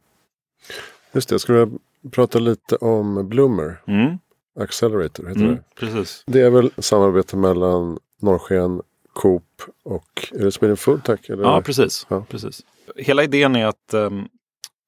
Just 1.13 1.29
det, 1.29 1.33
jag 1.33 1.41
skulle 1.41 1.71
prata 2.11 2.39
lite 2.39 2.77
om 2.77 3.29
Bloomer. 3.29 3.81
Mm. 3.87 4.19
Accelerator 4.61 5.27
heter 5.27 5.41
mm, 5.41 5.55
det. 5.55 5.63
Precis. 5.75 6.25
Det 6.27 6.41
är 6.41 6.51
väl 6.51 6.71
samarbete 6.79 7.37
mellan 7.37 7.99
Norrsken, 8.21 8.83
Coop 9.13 9.63
och 9.85 10.29
är 10.33 10.45
det 10.45 10.53
Sweden 10.53 10.77
Food 10.77 11.05
Tech? 11.05 11.31
Eller? 11.31 11.43
Ja, 11.43 11.63
precis. 11.63 12.07
Ja. 12.09 12.25
precis. 12.29 12.61
Hela 12.97 13.25
idén 13.25 13.57
är 13.57 13.67
att 13.67 13.95
um, 13.95 14.29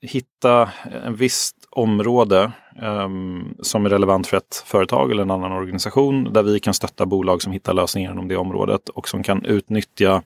hitta 0.01 0.71
en 1.05 1.15
visst 1.15 1.57
område 1.71 2.53
um, 2.83 3.55
som 3.61 3.87
är 3.87 3.91
relevant 3.91 4.27
för 4.27 4.37
ett 4.37 4.63
företag 4.67 5.11
eller 5.11 5.23
en 5.23 5.31
annan 5.31 5.53
organisation 5.53 6.33
där 6.33 6.43
vi 6.43 6.61
kan 6.61 6.75
stötta 6.75 7.07
bolag 7.07 7.43
som 7.43 7.53
hittar 7.53 7.75
lösningar 7.75 8.13
inom 8.13 8.29
det 8.29 8.37
området 8.37 8.89
och 8.89 9.09
som 9.09 9.23
kan 9.23 9.45
utnyttja 9.45 10.23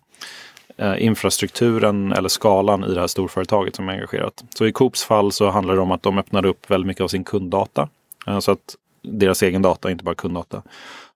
Eh, 0.76 1.04
infrastrukturen 1.04 2.12
eller 2.12 2.28
skalan 2.28 2.85
i 2.85 2.94
det 2.94 3.00
här 3.00 3.06
storföretaget 3.06 3.76
som 3.76 3.88
är 3.88 3.92
engagerat. 3.92 4.44
Så 4.54 4.66
i 4.66 4.72
Coops 4.72 5.04
fall 5.04 5.33
så 5.33 5.50
handlar 5.50 5.74
det 5.74 5.80
om 5.80 5.90
att 5.90 6.02
de 6.02 6.18
öppnade 6.18 6.48
upp 6.48 6.70
väldigt 6.70 6.87
mycket 6.87 7.02
av 7.02 7.09
sin 7.09 7.24
kunddata. 7.24 7.88
Eh, 8.26 8.38
så 8.38 8.52
att 8.52 8.76
deras 9.02 9.42
egen 9.42 9.62
data, 9.62 9.90
inte 9.90 10.04
bara 10.04 10.14
kunddata. 10.14 10.62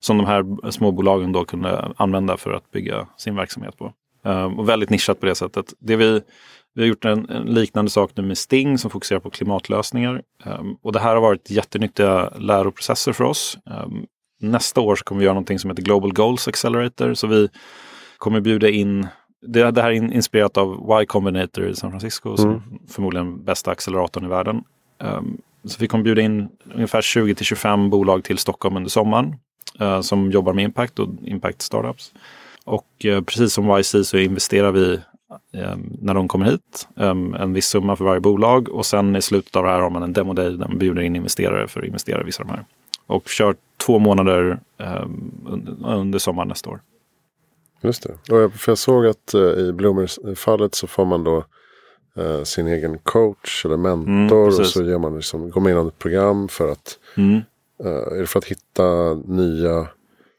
Som 0.00 0.18
de 0.18 0.26
här 0.26 0.70
småbolagen 0.70 1.32
då 1.32 1.44
kunde 1.44 1.92
använda 1.96 2.36
för 2.36 2.52
att 2.52 2.70
bygga 2.70 3.06
sin 3.16 3.36
verksamhet 3.36 3.78
på. 3.78 3.92
Eh, 4.24 4.58
och 4.58 4.68
väldigt 4.68 4.90
nischat 4.90 5.20
på 5.20 5.26
det 5.26 5.34
sättet. 5.34 5.74
Det 5.78 5.96
vi 5.96 6.20
vi 6.76 6.82
har 6.82 6.88
gjort 6.88 7.04
en, 7.04 7.30
en, 7.30 7.42
liknande 7.42 7.90
sak 7.90 8.10
nu 8.14 8.22
med 8.22 8.38
Sting 8.38 8.78
som 8.78 8.90
fokuserar 8.90 9.20
på 9.20 9.30
klimatlösningar. 9.30 10.22
Och 10.82 10.92
det 10.92 10.98
här 10.98 11.14
har 11.14 11.20
varit 11.20 11.50
jättenyttiga 11.50 12.32
läroprocesser 12.38 13.12
för 13.12 13.24
oss. 13.24 13.58
Nästa 14.40 14.80
år 14.80 14.96
så 14.96 15.04
kommer 15.04 15.18
vi 15.18 15.24
göra 15.24 15.34
någonting 15.34 15.58
som 15.58 15.70
heter 15.70 15.82
Global 15.82 16.12
Goals 16.12 16.48
Accelerator. 16.48 17.14
Så 17.14 17.26
vi 17.26 17.48
kommer 18.18 18.40
bjuda 18.40 18.68
in 18.68 19.06
det, 19.46 19.70
det 19.70 19.82
här 19.82 19.90
är 19.90 19.94
inspirerat 19.94 20.56
av 20.56 21.00
Y 21.02 21.06
Combinator 21.06 21.68
i 21.68 21.74
San 21.74 21.90
Francisco, 21.90 22.28
mm. 22.28 22.38
som 22.38 22.62
förmodligen 22.88 23.44
bästa 23.44 23.70
acceleratorn 23.70 24.24
i 24.24 24.28
världen. 24.28 24.64
Um, 24.98 25.38
så 25.64 25.76
vi 25.80 25.88
kommer 25.88 26.04
bjuda 26.04 26.22
in 26.22 26.48
ungefär 26.74 27.02
20 27.02 27.34
till 27.34 27.46
25 27.46 27.90
bolag 27.90 28.24
till 28.24 28.38
Stockholm 28.38 28.76
under 28.76 28.90
sommaren 28.90 29.36
uh, 29.80 30.00
som 30.00 30.30
jobbar 30.30 30.52
med 30.52 30.64
impact 30.64 30.98
och 30.98 31.08
impact 31.24 31.62
startups. 31.62 32.12
Och 32.64 32.86
uh, 33.04 33.20
precis 33.20 33.52
som 33.52 33.78
YC 33.78 33.94
så 34.04 34.16
investerar 34.16 34.72
vi 34.72 35.00
Ehm, 35.52 35.96
när 36.00 36.14
de 36.14 36.28
kommer 36.28 36.46
hit. 36.46 36.88
Ehm, 36.96 37.34
en 37.34 37.52
viss 37.52 37.66
summa 37.66 37.96
för 37.96 38.04
varje 38.04 38.20
bolag 38.20 38.68
och 38.68 38.86
sen 38.86 39.16
i 39.16 39.22
slutet 39.22 39.56
av 39.56 39.64
det 39.64 39.70
här 39.70 39.80
har 39.80 39.90
man 39.90 40.02
en 40.02 40.12
demo 40.12 40.32
day 40.32 40.50
där 40.50 40.68
man 40.68 40.78
bjuder 40.78 41.02
in 41.02 41.16
investerare 41.16 41.68
för 41.68 41.80
att 41.80 41.86
investera 41.86 42.20
i 42.20 42.24
vissa 42.24 42.42
av 42.42 42.46
de 42.46 42.52
här. 42.52 42.64
Och 43.06 43.28
kör 43.28 43.56
två 43.76 43.98
månader 43.98 44.58
under 45.84 46.18
sommaren 46.18 46.48
nästa 46.48 46.70
år. 46.70 46.80
Just 47.84 48.02
det. 48.02 48.34
Och 48.34 48.52
för 48.52 48.70
jag 48.72 48.78
såg 48.78 49.06
att 49.06 49.34
eh, 49.34 49.40
i 49.40 49.72
Bloomers-fallet 49.72 50.74
så 50.74 50.86
får 50.86 51.04
man 51.04 51.24
då 51.24 51.44
eh, 52.16 52.42
sin 52.42 52.66
egen 52.66 52.98
coach 52.98 53.64
eller 53.64 53.76
mentor. 53.76 54.48
Mm, 54.48 54.60
och 54.60 54.66
så 54.66 54.82
gör 54.82 54.98
man 54.98 55.16
liksom, 55.16 55.50
går 55.50 55.60
man 55.60 55.72
in 55.72 55.84
i 55.84 55.88
ett 55.88 55.98
program 55.98 56.48
för 56.48 56.72
att, 56.72 56.98
mm. 57.16 57.40
eh, 57.84 58.16
är 58.16 58.20
det 58.20 58.26
för 58.26 58.38
att 58.38 58.44
hitta 58.44 59.14
nya 59.14 59.86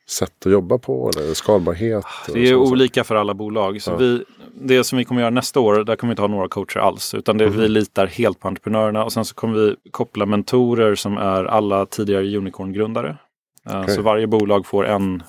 sätt 0.10 0.45
att 0.45 0.51
jobba 0.51 0.77
på 0.77 1.12
eller 1.17 1.34
skalbarhet? 1.34 2.05
Det 2.34 2.49
är 2.49 2.55
olika 2.55 3.03
för 3.03 3.15
alla 3.15 3.34
bolag. 3.34 3.81
Så 3.81 3.91
ja. 3.91 3.95
vi, 3.95 4.23
det 4.53 4.84
som 4.84 4.97
vi 4.97 5.05
kommer 5.05 5.21
göra 5.21 5.31
nästa 5.31 5.60
år, 5.60 5.84
där 5.84 5.95
kommer 5.95 6.10
vi 6.10 6.13
inte 6.13 6.21
ha 6.21 6.27
några 6.27 6.47
coacher 6.47 6.79
alls. 6.79 7.13
Utan 7.13 7.38
det, 7.38 7.45
mm. 7.45 7.60
vi 7.60 7.67
litar 7.67 8.08
helt 8.08 8.39
på 8.39 8.47
entreprenörerna 8.47 9.03
och 9.03 9.13
sen 9.13 9.25
så 9.25 9.36
kommer 9.36 9.58
vi 9.58 9.75
koppla 9.91 10.25
mentorer 10.25 10.95
som 10.95 11.17
är 11.17 11.45
alla 11.45 11.86
tidigare 11.86 12.38
unicorn-grundare. 12.38 13.17
Okay. 13.65 13.95
Så 13.95 14.01
varje 14.01 14.27
bolag 14.27 14.65
får 14.65 14.88
en 14.88 15.23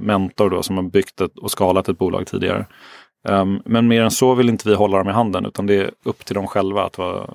mentor 0.00 0.50
då 0.50 0.62
som 0.62 0.76
har 0.76 0.84
byggt 0.84 1.20
ett, 1.20 1.38
och 1.38 1.50
skalat 1.50 1.88
ett 1.88 1.98
bolag 1.98 2.26
tidigare. 2.26 2.66
Um, 3.28 3.62
men 3.64 3.88
mer 3.88 4.02
än 4.02 4.10
så 4.10 4.34
vill 4.34 4.48
inte 4.48 4.68
vi 4.68 4.74
hålla 4.74 4.98
dem 4.98 5.08
i 5.08 5.12
handen 5.12 5.46
utan 5.46 5.66
det 5.66 5.74
är 5.74 5.90
upp 6.02 6.24
till 6.24 6.34
dem 6.34 6.46
själva 6.46 6.84
att, 6.84 6.98
vara, 6.98 7.30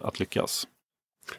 att 0.00 0.20
lyckas. 0.20 0.66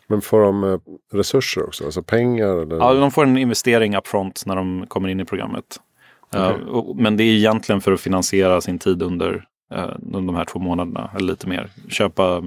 Men 0.08 0.22
får 0.22 0.41
de 0.41 0.63
eh, 0.63 0.80
resurser 1.13 1.63
också? 1.63 1.86
Alltså 1.86 2.04
pengar? 2.04 2.62
Eller? 2.62 2.76
Ja, 2.76 2.93
de 2.93 3.12
får 3.12 3.24
en 3.24 3.38
investering 3.38 3.96
upfront 3.96 4.43
när 4.46 4.56
de 4.56 4.86
kommer 4.88 5.10
in 5.10 5.19
i 5.19 5.26
programmet. 5.26 5.80
Okay. 6.28 6.54
Uh, 6.54 6.96
men 6.96 7.17
det 7.17 7.24
är 7.24 7.34
egentligen 7.34 7.82
för 7.82 7.91
att 7.91 8.02
finansiera 8.02 8.62
sin 8.62 8.80
tid 8.80 9.02
under, 9.02 9.46
uh, 9.76 9.96
de 10.00 10.36
här 10.36 10.46
två 10.46 10.60
månaderna 10.60 11.12
eller 11.15 11.28
lite 11.28 11.48
mer. 11.48 11.69
Köpa 11.89 12.43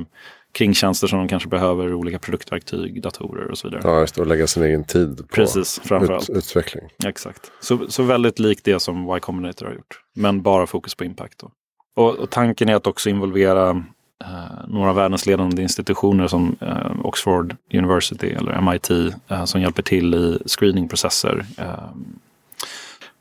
kringtjänster 0.56 1.06
som 1.06 1.18
de 1.18 1.28
kanske 1.28 1.48
behöver, 1.48 1.94
olika 1.94 2.18
produktverktyg, 2.18 3.02
datorer 3.02 3.50
och 3.50 3.58
så 3.58 3.68
vidare. 3.68 3.82
Ja, 3.84 4.00
just 4.00 4.14
det, 4.14 4.20
och 4.20 4.26
lägga 4.26 4.46
sin 4.46 4.62
egen 4.62 4.84
tid 4.84 5.16
på 5.16 5.24
Precis, 5.24 5.80
framförallt. 5.84 6.30
Ut, 6.30 6.36
utveckling. 6.36 6.84
Exakt. 7.06 7.50
Så, 7.60 7.78
så 7.88 8.02
väldigt 8.02 8.38
likt 8.38 8.64
det 8.64 8.80
som 8.80 9.16
Y 9.16 9.20
Combinator 9.20 9.66
har 9.66 9.72
gjort. 9.72 10.00
Men 10.14 10.42
bara 10.42 10.66
fokus 10.66 10.94
på 10.94 11.04
impact. 11.04 11.38
Då. 11.38 11.50
Och, 11.96 12.14
och 12.14 12.30
tanken 12.30 12.68
är 12.68 12.74
att 12.74 12.86
också 12.86 13.10
involvera 13.10 13.70
eh, 14.24 14.68
några 14.68 14.90
av 14.90 14.96
världens 14.96 15.26
ledande 15.26 15.62
institutioner 15.62 16.26
som 16.28 16.56
eh, 16.60 17.06
Oxford 17.06 17.56
University 17.74 18.26
eller 18.26 18.60
MIT 18.60 18.90
eh, 19.28 19.44
som 19.44 19.60
hjälper 19.60 19.82
till 19.82 20.14
i 20.14 20.38
screeningprocesser. 20.46 21.46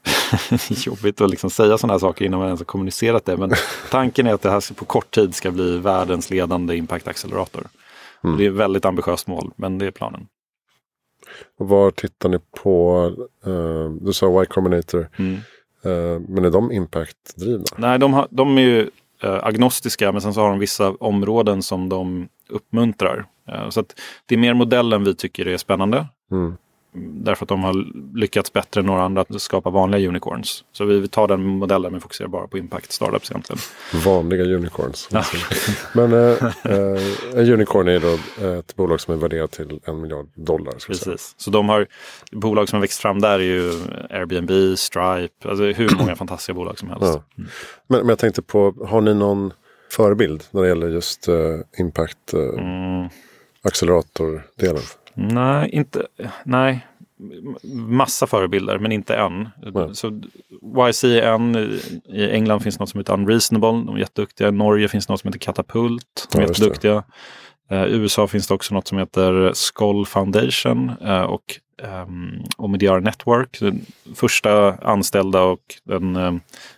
Jobbigt 0.70 1.22
att 1.22 1.30
liksom 1.30 1.50
säga 1.50 1.78
sådana 1.78 1.94
här 1.94 2.00
saker 2.00 2.26
innan 2.26 2.40
man 2.40 2.48
ens 2.48 2.60
har 2.60 2.66
kommunicerat 2.66 3.26
det. 3.26 3.38
Men 3.38 3.52
tanken 3.92 4.28
är 4.28 4.34
att 4.34 4.42
det 4.42 4.52
här 4.52 4.74
på 4.74 4.86
kort 4.86 5.12
tid 5.12 5.36
ska 5.36 5.52
bli 5.52 5.78
världens 5.78 6.30
ledande 6.30 6.76
impact-accelerator. 6.76 7.68
Mm. 8.24 8.38
Det 8.38 8.46
är 8.46 8.50
ett 8.50 8.56
väldigt 8.56 8.86
ambitiöst 8.86 9.28
mål, 9.28 9.52
men 9.56 9.78
det 9.78 9.88
är 9.88 9.92
planen. 9.92 10.28
Och 11.60 11.68
var 11.68 11.92
tittar 11.92 12.30
ni 12.30 12.40
på, 12.64 13.06
uh, 13.48 13.90
du 13.90 14.14
sa 14.14 14.44
Y 14.44 14.46
Combinator, 14.46 15.10
mm. 15.18 15.34
uh, 15.86 16.22
men 16.30 16.46
är 16.46 16.50
de 16.50 16.72
impact-drivna? 16.72 17.66
Nej, 17.78 18.00
de, 18.00 18.14
har, 18.14 18.28
de 18.30 18.58
är 18.58 18.62
ju 18.62 18.90
eh, 19.24 19.40
agnostiska 19.44 20.12
men 20.12 20.22
sen 20.22 20.34
så 20.34 20.42
har 20.42 20.50
de 20.50 20.60
vissa 20.60 20.90
områden 20.90 21.62
som 21.62 21.90
de 21.90 22.28
uppmuntrar. 22.50 23.26
Så 23.70 23.84
det 24.26 24.36
är 24.36 24.40
mer 24.40 24.54
modellen 24.54 25.04
vi 25.04 25.16
tycker 25.16 25.48
är 25.48 25.58
spännande. 25.58 26.08
Mm. 26.32 26.58
Därför 26.98 27.46
att 27.46 27.50
de 27.50 27.64
har 27.64 27.86
lyckats 28.18 28.54
bättre 28.54 28.82
än 28.82 28.86
några 28.86 29.04
andra 29.04 29.22
att 29.22 29.42
skapa 29.42 29.70
vanliga 29.70 30.10
unicorns. 30.10 30.64
Så 30.72 30.86
vi 30.86 31.08
tar 31.08 31.28
den 31.28 31.44
modellen 31.44 31.92
men 31.92 32.02
fokuserar 32.02 32.28
bara 32.28 32.48
på 32.48 32.58
impact 32.58 32.92
startups 32.92 33.32
egentligen. 33.32 33.60
Vanliga 34.06 34.44
unicorns. 34.44 35.10
men 35.94 36.14
äh, 36.14 36.20
äh, 36.64 37.02
en 37.34 37.52
unicorn 37.54 37.88
är 37.88 38.00
då 38.00 38.48
ett 38.60 38.76
bolag 38.76 39.02
som 39.02 39.14
är 39.14 39.18
värderat 39.18 39.52
till 39.52 39.80
en 39.84 40.02
miljard 40.02 40.28
dollar. 40.36 40.74
Precis. 40.88 41.36
Så 41.38 41.50
de 41.50 41.70
har 41.70 41.88
bolag 42.32 42.70
som 42.70 42.78
har 42.78 42.82
växt 42.82 43.02
fram 43.02 43.20
där 43.20 43.40
är 43.40 43.44
ju 43.44 43.72
Airbnb, 44.10 44.78
Stripe, 44.78 45.50
alltså 45.50 45.64
hur 45.64 45.98
många 45.98 46.16
fantastiska 46.26 46.54
bolag 46.54 46.80
som 46.80 46.90
helst. 46.90 47.04
Ja. 47.04 47.24
Mm. 47.38 47.50
Men, 47.88 48.00
men 48.00 48.10
jag 48.10 48.20
tänkte 48.20 48.42
på, 48.42 48.74
har 48.88 49.02
ni 49.02 49.14
någon 49.14 49.54
förebild 49.92 50.44
när 50.52 50.62
det 50.62 50.68
gäller 50.68 50.88
just 50.88 51.30
uh, 51.30 51.60
impact 51.78 52.34
uh, 52.34 52.60
mm. 52.60 53.10
acceleratordelen? 53.62 54.82
Nej, 55.16 55.70
inte, 55.70 56.08
nej. 56.44 56.88
massa 57.74 58.28
förebilder, 58.28 58.80
men 58.80 58.92
inte 58.92 59.16
en. 59.16 59.50
Nej. 59.74 59.90
Så 59.96 60.22
YC 60.90 61.04
är 61.04 61.22
en. 61.34 61.56
I- 61.56 62.30
England 62.32 62.60
finns 62.60 62.80
något 62.80 62.90
som 62.90 63.00
heter 63.00 63.14
Unreasonable. 63.14 63.68
De 63.86 63.90
är 63.96 64.00
jätteduktiga. 64.00 64.48
I 64.48 64.52
Norge 64.52 64.88
finns 64.88 65.10
något 65.10 65.20
som 65.22 65.28
heter 65.28 65.40
Katapult. 65.40 66.28
De 66.32 66.38
är 66.38 66.42
Ja, 66.42 66.48
jätteduktiga. 66.48 67.04
Eh, 67.70 67.84
I 67.86 67.96
USA 67.96 68.28
finns 68.28 68.48
det 68.48 68.54
också 68.54 68.74
något 68.74 68.88
som 68.88 68.98
heter 68.98 69.52
Skoll 69.54 70.06
Foundation 70.06 70.92
eh, 71.02 71.22
och 71.22 71.44
um, 72.08 72.44
Omidyar 72.58 73.00
Network. 73.00 73.60
Den 73.60 73.86
första 74.16 74.74
anställda 74.76 75.42
och 75.44 75.62
den, 75.84 76.16
eh, 76.16 76.34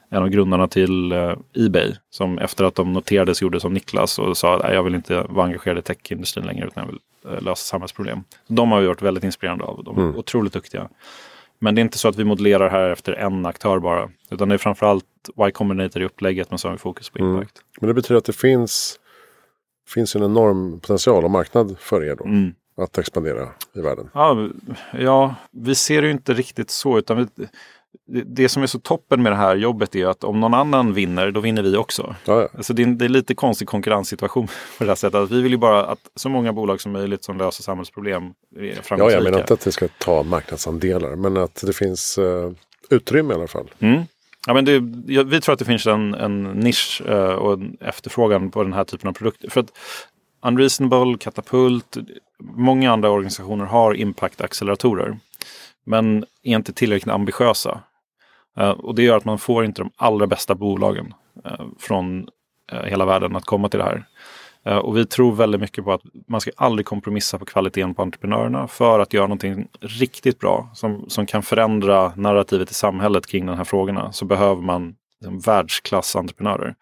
en 0.10 0.24
av 0.24 0.30
grundarna 0.30 0.68
till 0.68 1.12
eh, 1.12 1.34
Ebay. 1.56 1.94
Som 2.10 2.38
efter 2.40 2.64
att 2.66 2.76
de 2.76 2.94
noterades 2.94 3.42
gjorde 3.42 3.60
som 3.60 3.74
Niklas 3.74 4.20
och 4.20 4.38
sa 4.38 4.56
att 4.60 4.74
jag 4.74 4.84
vill 4.84 4.96
inte 4.96 5.22
vara 5.30 5.46
engagerad 5.46 5.78
i 5.78 5.82
techindustrin 5.82 6.46
längre 6.46 6.68
utan 6.68 6.84
jag 6.84 6.92
vill 6.92 7.00
eh, 7.17 7.17
lösa 7.42 7.56
samhällsproblem. 7.56 8.24
De 8.48 8.72
har 8.72 8.82
vi 8.82 8.88
varit 8.88 9.02
väldigt 9.02 9.24
inspirerande 9.24 9.64
av. 9.64 9.84
De 9.84 9.98
är 9.98 10.02
Mm. 10.02 10.16
otroligt 10.16 10.54
duktiga. 10.54 10.90
Men 11.60 11.76
det 11.76 11.82
är 11.82 11.84
inte 11.84 11.98
så 11.98 12.08
att 12.08 12.16
vi 12.16 12.24
modellerar 12.24 12.70
här 12.70 12.90
efter 12.90 13.14
en 13.14 13.46
aktör 13.46 13.80
bara. 13.80 14.10
Utan 14.30 14.50
det 14.50 14.56
är 14.56 14.58
framförallt 14.58 15.06
Y 15.48 15.52
Combinator 15.52 16.02
i 16.02 16.06
upplägget 16.06 16.50
men 16.50 16.60
så 16.60 16.68
har 16.68 16.72
vi 16.74 16.78
fokus 16.78 17.10
på 17.10 17.20
Mm. 17.20 17.34
impact. 17.34 17.62
Men 17.82 17.88
det 17.88 17.94
betyder 17.94 18.18
att 18.18 18.26
det 18.26 18.34
finns, 18.34 19.00
finns 19.88 20.16
en 20.16 20.24
enorm 20.24 20.80
potential 20.80 21.24
och 21.24 21.32
marknad 21.32 21.76
för 21.80 22.04
er 22.04 22.16
då. 22.16 22.24
Mm. 22.26 22.54
Att 22.82 22.98
expandera 22.98 23.50
i 23.76 23.82
världen. 23.82 24.10
Ja, 24.14 24.50
ja, 24.94 25.36
vi 25.52 25.76
ser 25.76 26.02
det 26.02 26.08
ju 26.08 26.14
inte 26.14 26.34
riktigt 26.34 26.70
så. 26.70 26.98
Utan 26.98 27.18
vi, 27.18 27.48
det, 28.26 28.50
som 28.50 28.64
är 28.64 28.68
så 28.68 28.80
toppen 28.80 29.24
med 29.24 29.32
det 29.32 29.36
här 29.36 29.56
jobbet 29.56 29.96
är 29.96 30.06
att 30.06 30.24
om 30.24 30.40
någon 30.40 30.54
annan 30.54 30.94
vinner, 30.94 31.32
då 31.32 31.40
vinner 31.40 31.64
vi 31.64 31.78
också. 31.78 32.16
Ja, 32.26 32.42
ja. 32.42 32.50
Alltså 32.58 32.74
det, 32.74 32.84
är, 32.84 32.88
det 32.88 33.06
är 33.06 33.10
lite 33.10 33.36
konstig 33.36 33.68
konkurrenssituation 33.68 34.48
på 34.78 34.84
det 34.84 34.90
här 34.90 34.96
sättet. 34.96 35.16
Att 35.16 35.32
vi 35.32 35.42
vill 35.42 35.52
ju 35.52 35.58
bara 35.58 35.86
att 35.86 36.00
så 36.16 36.30
många 36.30 36.54
bolag 36.54 36.82
som 36.82 36.92
möjligt 36.92 37.24
som 37.24 37.38
löser 37.38 37.64
samhällsproblem 37.64 38.24
är 38.60 38.80
ja, 38.90 39.12
jag 39.12 39.24
menar 39.24 39.40
inte 39.40 39.54
att 39.54 39.68
vi 39.68 39.72
ska 39.72 39.88
ta 39.88 40.24
marknadsandelar. 40.24 41.16
Men 41.16 41.38
att 41.38 41.64
det 41.66 41.74
finns 41.74 42.18
eh, 42.18 42.52
utrymme 42.90 43.34
i 43.34 43.36
alla 43.36 43.48
fall. 43.48 43.72
Mm. 43.80 44.04
Ja, 44.48 44.54
men 44.54 44.66
det, 44.66 44.80
vi 45.24 45.42
tror 45.42 45.54
att 45.54 45.60
det 45.60 45.66
finns 45.66 45.88
en, 45.88 46.14
en 46.14 46.44
nisch 46.44 47.02
eh, 47.08 47.34
och 47.34 47.54
en 47.54 47.78
efterfrågan 47.82 48.52
på 48.52 48.64
den 48.64 48.74
här 48.74 48.84
typen 48.84 49.10
av 49.10 49.14
produkter. 49.14 49.50
För 49.50 49.62
att 49.62 49.72
Unreasonable, 50.42 51.18
Katapult, 51.18 51.98
många 52.40 52.92
andra 52.92 53.10
organisationer 53.10 53.66
har 53.66 53.94
impact-acceleratorer. 53.94 55.20
Men 55.84 56.26
är 56.44 56.56
inte 56.56 56.74
tillräckligt 56.74 57.14
ambitiösa. 57.14 57.80
Eh, 58.58 58.70
och 58.70 58.96
det 58.96 59.04
gör 59.04 59.18
att 59.18 59.26
man 59.26 59.38
får 59.38 59.66
inte 59.66 59.82
de 59.82 59.92
allra 59.96 60.28
bästa 60.28 60.56
bolagen 60.56 61.14
eh, 61.46 61.66
från 61.80 62.28
eh, 62.72 62.84
hela 62.84 63.06
världen 63.06 63.36
att 63.36 63.46
komma 63.46 63.70
till 63.70 63.80
det 63.80 63.86
här. 63.86 64.04
Och 64.84 64.98
vi 64.98 65.06
tror 65.06 65.36
väldigt 65.36 65.62
mycket 65.62 65.84
på 65.84 65.94
att 65.94 66.02
man 66.28 66.42
ska 66.42 66.52
aldrig 66.58 66.86
kompromissa 66.86 67.40
på 67.40 67.46
kvaliteten 67.46 67.96
på 67.96 68.02
entreprenörerna 68.02 68.68
för 68.68 69.00
att 69.00 69.14
göra 69.14 69.28
någonting 69.28 69.68
riktigt 69.80 70.40
bra 70.40 70.70
som, 70.74 71.10
som 71.10 71.26
kan 71.26 71.44
förändra 71.44 72.14
narrativet 72.16 72.72
i 72.72 72.74
samhället 72.74 73.28
kring 73.28 73.46
de 73.46 73.58
här 73.58 73.64
frågorna 73.64 74.12
så 74.12 74.26
behöver 74.26 74.62
man 74.62 74.96
liksom, 75.20 75.40
världsklassentreprenörer. 75.40 76.76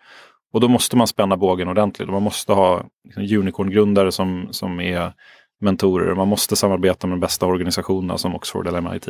Och 0.54 0.60
då 0.60 0.68
måste 0.68 0.98
man 0.98 1.08
spänna 1.08 1.38
bågen 1.38 1.68
ordentligt. 1.68 2.10
Man 2.10 2.24
måste 2.24 2.54
ha 2.54 2.84
liksom, 3.04 3.24
unicorn-grundare 3.24 4.12
som, 4.12 4.48
som 4.52 4.80
är 4.80 5.14
mentorer. 5.62 6.16
Man 6.16 6.28
måste 6.28 6.56
samarbeta 6.56 7.08
med 7.08 7.18
de 7.18 7.20
bästa 7.20 7.46
organisationerna 7.46 8.18
som 8.18 8.36
Oxford 8.36 8.68
eller 8.68 8.82
MIT. 8.82 9.08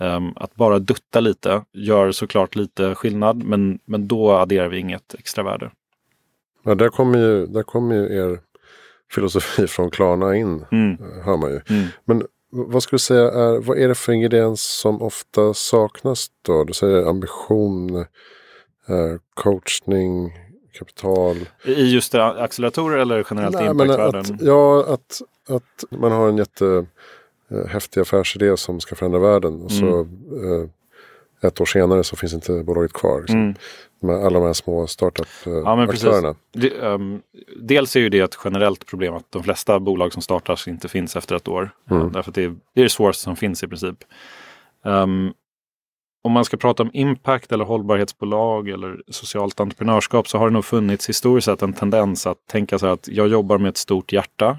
Ehm, 0.00 0.32
att 0.36 0.54
bara 0.54 0.78
dutta 0.78 1.20
lite 1.20 1.62
gör 1.72 2.12
såklart 2.12 2.56
lite 2.56 2.94
skillnad 2.94 3.42
men, 3.42 3.78
men 3.84 4.08
då 4.08 4.32
adderar 4.32 4.68
vi 4.68 4.78
inget 4.78 5.14
extra 5.14 5.44
värde. 5.44 5.70
Ja, 6.64 6.74
där 6.74 6.88
kommer 6.88 7.18
ju, 7.18 7.46
där 7.46 7.62
kommer 7.62 7.94
ju 7.94 8.16
er 8.16 8.40
filosofi 9.12 9.66
från 9.66 9.90
Klarna 9.90 10.36
in. 10.36 10.64
Mm. 10.72 10.92
eh, 10.92 11.24
Hör 11.24 11.36
man 11.36 11.50
ju. 11.50 11.60
Mm. 11.68 11.86
Men 12.04 12.22
vad 12.50 12.82
skulle 12.82 12.94
du 12.94 13.00
säga 13.00 13.24
är, 13.32 13.60
vad 13.60 13.78
är 13.78 13.88
det 13.88 13.94
för 13.94 14.12
ingrediens 14.12 14.62
som 14.62 15.02
ofta 15.02 15.54
saknas 15.54 16.26
då? 16.42 16.64
Du 16.64 16.72
säger 16.72 17.06
ambition, 17.08 17.96
eh, 17.96 19.16
coachning, 19.34 20.32
kapital. 20.72 21.36
I 21.64 21.94
just 21.94 22.12
det, 22.12 22.24
acceleratorer 22.24 22.98
eller 22.98 23.26
generellt 23.30 23.56
i 23.56 23.58
Nej, 23.58 23.70
impactvärlden? 23.70 24.20
att, 24.20 24.40
ja, 24.40 24.84
att, 24.88 25.22
att 25.48 25.84
man 26.00 26.12
har 26.12 26.28
en 26.28 26.36
jätte 26.36 26.86
häftig 27.68 28.00
affärsidé 28.00 28.56
som 28.56 28.80
ska 28.80 28.94
förändra 28.94 29.18
världen. 29.18 29.62
Och 29.62 29.72
så 29.72 30.00
eh, 30.00 30.68
ett 31.42 31.60
år 31.60 31.64
senare 31.64 32.04
så 32.04 32.16
finns 32.16 32.32
inte 32.32 32.64
bolaget 32.64 32.92
kvar. 32.92 33.20
Liksom. 33.20 33.40
Mm. 33.40 33.54
Alla 34.24 34.38
de 34.38 34.46
här 34.46 34.52
små 34.52 34.80
Ja, 34.80 34.86
startup-aktörerna. 34.86 36.34
Det, 36.52 36.68
ehm, 36.68 37.20
dels 37.56 37.96
är 37.96 38.00
ju 38.00 38.08
det 38.08 38.20
ett 38.20 38.38
generellt 38.44 38.86
problem 38.86 39.14
att 39.14 39.32
de 39.32 39.42
flesta 39.42 39.80
bolag 39.80 40.12
som 40.12 40.22
startas 40.22 40.68
inte 40.68 40.88
finns 40.88 41.16
efter 41.16 41.36
ett 41.36 41.48
år. 41.48 41.70
Mm. 41.90 42.02
Eh, 42.02 42.12
Därför 42.12 42.30
att 42.30 42.34
det 42.34 42.44
är, 42.44 42.56
det 42.74 42.80
är 42.80 42.84
det 42.84 42.90
svåraste 42.90 43.22
som 43.22 43.36
finns 43.36 43.62
i 43.62 43.68
princip. 43.68 43.96
Ehm, 44.84 45.32
om 46.22 46.32
man 46.32 46.44
ska 46.44 46.56
prata 46.56 46.82
om 46.82 46.90
impact 46.92 47.52
eller 47.52 47.64
hållbarhetsbolag 47.64 48.68
eller 48.68 49.02
socialt 49.08 49.60
entreprenörskap 49.60 50.28
så 50.28 50.38
har 50.38 50.46
det 50.48 50.52
nog 50.52 50.64
funnits 50.64 51.08
historiskt 51.08 51.44
sett 51.44 51.62
en 51.62 51.72
tendens 51.72 52.26
att 52.26 52.46
tänka 52.46 52.78
så 52.78 52.86
här 52.86 52.92
att 52.92 53.08
jag 53.08 53.28
jobbar 53.28 53.58
med 53.58 53.68
ett 53.68 53.76
stort 53.76 54.12
hjärta 54.12 54.58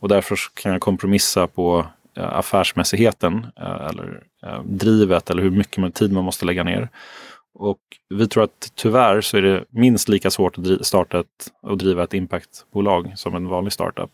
och 0.00 0.08
därför 0.08 0.38
kan 0.54 0.72
jag 0.72 0.80
kompromissa 0.80 1.46
på 1.46 1.78
eh, 1.78 1.86
affärsmässigheten 2.22 3.46
eh, 3.60 3.86
eller 3.86 4.22
eh, 4.46 4.62
drivet 4.64 5.30
eller 5.30 5.42
hur 5.42 5.50
mycket 5.50 5.94
tid 5.94 6.12
man 6.12 6.24
måste 6.24 6.46
lägga 6.46 6.64
ner. 6.64 6.88
Och 7.54 7.80
vi 8.08 8.28
tror 8.28 8.44
att 8.44 8.72
tyvärr 8.74 9.20
så 9.20 9.36
är 9.36 9.42
det 9.42 9.64
minst 9.70 10.08
lika 10.08 10.30
svårt 10.30 10.58
att 10.58 10.86
starta 10.86 11.20
ett, 11.20 11.26
och 11.62 11.78
driva 11.78 12.04
ett 12.04 12.14
impactbolag 12.14 13.12
som 13.16 13.34
en 13.34 13.48
vanlig 13.48 13.72
startup. 13.72 14.10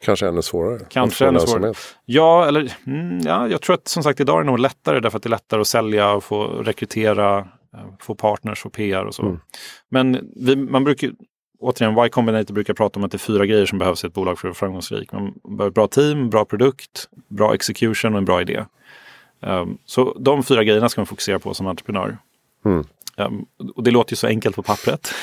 Kanske 0.00 0.28
ännu 0.28 0.42
svårare. 0.42 0.80
Kanske 0.88 1.26
ännu 1.26 1.38
lönsamhet. 1.38 1.76
Ja, 2.04 2.46
eller 2.46 2.72
mm, 2.86 3.20
ja, 3.20 3.48
jag 3.48 3.60
tror 3.60 3.74
att 3.74 3.88
som 3.88 4.02
sagt 4.02 4.20
idag 4.20 4.36
är 4.36 4.40
det 4.40 4.50
nog 4.50 4.58
lättare 4.58 5.00
därför 5.00 5.16
att 5.16 5.22
det 5.22 5.26
är 5.26 5.30
lättare 5.30 5.60
att 5.60 5.66
sälja 5.66 6.12
och 6.12 6.24
få 6.24 6.44
rekrytera, 6.44 7.38
eh, 7.38 7.80
få 8.00 8.14
partners 8.14 8.66
och 8.66 8.72
PR 8.72 9.04
och 9.04 9.14
så. 9.14 9.22
Mm. 9.22 9.40
Men 9.88 10.30
vi, 10.36 10.56
man 10.56 10.84
brukar, 10.84 11.10
återigen, 11.60 12.06
Y 12.06 12.08
Combinator 12.08 12.54
brukar 12.54 12.74
prata 12.74 12.98
om 12.98 13.04
att 13.04 13.10
det 13.10 13.16
är 13.16 13.18
fyra 13.18 13.46
grejer 13.46 13.66
som 13.66 13.78
behövs 13.78 14.04
i 14.04 14.06
ett 14.06 14.14
bolag 14.14 14.38
för 14.38 14.48
att 14.48 14.50
vara 14.50 14.54
framgångsrik. 14.54 15.12
Man 15.12 15.34
behöver 15.44 15.68
ett 15.68 15.74
bra 15.74 15.86
team, 15.86 16.30
bra 16.30 16.44
produkt, 16.44 17.08
bra 17.28 17.54
execution 17.54 18.12
och 18.12 18.18
en 18.18 18.24
bra 18.24 18.40
idé. 18.40 18.64
Um, 19.40 19.78
så 19.84 20.16
de 20.18 20.42
fyra 20.42 20.64
grejerna 20.64 20.88
ska 20.88 21.00
man 21.00 21.06
fokusera 21.06 21.38
på 21.38 21.54
som 21.54 21.66
entreprenör. 21.66 22.18
Mm. 22.64 22.84
Um, 23.20 23.46
och 23.74 23.82
det 23.82 23.90
låter 23.90 24.12
ju 24.12 24.16
så 24.16 24.26
enkelt 24.26 24.56
på 24.56 24.62
pappret. 24.62 25.14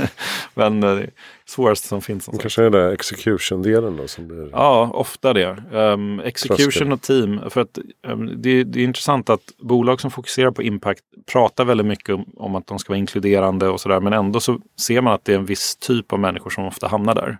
Men 0.54 0.82
eh, 0.82 0.94
det 0.94 1.10
svåraste 1.44 1.88
som 1.88 2.02
finns. 2.02 2.24
som 2.24 2.34
sagt. 2.34 2.42
kanske 2.42 2.62
är 2.62 2.70
det 2.70 2.92
execution-delen 2.92 3.96
då 3.96 4.08
som 4.08 4.28
blir... 4.28 4.50
Ja, 4.52 4.90
ofta 4.94 5.32
det. 5.32 5.56
Um, 5.72 6.20
execution 6.20 6.66
Tröskel. 6.66 6.92
och 6.92 7.02
team. 7.02 7.40
För 7.50 7.60
att, 7.60 7.78
um, 8.06 8.42
det, 8.42 8.64
det 8.64 8.80
är 8.80 8.84
intressant 8.84 9.30
att 9.30 9.52
bolag 9.58 10.00
som 10.00 10.10
fokuserar 10.10 10.50
på 10.50 10.62
impact 10.62 11.02
pratar 11.32 11.64
väldigt 11.64 11.86
mycket 11.86 12.14
om, 12.14 12.24
om 12.36 12.54
att 12.54 12.66
de 12.66 12.78
ska 12.78 12.92
vara 12.92 12.98
inkluderande 12.98 13.68
och 13.68 13.80
sådär. 13.80 14.00
Men 14.00 14.12
ändå 14.12 14.40
så 14.40 14.60
ser 14.80 15.00
man 15.00 15.12
att 15.12 15.24
det 15.24 15.32
är 15.32 15.38
en 15.38 15.46
viss 15.46 15.76
typ 15.76 16.12
av 16.12 16.20
människor 16.20 16.50
som 16.50 16.64
ofta 16.64 16.88
hamnar 16.88 17.14
där. 17.14 17.38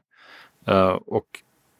Uh, 0.69 0.99
och 1.07 1.27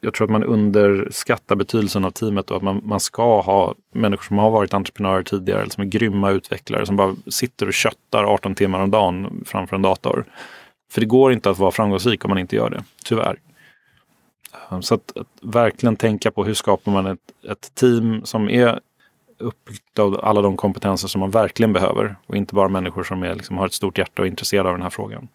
jag 0.07 0.13
tror 0.13 0.27
att 0.27 0.31
man 0.31 0.43
underskattar 0.43 1.55
betydelsen 1.55 2.05
av 2.05 2.11
teamet 2.11 2.51
och 2.51 2.57
att 2.57 2.63
man, 2.63 2.81
man 2.83 2.99
ska 2.99 3.41
ha 3.41 3.75
människor 3.93 4.23
som 4.23 4.37
har 4.37 4.51
varit 4.51 4.73
entreprenörer 4.73 5.23
tidigare 5.23 5.61
eller 5.61 5.71
som 5.71 5.83
är 5.83 5.87
grymma 5.87 6.31
utvecklare 6.31 6.85
som 6.85 6.95
bara 6.95 7.15
sitter 7.27 7.67
och 7.67 7.73
köttar 7.73 8.23
18 8.23 8.55
timmar 8.55 8.79
om 8.79 8.91
dagen 8.91 9.43
framför 9.45 9.75
en 9.75 9.81
dator. 9.81 10.25
För 10.91 11.01
det 11.01 11.07
går 11.07 11.33
inte 11.33 11.49
att 11.49 11.57
vara 11.57 11.71
framgångsrik 11.71 12.25
om 12.25 12.29
man 12.29 12.37
inte 12.37 12.55
gör 12.55 12.69
det, 12.69 12.83
tyvärr. 13.03 13.39
Ehm, 14.71 14.81
så 14.81 14.95
att, 14.95 15.17
att 15.17 15.27
verkligen 15.41 15.95
tänka 15.95 16.31
på 16.31 16.43
hur 16.43 16.53
skapar 16.53 16.91
man 16.91 17.05
ett, 17.05 17.19
ett 17.49 17.75
team 17.75 18.21
som 18.25 18.49
är 18.49 18.79
uppbyggt 19.39 19.99
av 19.99 20.19
alla 20.23 20.41
de 20.41 20.57
kompetenser 20.57 21.07
som 21.07 21.19
man 21.19 21.31
verkligen 21.31 21.73
behöver. 21.73 22.15
Och 22.25 22.35
inte 22.35 22.55
bara 22.55 22.69
människor 22.69 23.03
som 23.03 23.23
är, 23.23 23.35
liksom, 23.35 23.57
har 23.57 23.65
ett 23.65 23.73
stort 23.73 23.97
hjärta 23.97 24.21
och 24.21 24.25
är 24.25 24.29
intresserade 24.29 24.69
av 24.69 24.75
den 24.75 24.83
här 24.83 24.89
frågan. 24.89 25.27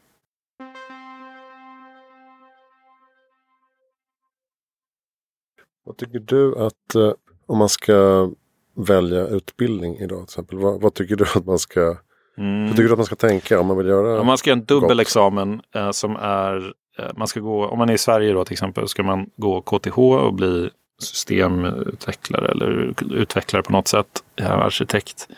Vad 5.85 5.97
tycker 5.97 6.19
du 6.19 6.59
att 6.59 6.95
eh, 6.95 7.13
om 7.47 7.59
man 7.59 7.69
ska 7.69 8.31
välja 8.77 9.27
utbildning 9.27 9.97
idag 9.97 10.19
till 10.19 10.25
exempel. 10.25 10.59
Vad, 10.59 10.81
vad 10.81 10.95
tycker 10.95 11.17
du 11.17 11.25
att 11.25 11.47
man 11.47 11.59
ska 11.59 11.97
Mm. 12.39 12.67
Vad 12.67 12.77
tycker 12.77 12.89
du 12.89 12.93
att 12.93 12.99
man 12.99 13.07
ska 13.07 13.17
tänka 13.17 13.61
om 13.61 13.67
man 13.67 13.77
vill 13.77 13.87
göra? 13.87 14.21
Om 14.21 14.27
man 14.27 14.39
ska 14.39 14.51
göra 14.51 14.59
en 14.59 14.65
dubbel 14.65 14.97
Gott. 14.97 15.01
examen 15.01 15.63
eh, 15.75 15.91
som 15.91 16.17
är, 16.17 16.73
eh, 16.99 17.11
man 17.17 17.29
ska 17.29 17.41
gå, 17.41 17.67
om 17.67 17.79
man 17.79 17.89
är 17.89 17.95
i 17.95 17.99
Sverige 17.99 18.33
då 18.33 18.45
till 18.45 18.53
exempel, 18.53 18.89
ska 18.89 19.03
man 19.03 19.31
gå 19.37 19.61
KTH 19.61 19.99
och 19.99 20.35
bli 20.35 20.71
systemutvecklare 21.03 22.51
eller 22.51 22.95
utvecklare 23.13 23.63
på 23.63 23.73
något 23.73 23.89
sätt, 23.89 24.25
eh, 24.37 24.53
arkitekt. 24.53 25.29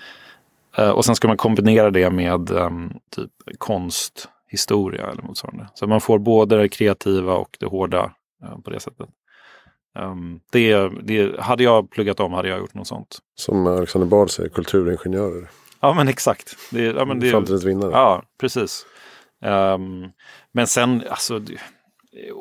Eh, 0.76 0.90
och 0.90 1.04
sen 1.04 1.16
ska 1.16 1.28
man 1.28 1.36
kombinera 1.36 1.90
det 1.90 2.10
med 2.10 2.50
ehm, 2.50 2.92
typ 3.16 3.30
konst, 3.58 4.28
historia 4.48 5.10
eller 5.10 5.22
motsvarande. 5.22 5.68
Så 5.74 5.86
man 5.86 6.00
får 6.00 6.18
både 6.18 6.56
det 6.56 6.68
kreativa 6.68 7.34
och 7.34 7.56
det 7.60 7.66
hårda 7.66 8.12
eh, 8.42 8.58
på 8.58 8.70
det 8.70 8.80
sättet. 8.80 9.08
Ehm, 9.94 10.40
det, 10.50 10.90
det, 11.02 11.40
hade 11.40 11.64
jag 11.64 11.90
pluggat 11.90 12.20
om 12.20 12.32
hade 12.32 12.48
jag 12.48 12.58
gjort 12.58 12.74
något 12.74 12.86
sånt. 12.86 13.18
Som 13.34 13.66
Alexander 13.66 14.08
Bard 14.08 14.30
säger, 14.30 14.48
kulturingenjörer. 14.48 15.48
Ja 15.80 15.94
men 15.94 16.08
exakt. 16.08 16.56
Det, 16.70 16.82
ja, 16.82 17.04
men 17.04 17.20
det, 17.20 17.30
Framtidens 17.30 17.64
vinnare. 17.64 17.90
Ja, 17.92 18.22
precis. 18.40 18.86
Ehm, 19.44 20.08
men 20.52 20.66
sen, 20.66 21.02
alltså, 21.10 21.40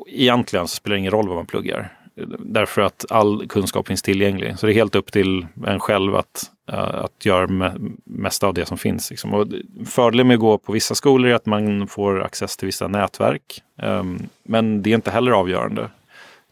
egentligen 0.08 0.68
så 0.68 0.76
spelar 0.76 0.96
det 0.96 1.00
ingen 1.00 1.12
roll 1.12 1.28
vad 1.28 1.38
man 1.38 1.46
pluggar. 1.46 1.98
Därför 2.40 2.82
att 2.82 3.06
all 3.10 3.48
kunskap 3.48 3.88
finns 3.88 4.02
tillgänglig. 4.02 4.60
Så 4.60 4.66
det 4.66 4.72
är 4.72 4.76
helt 4.76 4.96
upp 4.96 5.12
till 5.12 5.48
en 5.66 5.80
själv 5.80 6.16
att, 6.16 6.52
att 6.66 7.26
göra 7.26 7.74
mesta 8.04 8.48
av 8.48 8.54
det 8.54 8.66
som 8.66 8.78
finns. 8.78 9.10
Liksom. 9.10 9.34
Och 9.34 9.48
fördelen 9.86 10.28
med 10.28 10.34
att 10.34 10.40
gå 10.40 10.58
på 10.58 10.72
vissa 10.72 10.96
skolor 10.96 11.32
är 11.32 11.36
att 11.36 11.46
man 11.46 11.88
får 11.88 12.24
access 12.24 12.58
till 12.58 12.66
vissa 12.66 12.88
nätverk. 12.88 13.62
Ehm, 13.82 14.20
men 14.44 14.82
det 14.82 14.92
är 14.92 14.96
inte 14.96 15.12
heller 15.12 15.32
avgörande. 15.32 15.90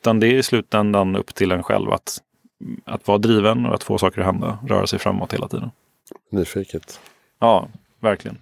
Utan 0.02 0.20
det 0.20 0.28
är 0.28 0.34
i 0.34 0.44
slutändan 0.44 1.16
upp 1.16 1.36
till 1.36 1.52
en 1.52 1.64
själv 1.64 1.92
att, 1.92 2.18
att 2.86 3.08
vara 3.08 3.18
driven 3.18 3.66
och 3.66 3.76
att 3.76 3.84
få 3.84 3.98
saker 3.98 4.22
att 4.22 4.26
hända. 4.26 4.60
Röra 4.68 4.88
sig 4.88 5.00
framåt 5.00 5.34
hela 5.34 5.48
tiden. 5.48 5.72
Nyfiket. 6.30 7.00
Ja, 7.40 7.68
verkligen. 8.00 8.38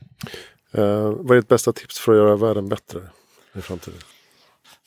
Uh, 0.78 0.84
vad 1.18 1.32
är 1.32 1.36
ditt 1.36 1.47
bästa 1.47 1.74
tips 1.74 1.99
för 1.99 2.12
att 2.12 2.18
göra 2.18 2.36
världen 2.36 2.70
bättre 2.70 2.99
i 3.55 3.62
framtiden? 3.62 3.99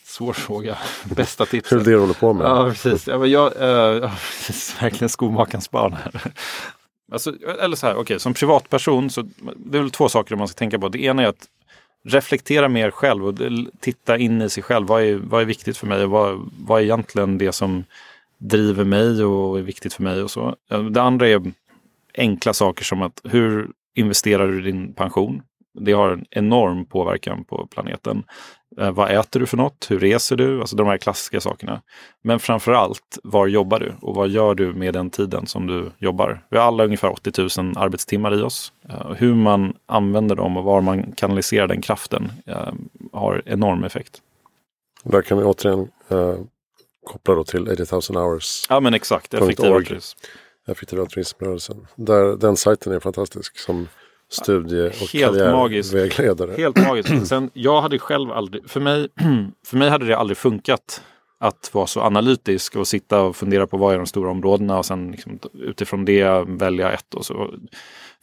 Svår 0.05 0.33
fråga. 0.33 0.79
Bästa 1.05 1.47
tipset. 1.47 1.73
Hur 1.73 1.85
det 1.85 1.91
du 1.91 1.99
håller 1.99 2.15
på 2.15 2.33
med? 2.33 2.47
Ja, 2.47 2.69
precis. 2.69 3.09
Ja, 3.09 3.19
men 3.19 3.31
jag, 3.31 3.47
uh, 3.53 4.11
verkligen 4.81 5.09
skomakarens 5.09 5.71
barn 5.71 5.93
här. 5.93 6.23
Alltså, 7.13 7.35
eller 7.61 7.77
så 7.77 7.87
här, 7.87 7.93
okej, 7.93 8.03
okay, 8.03 8.19
som 8.19 8.35
privatperson 8.35 9.11
så 9.11 9.23
det 9.57 9.79
är 9.79 9.83
väl 9.83 9.91
två 9.91 10.09
saker 10.09 10.37
man 10.37 10.49
ska 10.49 10.59
tänka 10.59 10.79
på. 10.79 10.89
Det 10.89 11.03
ena 11.03 11.23
är 11.23 11.27
att 11.27 11.49
reflektera 12.05 12.69
mer 12.69 12.91
själv 12.91 13.27
och 13.27 13.35
titta 13.81 14.19
in 14.19 14.43
i 14.43 14.49
sig 14.49 14.63
själv. 14.63 14.87
Vad 14.87 15.03
är, 15.03 15.15
vad 15.15 15.43
är 15.43 15.47
viktigt 15.47 15.77
för 15.77 15.87
mig? 15.87 16.07
Vad, 16.07 16.51
vad 16.59 16.81
är 16.81 16.85
egentligen 16.85 17.39
det 17.39 17.53
som 17.53 17.85
driver 18.39 18.85
mig 18.85 19.25
och 19.25 19.59
är 19.59 19.63
viktigt 19.63 19.95
för 19.95 20.03
mig 20.03 20.23
och 20.23 20.31
så. 20.31 20.57
Det 20.91 21.03
andra 21.03 21.29
är 21.29 21.53
enkla 22.15 22.53
saker 22.53 22.85
som 22.85 23.03
att 23.03 23.21
hur 23.25 23.71
investerar 23.95 24.49
du 24.49 24.61
din 24.63 24.95
pension? 24.95 25.43
Det 25.75 25.93
har 25.93 26.11
en 26.11 26.25
enorm 26.31 26.85
påverkan 26.85 27.45
på 27.45 27.67
planeten. 27.67 28.25
Eh, 28.79 28.91
vad 28.91 29.11
äter 29.11 29.41
du 29.41 29.47
för 29.47 29.57
något? 29.57 29.87
Hur 29.91 29.99
reser 29.99 30.37
du? 30.37 30.61
Alltså 30.61 30.77
de 30.77 30.87
här 30.87 30.99
klassiska 30.99 31.41
sakerna. 31.41 31.83
Men 32.23 32.41
framför 32.41 32.73
allt, 32.73 33.19
var 33.23 33.47
jobbar 33.47 33.79
du? 33.81 33.95
Och 34.01 34.15
vad 34.15 34.29
gör 34.29 34.55
du 34.55 34.73
med 34.73 34.95
den 34.95 35.11
tiden 35.11 35.47
som 35.47 35.67
du 35.67 35.91
jobbar? 35.99 36.45
Vi 36.49 36.59
har 36.59 36.65
alla 36.65 36.85
ungefär 36.85 37.13
80 37.13 37.63
000 37.63 37.73
arbetstimmar 37.77 38.39
i 38.39 38.43
oss. 38.43 38.73
Eh, 38.89 39.13
hur 39.13 39.35
man 39.35 39.77
använder 39.87 40.37
dem 40.37 40.57
och 40.57 40.65
var 40.65 40.81
man 40.81 41.13
kanaliserar 41.13 41.67
den 41.67 41.81
kraften 41.81 42.33
eh, 42.47 42.73
har 43.13 43.43
enorm 43.47 43.85
effekt. 43.85 44.23
Där 45.05 45.23
kan 45.23 45.39
vi 45.39 45.45
återigen 45.45 45.89
eh, 46.09 46.35
koppla 47.07 47.35
då 47.35 47.45
till 47.45 47.69
80 47.69 48.13
000 48.13 48.25
hours. 48.25 48.67
Ja 48.69 48.81
men 48.81 48.95
exakt, 48.95 49.35
effektiv 49.35 49.73
altruism. 49.73 50.19
Effektiv 50.69 51.01
altruismrörelsen. 51.01 51.87
den 52.39 52.57
sajten 52.57 52.93
är 52.93 53.01
fantastisk. 53.01 53.59
som 53.59 53.89
studie 54.33 54.87
och 54.87 55.13
Helt 55.13 55.39
karriärvägledare. 55.39 56.55
Helt 56.57 56.77
magiskt. 56.89 57.11
Sen, 57.29 57.51
jag 57.53 57.83
hade 57.83 57.99
själv 57.99 58.31
aldrig, 58.31 58.71
för 58.71 58.81
mig, 58.81 59.09
för 59.67 59.77
mig 59.77 59.89
hade 59.89 60.07
det 60.07 60.17
aldrig 60.17 60.37
funkat 60.37 61.03
att 61.43 61.71
vara 61.73 61.87
så 61.87 62.01
analytisk 62.01 62.77
och 62.77 62.89
sitta 62.89 63.23
och 63.23 63.37
fundera 63.37 63.67
på 63.67 63.77
vad 63.77 63.95
är 63.95 63.99
de 63.99 64.07
stora 64.07 64.31
områdena 64.31 64.79
och 64.79 64.87
sen 64.87 65.11
liksom, 65.11 65.39
utifrån 65.53 66.05
det 66.05 66.45
välja 66.47 66.93
ett. 66.93 67.15
Och 67.15 67.27
så. 67.27 67.55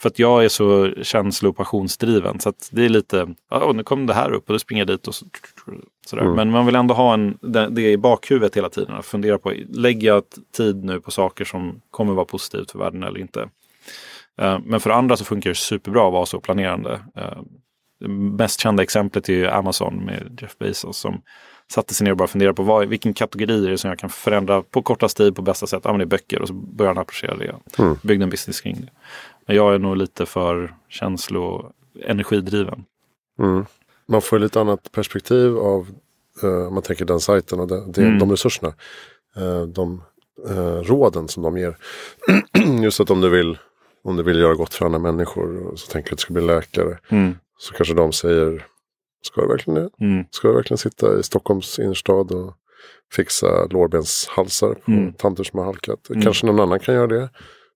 För 0.01 0.09
att 0.09 0.19
jag 0.19 0.45
är 0.45 0.49
så 0.49 0.91
känslo 1.01 1.49
och 1.49 1.55
passionsdriven 1.55 2.39
så 2.39 2.49
att 2.49 2.69
det 2.71 2.85
är 2.85 2.89
lite, 2.89 3.35
ja 3.49 3.71
nu 3.75 3.83
kom 3.83 4.05
det 4.05 4.13
här 4.13 4.31
upp 4.31 4.49
och 4.49 4.53
då 4.53 4.59
springer 4.59 4.81
jag 4.81 4.87
dit 4.87 5.07
och 5.07 5.15
så, 5.15 5.25
sådär. 6.05 6.23
Mm. 6.23 6.35
Men 6.35 6.51
man 6.51 6.65
vill 6.65 6.75
ändå 6.75 6.93
ha 6.93 7.13
en, 7.13 7.37
det, 7.41 7.81
i 7.81 7.97
bakhuvudet 7.97 8.57
hela 8.57 8.69
tiden. 8.69 8.95
Att 8.95 9.05
fundera 9.05 9.37
på, 9.37 9.53
lägger 9.69 10.07
jag 10.07 10.23
tid 10.57 10.83
nu 10.83 10.99
på 10.99 11.11
saker 11.11 11.45
som 11.45 11.81
kommer 11.91 12.13
vara 12.13 12.25
positivt 12.25 12.71
för 12.71 12.79
världen 12.79 13.03
eller 13.03 13.19
inte? 13.19 13.49
Eh, 14.39 14.59
men 14.65 14.79
för 14.79 14.89
andra 14.89 15.17
så 15.17 15.25
funkar 15.25 15.49
det 15.49 15.55
superbra 15.55 16.07
att 16.07 16.13
vara 16.13 16.25
så 16.25 16.39
planerande. 16.39 17.01
Eh, 17.15 17.41
det 17.99 18.07
mest 18.07 18.59
kända 18.59 18.83
exemplet 18.83 19.29
är 19.29 19.33
ju 19.33 19.47
Amazon 19.47 20.05
med 20.05 20.39
Jeff 20.41 20.57
Bezos 20.57 20.97
som 20.97 21.21
satte 21.71 21.93
sig 21.93 22.05
ner 22.05 22.11
och 22.11 22.17
bara 22.17 22.27
funderade 22.27 22.55
på 22.55 22.63
vad, 22.63 22.87
vilken 22.87 23.13
kategori 23.13 23.65
är 23.65 23.69
det 23.69 23.77
som 23.77 23.89
jag 23.89 23.99
kan 23.99 24.09
förändra 24.09 24.61
på 24.61 24.81
kortast 24.81 25.17
tid 25.17 25.35
på 25.35 25.41
bästa 25.41 25.67
sätt. 25.67 25.81
Ja, 25.83 25.91
men 25.91 25.99
det 25.99 26.03
är 26.03 26.07
böcker 26.07 26.41
och 26.41 26.47
så 26.47 26.53
började 26.53 26.95
han 26.95 27.01
approchera 27.01 27.35
det. 27.35 27.55
Mm. 27.77 27.95
Byggde 28.03 28.23
en 28.23 28.29
business 28.29 28.61
kring 28.61 28.75
det. 28.81 28.89
Men 29.45 29.55
jag 29.55 29.73
är 29.73 29.79
nog 29.79 29.97
lite 29.97 30.25
för 30.25 30.75
känslo 30.89 31.43
och 31.43 31.71
energidriven. 32.05 32.85
Mm. 33.39 33.65
Man 34.05 34.21
får 34.21 34.39
lite 34.39 34.61
annat 34.61 34.91
perspektiv 34.91 35.57
av, 35.57 35.87
om 36.43 36.73
man 36.73 36.83
tänker 36.83 37.05
den 37.05 37.19
sajten 37.19 37.59
och 37.59 37.67
de, 37.67 37.91
de, 37.91 38.01
mm. 38.01 38.19
de 38.19 38.31
resurserna. 38.31 38.73
Uh, 39.37 39.63
de 39.63 40.03
uh, 40.49 40.81
råden 40.83 41.27
som 41.27 41.43
de 41.43 41.57
ger. 41.57 41.77
Just 42.83 42.99
att 42.99 43.11
om 43.11 43.21
du 43.21 43.29
vill 43.29 43.57
om 44.03 44.17
du 44.17 44.23
vill 44.23 44.39
göra 44.39 44.55
gott 44.55 44.73
för 44.73 44.85
andra 44.85 44.99
människor 44.99 45.67
och 45.67 45.79
så 45.79 45.91
tänker 45.91 46.09
du 46.09 46.13
att 46.13 46.17
du 46.17 46.21
ska 46.21 46.33
bli 46.33 46.43
läkare. 46.43 46.97
Mm. 47.09 47.35
Så 47.57 47.73
kanske 47.73 47.93
de 47.93 48.11
säger, 48.11 48.65
ska 49.21 49.41
du 49.41 49.47
verkligen 49.47 49.83
det? 49.83 50.05
Mm. 50.05 50.25
Ska 50.31 50.47
du 50.47 50.53
verkligen 50.53 50.77
sitta 50.77 51.19
i 51.19 51.23
Stockholms 51.23 51.79
innerstad 51.79 52.31
och 52.31 52.53
fixa 53.13 53.65
lårbenshalsar 53.65 54.73
på 54.73 54.91
mm. 54.91 55.13
tanter 55.13 55.43
som 55.43 55.59
har 55.59 55.65
halkat? 55.65 56.09
Mm. 56.09 56.21
Kanske 56.21 56.45
någon 56.45 56.59
annan 56.59 56.79
kan 56.79 56.95
göra 56.95 57.07
det. 57.07 57.29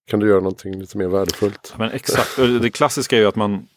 Kan 0.08 0.20
du 0.20 0.28
göra 0.28 0.40
någonting 0.40 0.80
lite 0.80 0.98
mer 0.98 1.08
värdefullt? 1.08 1.74
Men 1.78 1.92
exakt, 1.92 2.36
det 2.62 2.70
klassiska 2.70 3.16
är 3.16 3.20
ju 3.20 3.28
att 3.28 3.36
man, 3.36 3.68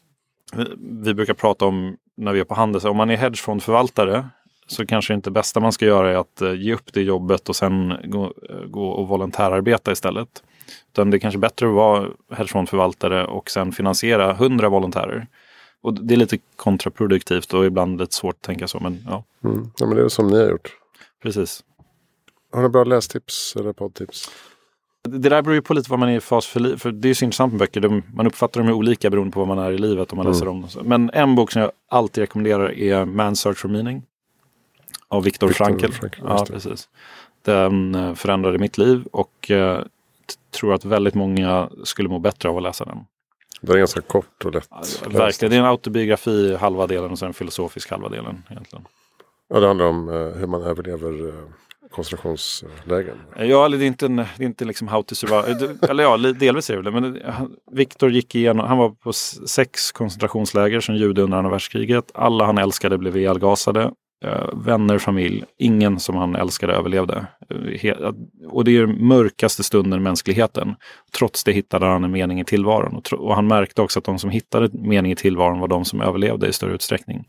vi 1.05 1.14
brukar 1.14 1.34
prata 1.34 1.64
om 1.64 1.97
när 2.16 2.32
vi 2.32 2.40
är 2.40 2.44
på 2.44 2.55
handel, 2.55 2.86
om 2.86 2.97
man 2.97 3.11
är 3.11 3.16
hedgefondförvaltare 3.16 4.28
så 4.66 4.86
kanske 4.86 5.14
inte 5.14 5.30
det 5.30 5.34
bästa 5.34 5.61
man 5.61 5.72
ska 5.72 5.86
göra 5.86 6.11
är 6.11 6.16
att 6.16 6.42
eh, 6.42 6.55
ge 6.55 6.74
upp 6.74 6.92
det 6.92 7.03
jobbet 7.03 7.49
och 7.49 7.57
sen 7.57 7.94
gå, 8.05 8.24
eh, 8.24 8.66
gå 8.66 8.88
och 8.88 9.09
volontärarbeta 9.09 9.92
istället. 9.92 10.42
Utan 10.93 11.11
det 11.11 11.17
är 11.17 11.19
kanske 11.19 11.39
bättre 11.39 11.69
att 11.69 11.75
vara 11.75 12.09
hedgefondförvaltare 12.31 13.27
och 13.27 13.51
sen 13.51 13.73
finansiera 13.73 14.33
hundra 14.33 14.69
volontärer. 14.69 15.27
Och 15.81 15.95
det 15.95 16.14
är 16.14 16.19
lite 16.19 16.39
kontraproduktivt 16.57 17.55
och 17.55 17.67
ibland 17.67 18.01
lite 18.01 18.14
svårt 18.14 18.35
att 18.35 18.43
tänka 18.43 18.69
så. 18.69 18.81
Men, 18.81 19.05
ja. 19.07 19.25
Mm. 19.45 19.71
ja, 19.77 19.87
men 19.87 19.97
det 19.97 20.05
är 20.05 20.09
som 20.09 20.29
ni 20.29 20.39
har 20.39 20.51
gjort. 20.51 20.77
Precis. 21.23 21.64
Har 22.53 22.62
du 22.62 22.69
bra 22.69 22.85
lästips 22.85 23.57
eller 23.57 23.73
poddtips? 23.73 24.31
Det 25.09 25.29
där 25.29 25.43
beror 25.43 25.55
ju 25.55 25.62
på 25.62 25.75
lite 25.75 25.91
vad 25.91 25.99
man 25.99 26.09
är 26.09 26.17
i 26.17 26.21
fas 26.21 26.47
för. 26.47 26.77
För 26.77 26.93
det 26.93 27.09
är 27.09 27.14
så 27.14 27.25
intressant 27.25 27.53
med 27.53 27.59
böcker. 27.59 27.81
De, 27.81 28.03
man 28.14 28.27
uppfattar 28.27 28.61
dem 28.61 28.73
olika 28.73 29.11
beroende 29.11 29.33
på 29.33 29.41
vad 29.41 29.49
man 29.49 29.59
är 29.59 29.73
i 29.73 29.79
livet 29.79 30.12
om 30.12 30.17
man 30.17 30.27
mm. 30.27 30.33
läser 30.33 30.47
dem. 30.47 30.69
Men 30.85 31.11
en 31.11 31.35
bok 31.35 31.53
som 31.53 31.62
jag 31.62 31.71
alltid 31.89 32.23
rekommenderar 32.23 32.73
är 32.73 33.05
Man's 33.05 33.35
Search 33.35 33.59
for 33.59 33.69
Meaning. 33.69 34.03
Av 35.09 35.25
Viktor 35.25 35.49
Frankl. 35.49 35.93
Frankl 35.93 36.21
ja, 36.25 36.47
precis. 36.51 36.89
Den 37.43 37.95
eh, 37.95 38.14
förändrade 38.14 38.59
mitt 38.59 38.79
liv 38.79 39.05
och 39.12 39.51
eh, 39.51 39.83
tror 40.51 40.74
att 40.74 40.85
väldigt 40.85 41.14
många 41.14 41.70
skulle 41.85 42.09
må 42.09 42.18
bättre 42.18 42.49
av 42.49 42.57
att 42.57 42.62
läsa 42.62 42.85
den. 42.85 42.99
Den 43.61 43.74
är 43.74 43.79
ganska 43.79 44.01
kort 44.01 44.45
och 44.45 44.55
lätt. 44.55 44.68
Ja, 44.70 45.09
verkligen, 45.11 45.51
det 45.51 45.57
är 45.57 45.61
en 45.61 45.66
autobiografi 45.66 46.57
halva 46.57 46.87
delen 46.87 47.11
och 47.11 47.18
sen 47.18 47.29
en 47.29 47.35
filosofisk 47.35 47.91
halva 47.91 48.09
delen. 48.09 48.43
Egentligen. 48.51 48.85
Ja, 49.49 49.61
det 49.61 49.66
handlar 49.66 49.87
om 49.87 50.09
uh, 50.09 50.37
hur 50.37 50.47
man 50.47 50.62
överlever 50.62 51.27
uh, 51.27 51.35
koncentrationslägen. 51.91 53.16
Ja, 53.39 53.68
det 53.68 53.77
är 53.77 53.83
inte, 53.83 54.07
en, 54.07 54.16
det 54.16 54.22
är 54.39 54.43
inte 54.43 54.64
liksom 54.64 54.89
how 54.89 55.03
to 55.03 55.14
survive. 55.14 55.77
eller 55.89 56.03
ja, 56.03 56.16
delvis 56.16 56.70
är 56.70 56.83
det 56.83 56.91
men 56.91 57.22
Viktor 57.72 58.11
gick 58.11 58.35
igenom, 58.35 58.66
han 58.66 58.79
var 58.79 58.91
på 58.91 59.12
sex 59.12 59.93
koncentrationsläger 59.93 60.81
som 60.81 60.95
jude 60.95 61.22
under 61.22 61.39
andra 61.39 61.51
världskriget. 61.51 62.11
Alla 62.14 62.45
han 62.45 62.59
älskade 62.59 62.99
blev 62.99 63.16
ihjälgasade. 63.16 63.91
Eh, 64.27 64.49
vänner, 64.53 64.99
familj. 64.99 65.45
Ingen 65.59 66.01
som 66.01 66.16
han 66.16 66.37
älskade 66.37 66.72
överlevde. 66.72 67.27
Eh, 67.83 68.12
och 68.49 68.64
det 68.64 68.77
är 68.77 68.87
den 68.87 69.07
mörkaste 69.07 69.62
stunden 69.62 70.01
i 70.01 70.03
mänskligheten. 70.03 70.74
Trots 71.18 71.45
det 71.45 71.53
hittade 71.53 71.87
han 71.87 72.05
en 72.05 72.11
mening 72.11 72.41
i 72.41 72.45
tillvaron. 72.45 73.03
Och, 73.12 73.35
han 73.35 73.47
märkte 73.47 73.83
också 73.83 73.99
att 73.99 74.05
de 74.05 74.18
som 74.18 74.31
hittade 74.31 74.68
mening 74.72 75.12
i 75.12 75.16
tillvaron 75.16 75.61
var 75.61 75.68
de 75.68 75.85
som 75.85 76.01
överlevde 76.01 76.49
i 76.49 76.53
större 76.53 76.74
utsträckning. 76.74 77.24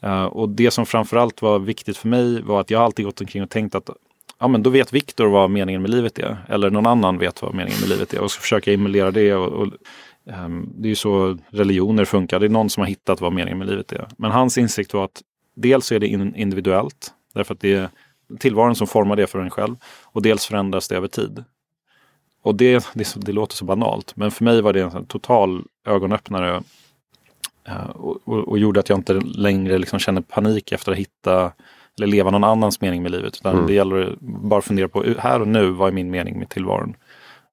Eh, 0.00 0.24
och 0.24 0.48
det 0.48 0.70
som 0.70 0.86
framförallt 0.86 1.42
var 1.42 1.58
viktigt 1.58 1.96
för 1.96 2.08
mig 2.08 2.42
var 2.42 2.60
att 2.60 2.70
jag 2.70 2.82
alltid 2.82 3.04
gått 3.04 3.20
omkring 3.20 3.42
och 3.42 3.50
tänkt 3.50 3.74
att 3.74 3.90
ja, 4.38 4.48
men 4.48 4.62
då 4.62 4.70
vet 4.70 4.92
Viktor 4.92 5.26
vad 5.26 5.50
meningen 5.50 5.82
med 5.82 5.90
livet 5.90 6.18
är. 6.18 6.36
Eller 6.48 6.70
någon 6.70 6.86
annan 6.86 7.18
vet 7.18 7.42
vad 7.42 7.54
meningen 7.54 7.80
med 7.80 7.88
livet 7.88 8.14
är. 8.14 8.20
Och 8.20 8.30
så 8.30 8.40
försöka 8.40 8.72
emulera 8.72 9.10
det. 9.10 9.34
Och, 9.34 9.52
och 9.52 9.66
um, 10.44 10.72
det 10.76 10.88
är 10.88 10.90
ju 10.90 10.96
så 10.96 11.38
religioner 11.50 12.04
funkar. 12.04 12.40
Det 12.40 12.46
är 12.46 12.50
någon 12.50 12.70
som 12.70 12.80
har 12.80 12.88
hittat 12.88 13.20
vad 13.20 13.32
meningen 13.32 13.58
med 13.58 13.68
livet 13.68 13.92
är. 13.92 14.08
Men 14.18 14.30
hans 14.30 14.58
insikt 14.58 14.94
var 14.94 15.04
att 15.04 15.22
dels 15.56 15.92
är 15.92 15.98
det 15.98 16.06
individuellt, 16.06 17.12
därför 17.34 17.54
att 17.54 17.60
det 17.60 17.74
är 17.74 17.88
tillvaron 18.38 18.76
som 18.76 18.86
formar 18.86 19.16
det 19.16 19.26
för 19.26 19.38
en 19.38 19.50
själv. 19.50 19.76
Och 20.04 20.22
dels 20.22 20.46
förändras 20.46 20.88
det 20.88 20.96
över 20.96 21.08
tid. 21.08 21.44
Och 22.42 22.54
det, 22.54 22.86
det, 22.94 23.14
det 23.16 23.32
låter 23.32 23.56
så 23.56 23.64
banalt, 23.64 24.16
men 24.16 24.30
för 24.30 24.44
mig 24.44 24.62
var 24.62 24.72
det 24.72 24.80
en 24.80 25.06
total 25.06 25.64
ögonöppnare. 25.86 26.62
Uh, 27.68 27.90
och, 27.90 28.18
och, 28.24 28.48
och, 28.48 28.58
gjorde 28.58 28.80
att 28.80 28.88
jag 28.88 28.98
inte 28.98 29.12
längre 29.14 29.78
liksom 29.78 29.98
kände 29.98 30.22
panik 30.22 30.72
efter 30.72 30.92
att 30.92 30.98
hitta 30.98 31.52
eller 31.98 32.06
leva 32.06 32.30
någon 32.30 32.44
annans 32.44 32.80
mening 32.80 33.02
med 33.02 33.12
livet. 33.12 33.36
Utan 33.36 33.54
mm. 33.54 33.66
det 33.66 33.72
gäller 33.72 34.12
att 34.12 34.20
bara 34.20 34.62
fundera 34.62 34.88
på 34.88 35.04
här 35.18 35.40
och 35.40 35.48
nu, 35.48 35.70
vad 35.70 35.88
är 35.88 35.92
min 35.92 36.10
mening 36.10 36.38
med 36.38 36.48
tillvaron? 36.48 36.96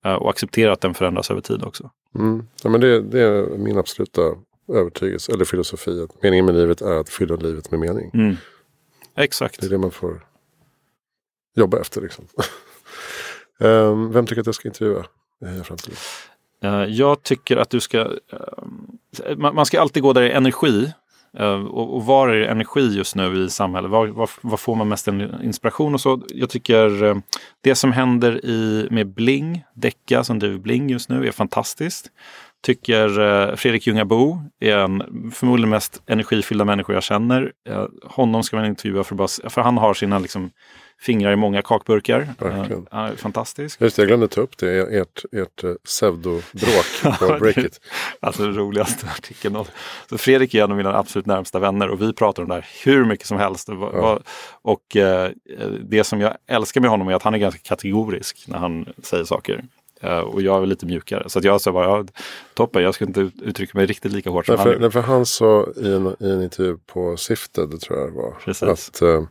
Uh, 0.06 0.14
och 0.14 0.30
acceptera 0.30 0.74
att 0.74 0.82
den 0.82 0.94
förändras 0.94 1.32
över 1.32 1.42
tid 1.42 1.64
också. 1.64 1.90
Mm. 2.16 2.48
Ja, 2.64 2.70
men 2.70 2.82
det, 2.82 3.02
det, 3.02 3.22
är 3.22 3.58
min 3.58 3.78
absoluta 3.78 4.22
övertygelse 4.68 5.32
eller 5.32 5.46
filosofi. 5.46 6.02
Att 6.02 6.24
meningen 6.24 6.46
med 6.46 6.56
livet 6.56 6.82
är 6.82 7.00
att 7.00 7.10
fylla 7.10 7.36
livet 7.36 7.72
med 7.72 7.80
mening. 7.80 8.12
Mm. 8.14 8.36
Exakt. 9.16 9.62
Det 9.62 9.68
är 9.68 9.70
det 9.70 9.78
man 9.78 9.92
får 9.92 10.26
jobba 11.56 11.80
efter. 11.80 12.02
Liksom. 12.02 12.26
um, 13.60 14.12
vem 14.14 14.26
tycker 14.26 14.42
att 14.42 14.46
jag 14.46 14.56
ska 14.56 14.68
intervjua 14.68 15.06
i 15.60 15.64
framtiden? 15.64 15.98
Uh, 16.66 16.84
jag 16.84 17.24
tycker 17.24 17.58
att 17.58 17.70
du 17.70 17.80
ska... 17.80 18.00
Uh, 18.00 18.18
man, 19.38 19.56
man, 19.56 19.66
ska 19.66 19.82
alltid 19.82 20.04
gå 20.04 20.14
där 20.14 20.22
det 20.22 20.32
är 20.32 20.38
energi. 20.38 20.94
Uh, 21.40 21.66
och, 21.66 21.96
och 21.96 22.06
var 22.06 22.30
är 22.30 22.42
energi 22.42 22.98
just 22.98 23.16
nu 23.16 23.44
i 23.44 23.50
samhället? 23.50 23.92
Var, 23.92 24.08
var, 24.08 24.30
var, 24.42 24.58
får 24.58 24.76
man 24.76 24.88
mest 24.90 25.08
inspiration 25.44 25.94
och 25.94 26.02
så? 26.02 26.22
Jag 26.30 26.50
tycker 26.50 27.22
det 27.62 27.76
som 27.76 27.92
händer 27.92 28.46
i, 28.46 28.88
med 28.92 29.08
Bling, 29.08 29.64
Decca 29.74 30.24
som 30.24 30.40
driver 30.40 30.58
Bling 30.58 30.90
just 30.90 31.10
nu 31.10 31.28
är 31.28 31.32
fantastiskt. 31.32 32.12
Tycker 32.64 33.20
uh, 33.20 33.56
Fredrik 33.56 33.88
Ljungabo 33.88 34.42
är 34.60 34.78
en 34.78 35.32
förmodligen 35.32 35.70
mest 35.70 36.02
energifyllda 36.08 36.66
människa 36.66 36.94
jag 36.94 37.04
känner. 37.04 37.52
honom 38.04 38.44
ska 38.44 38.56
man 38.56 38.66
intervjua 38.66 39.04
för, 39.04 39.16
bara, 39.16 39.50
för 39.50 39.62
han 39.62 39.78
har 39.78 39.94
sina 39.94 40.20
liksom, 40.20 40.52
fingrar 41.04 41.32
i 41.32 41.36
många 41.36 41.62
kakburkar. 41.62 42.34
Verkligen. 42.40 42.88
Uh, 42.94 43.16
fantastisk. 43.16 43.82
Just 43.82 43.96
det, 43.96 44.02
jag 44.02 44.08
glömde 44.08 44.28
ta 44.28 44.42
upp 44.42 44.58
det, 44.58 44.98
ert, 44.98 45.26
ert 45.32 45.64
eh, 45.64 45.74
pseudobråk 45.86 46.86
på 47.20 47.38
Breakit. 47.40 47.80
alltså 48.20 48.44
den 48.44 48.56
roligaste 48.56 49.08
artikeln. 49.08 49.58
Så 50.10 50.18
Fredrik 50.18 50.54
är 50.54 50.64
en 50.64 50.72
av 50.72 50.78
mina 50.78 50.98
absolut 50.98 51.26
närmsta 51.26 51.60
vänner 51.60 51.90
och 51.90 52.02
vi 52.02 52.14
pratar 52.14 52.44
om 52.44 52.50
det 52.50 52.56
här 52.56 52.68
hur 52.86 53.06
mycket 53.06 53.28
som 53.28 53.38
helst. 53.38 53.70
Ja. 53.70 54.20
Och 54.62 54.98
det 55.82 56.04
som 56.04 56.22
jag 56.22 56.34
älskar 56.48 56.82
med 56.82 56.90
honom 56.90 57.08
är 57.08 57.14
att 57.14 57.24
han 57.24 57.34
är 57.34 57.38
ganska 57.38 57.62
kategorisk 57.64 58.44
när 58.48 58.58
han 58.58 58.94
säger 59.04 59.24
saker. 59.24 59.64
Uh, 60.04 60.20
och 60.20 60.42
jag 60.42 60.62
är 60.62 60.66
lite 60.66 60.86
mjukare. 60.86 61.30
Så 61.30 61.40
jag 61.44 61.62
sa 61.62 61.72
bara, 61.72 61.86
ja, 61.86 62.06
toppen, 62.54 62.84
jag 62.84 62.96
ska 62.96 63.06
inte 63.06 63.32
uttrycka 63.42 63.78
mig 63.78 63.86
riktigt 63.86 64.12
lika 64.12 64.30
hårt 64.30 64.46
som 64.46 64.56
därför, 64.56 64.72
han 64.72 64.82
Därför 64.82 65.02
han 65.02 65.26
sa 65.26 65.68
i 65.78 65.94
en, 65.94 66.16
i 66.20 66.30
en 66.32 66.44
intervju 66.44 66.78
på 66.78 67.18
Sifted, 67.18 67.82
tror 67.82 68.00
jag 68.00 68.10
det 68.10 68.16
var, 68.18 68.38
Precis. 68.46 68.64
att 68.64 69.02
uh, 69.02 69.24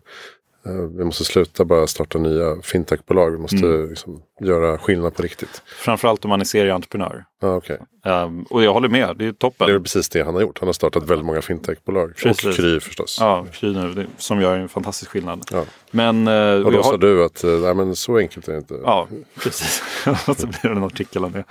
Eh, 0.66 0.72
vi 0.72 1.04
måste 1.04 1.24
sluta 1.24 1.64
bara 1.64 1.86
starta 1.86 2.18
nya 2.18 2.62
fintechbolag. 2.62 3.30
Vi 3.30 3.38
måste 3.38 3.56
mm. 3.56 3.88
liksom 3.88 4.22
göra 4.40 4.78
skillnad 4.78 5.14
på 5.14 5.22
riktigt. 5.22 5.62
Framförallt 5.66 6.24
om 6.24 6.28
man 6.28 6.40
är 6.40 6.44
serieentreprenör. 6.44 7.24
Ah, 7.42 7.56
okay. 7.56 7.76
Um, 8.04 8.12
ehm, 8.12 8.42
och 8.42 8.62
jag 8.62 8.72
håller 8.72 8.88
med, 8.88 9.16
det 9.16 9.26
är 9.26 9.32
toppen. 9.32 9.66
Det 9.66 9.74
är 9.74 9.78
precis 9.78 10.08
det 10.08 10.22
han 10.22 10.34
har 10.34 10.42
gjort. 10.42 10.58
Han 10.58 10.68
har 10.68 10.72
startat 10.72 11.02
väldigt 11.02 11.26
många 11.26 11.42
fintechbolag. 11.42 12.16
Precis. 12.16 12.46
Och 12.46 12.54
Kry 12.54 12.80
förstås. 12.80 13.18
Ja, 13.20 13.46
Kry 13.52 13.72
nu, 13.72 14.06
som 14.18 14.40
gör 14.40 14.58
en 14.58 14.68
fantastisk 14.68 15.10
skillnad. 15.10 15.44
Ja. 15.52 15.64
Men, 15.90 16.28
uh, 16.28 16.66
och 16.66 16.72
då 16.72 16.82
sa 16.82 16.90
har... 16.90 16.98
du 16.98 17.24
att 17.24 17.44
uh, 17.44 17.60
nej, 17.60 17.74
men 17.74 17.96
så 17.96 18.18
enkelt 18.18 18.48
är 18.48 18.52
det 18.52 18.58
inte. 18.58 18.74
Ja, 18.84 19.08
precis. 19.42 19.82
och 20.28 20.36
så 20.36 20.46
blir 20.46 20.60
det 20.62 20.68
en 20.68 20.84
artikel 20.84 21.24
om 21.24 21.32
det. 21.32 21.44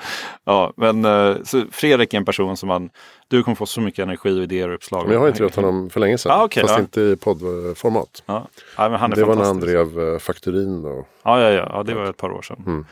Ja, 0.44 0.74
men 0.76 1.06
så 1.46 1.64
Fredrik 1.72 2.14
är 2.14 2.18
en 2.18 2.26
person 2.26 2.58
som 2.58 2.68
man, 2.68 2.90
du 3.28 3.44
kommer 3.44 3.56
få 3.56 3.66
så 3.66 3.82
mycket 3.82 4.04
energi 4.04 4.40
och 4.40 4.44
idéer 4.44 4.70
och 4.70 4.76
uppslag. 4.76 5.04
Men 5.04 5.14
jag 5.14 5.20
har 5.20 5.28
intervjuat 5.28 5.56
honom 5.56 5.90
för 5.90 6.00
länge 6.00 6.18
sedan. 6.18 6.32
Ah, 6.32 6.46
okay, 6.46 6.62
fast 6.62 6.74
ja. 6.74 6.80
inte 6.80 7.02
i 7.02 7.16
poddformat. 7.16 8.24
Ja. 8.26 8.48
Ja, 8.78 8.90
men 8.90 9.00
han 9.00 9.12
är 9.12 9.16
det 9.16 9.24
var 9.24 9.36
när 9.36 9.46
han 9.46 9.60
drev 9.60 10.20
Fakturin. 10.20 10.86
Och... 10.86 11.08
Ja, 11.24 11.42
ja, 11.42 11.50
ja, 11.50 11.72
ja, 11.74 11.84
det 11.84 11.94
var 11.94 12.10
ett 12.10 12.18
par 12.18 12.32
år 12.32 12.42
sedan. 12.42 12.64
Mm. 12.66 12.86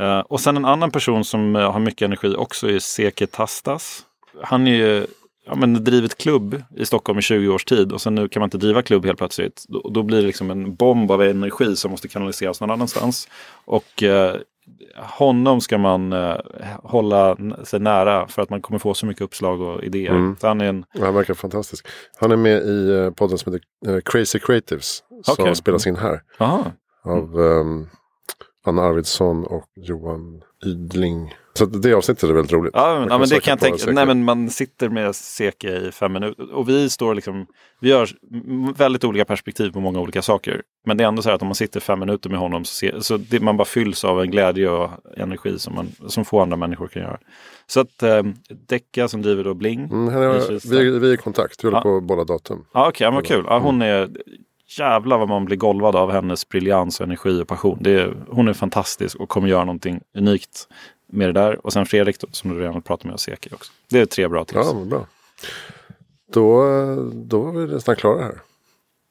Uh, 0.00 0.18
och 0.18 0.40
sen 0.40 0.56
en 0.56 0.64
annan 0.64 0.90
person 0.90 1.24
som 1.24 1.56
uh, 1.56 1.70
har 1.70 1.80
mycket 1.80 2.02
energi 2.02 2.34
också 2.36 2.70
är 2.70 2.78
Seke 2.78 3.26
Tastas. 3.26 4.02
Han 4.42 4.66
är 4.66 4.74
ju 4.74 5.06
ja, 5.46 5.54
men 5.54 5.84
drivit 5.84 6.18
klubb 6.18 6.62
i 6.76 6.86
Stockholm 6.86 7.18
i 7.18 7.22
20 7.22 7.48
års 7.48 7.64
tid 7.64 7.92
och 7.92 8.00
sen 8.00 8.14
nu 8.14 8.28
kan 8.28 8.40
man 8.40 8.46
inte 8.46 8.58
driva 8.58 8.82
klubb 8.82 9.04
helt 9.04 9.18
plötsligt. 9.18 9.64
Då, 9.68 9.90
då 9.90 10.02
blir 10.02 10.20
det 10.20 10.26
liksom 10.26 10.50
en 10.50 10.74
bomb 10.74 11.10
av 11.10 11.22
energi 11.22 11.76
som 11.76 11.90
måste 11.90 12.08
kanaliseras 12.08 12.60
någon 12.60 12.70
annanstans. 12.70 13.28
Och 13.64 14.02
uh, 14.02 14.40
honom 14.96 15.60
ska 15.60 15.78
man 15.78 16.14
hålla 16.82 17.36
sig 17.64 17.80
nära 17.80 18.28
för 18.28 18.42
att 18.42 18.50
man 18.50 18.62
kommer 18.62 18.78
få 18.78 18.94
så 18.94 19.06
mycket 19.06 19.22
uppslag 19.22 19.60
och 19.60 19.84
idéer. 19.84 20.10
Mm. 20.10 20.36
Han, 20.42 20.60
är 20.60 20.64
en... 20.64 20.84
han 21.00 21.14
verkar 21.14 21.34
fantastisk. 21.34 21.86
Han 22.20 22.32
är 22.32 22.36
med 22.36 22.62
i 22.62 23.10
podden 23.16 23.38
som 23.38 23.52
heter 23.52 24.00
Crazy 24.00 24.38
Creatives 24.38 25.02
som 25.22 25.42
okay. 25.42 25.54
spelas 25.54 25.86
in 25.86 25.96
här. 25.96 26.22
Aha. 26.38 26.72
Av 27.04 27.38
um, 27.38 27.88
Anna 28.66 28.82
Arvidsson 28.82 29.44
och 29.44 29.68
Johan 29.76 30.42
Ydling. 30.66 31.34
Så 31.54 31.66
det 31.66 31.94
avsnittet 31.94 32.30
är 32.30 32.32
väldigt 32.32 32.52
roligt. 32.52 32.72
Ja, 32.74 32.98
men, 33.00 33.08
ja, 33.08 33.18
men 33.18 33.28
det 33.28 33.40
kan 33.40 33.52
jag 33.52 33.60
tänka. 33.60 33.92
Nej, 33.92 34.06
men 34.06 34.24
man 34.24 34.50
sitter 34.50 34.88
med 34.88 35.16
Seke 35.16 35.68
i 35.68 35.92
fem 35.92 36.12
minuter 36.12 36.54
och 36.54 36.68
vi 36.68 36.90
står 36.90 37.14
liksom, 37.14 37.46
vi 37.80 37.92
har 37.92 38.08
väldigt 38.78 39.04
olika 39.04 39.24
perspektiv 39.24 39.70
på 39.70 39.80
många 39.80 40.00
olika 40.00 40.22
saker. 40.22 40.62
Men 40.86 40.96
det 40.96 41.04
är 41.04 41.08
ändå 41.08 41.22
så 41.22 41.28
här 41.28 41.36
att 41.36 41.42
om 41.42 41.48
man 41.48 41.54
sitter 41.54 41.80
fem 41.80 42.00
minuter 42.00 42.30
med 42.30 42.38
honom 42.38 42.64
så, 42.64 42.74
ser, 42.74 43.00
så 43.00 43.16
det, 43.16 43.40
man 43.40 43.56
bara 43.56 43.64
fylls 43.64 44.04
av 44.04 44.20
en 44.20 44.30
glädje 44.30 44.70
och 44.70 44.90
energi 45.16 45.58
som, 45.58 45.74
man, 45.74 45.88
som 46.06 46.24
få 46.24 46.40
andra 46.40 46.56
människor 46.56 46.88
kan 46.88 47.02
göra. 47.02 47.18
Så 47.66 47.80
att 47.80 48.02
eh, 48.02 48.22
Decca 48.68 49.08
som 49.08 49.22
driver 49.22 49.44
då 49.44 49.54
Bling. 49.54 49.84
Mm, 49.84 50.08
är, 50.08 50.70
vi, 50.70 50.98
vi 50.98 51.10
är 51.10 51.14
i 51.14 51.16
kontakt, 51.16 51.64
vi 51.64 51.68
håller 51.68 51.78
ja. 51.78 51.82
på 51.82 52.00
bolla 52.00 52.24
datum. 52.24 52.64
Ja, 52.74 52.88
okej, 52.88 53.08
okay, 53.08 53.14
vad 53.14 53.26
kul. 53.26 53.44
Ja, 53.48 53.58
hon 53.58 53.82
är 53.82 54.10
jävlar 54.68 55.18
vad 55.18 55.28
man 55.28 55.44
blir 55.44 55.56
golvad 55.56 55.96
av 55.96 56.10
hennes 56.10 56.48
briljans, 56.48 57.00
energi 57.00 57.42
och 57.42 57.48
passion. 57.48 57.78
Det 57.80 57.90
är, 57.90 58.16
hon 58.28 58.48
är 58.48 58.52
fantastisk 58.52 59.16
och 59.16 59.28
kommer 59.28 59.48
göra 59.48 59.64
någonting 59.64 60.00
unikt 60.14 60.68
med 61.12 61.28
det 61.28 61.32
där. 61.32 61.66
Och 61.66 61.72
sen 61.72 61.86
Fredrik 61.86 62.16
som 62.30 62.50
du 62.50 62.60
redan 62.60 62.82
pratat 62.82 63.04
med 63.04 63.14
och 63.14 63.20
Seki 63.20 63.50
också. 63.54 63.72
Det 63.88 64.00
är 64.00 64.06
tre 64.06 64.28
bra 64.28 64.44
tips. 64.44 64.60
Ja, 64.64 64.74
bra. 64.74 65.06
Då, 66.32 66.64
då 67.12 67.40
var 67.40 67.52
vi 67.52 67.74
nästan 67.74 67.96
klara 67.96 68.22
här. 68.22 68.40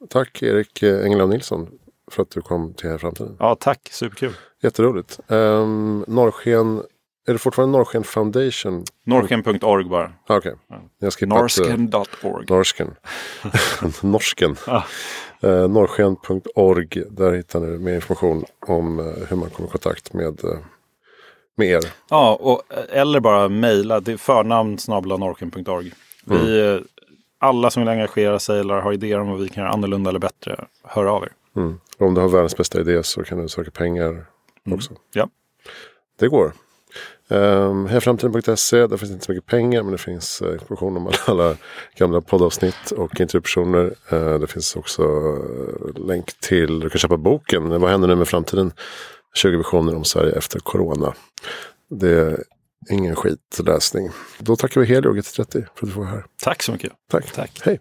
Tack 0.10 0.44
Erik 0.44 0.84
Engelund 0.84 1.30
Nilsson 1.30 1.68
för 2.12 2.22
att 2.22 2.30
du 2.30 2.42
kom 2.42 2.74
till 2.74 2.90
här 2.90 2.98
framtiden. 2.98 3.36
Ja, 3.40 3.56
tack. 3.60 3.90
Superkul. 3.92 4.34
Jätteroligt. 4.62 5.20
Um, 5.28 6.06
Norrsken, 6.08 6.84
är 7.28 7.34
det 7.34 7.40
fortfarande 7.40 7.78
Norrsken 7.78 8.04
Foundation? 8.04 8.84
Norrsken.org 9.04 9.86
bara. 9.86 10.14
Ah, 10.28 10.38
Okej. 10.38 10.54
Okay. 10.70 10.80
Ja. 11.00 11.28
Norsken.org. 11.28 12.46
Norsken. 12.50 12.96
Norsken. 14.02 14.56
ah. 14.68 14.84
Uh, 15.44 15.68
Norrsken.org. 15.68 17.04
Där 17.10 17.34
hittar 17.34 17.60
ni 17.60 17.78
mer 17.78 17.96
information 17.96 18.46
om 18.68 19.00
uh, 19.00 19.06
hur 19.30 19.36
man 19.36 19.50
kommer 19.50 19.70
i 19.70 19.72
kontakt 19.72 20.14
med 20.14 20.44
uh, 20.46 20.60
med 21.58 21.68
er. 21.68 21.82
Ja, 22.10 22.36
och, 22.36 22.62
eller 22.90 23.20
bara 23.20 23.50
mejla. 23.50 24.00
Det 24.00 24.12
är 24.12 24.18
förnamn 24.18 24.78
norken.org. 24.88 25.94
Vi, 26.26 26.62
mm. 26.62 26.84
Alla 27.40 27.70
som 27.70 27.82
vill 27.82 27.90
engagera 27.90 28.40
sig 28.40 28.60
eller 28.60 28.74
har 28.74 28.94
idéer 28.94 29.20
om 29.20 29.30
vad 29.30 29.40
vi 29.40 29.50
kan 29.50 29.64
göra 29.64 29.74
annorlunda 29.74 30.10
eller 30.10 30.20
bättre, 30.20 30.66
hör 30.84 31.06
av 31.06 31.24
er. 31.24 31.32
Mm. 31.56 31.80
Om 31.98 32.14
du 32.14 32.22
har 32.22 32.30
världens 32.30 32.58
bästa 32.58 32.80
idé 32.80 33.04
så 33.04 33.24
kan 33.24 33.42
du 33.42 33.48
söka 33.50 33.72
pengar 33.72 34.10
mm. 34.10 34.78
också. 34.78 34.94
Ja. 35.14 35.30
Det 36.20 36.28
går. 36.28 36.54
Um, 37.30 37.88
Hejaframtiden.se, 37.88 38.88
där 38.88 38.98
finns 38.98 39.12
inte 39.12 39.26
så 39.26 39.32
mycket 39.32 39.46
pengar 39.46 39.84
men 39.84 39.92
det 39.92 39.98
finns 39.98 40.42
uh, 40.42 40.54
information 40.54 40.98
om 40.98 41.12
alla 41.26 41.56
gamla 41.98 42.22
poddavsnitt 42.22 42.92
och 42.92 43.20
intervjupersoner. 43.20 43.94
Uh, 44.14 44.40
det 44.40 44.48
finns 44.48 44.76
också 44.76 45.04
uh, 45.04 46.08
länk 46.08 46.40
till, 46.40 46.80
du 46.80 46.90
kan 46.90 47.00
köpa 47.00 47.18
boken 47.18 47.82
Vad 47.82 47.92
händer 47.92 48.08
nu 48.08 48.16
med 48.16 48.28
framtiden? 48.28 48.72
20 49.36 49.58
visioner 49.58 49.96
om 49.96 50.04
Sverige 50.04 50.38
efter 50.38 50.60
corona. 50.60 51.14
Det 51.90 52.10
är 52.10 52.44
ingen 52.90 53.16
skitläsning. 53.16 54.10
Då 54.40 54.56
tackar 54.56 54.82
vi 54.82 54.88
Helio 54.88 55.14
GT30 55.14 55.52
för 55.52 55.88
att 55.88 55.94
du 55.94 56.00
var 56.00 56.06
här. 56.06 56.26
Tack 56.44 56.64
så 56.64 56.72
mycket. 56.72 56.92
Tack. 57.12 57.32
Tack. 57.32 57.62
Hej. 57.64 57.80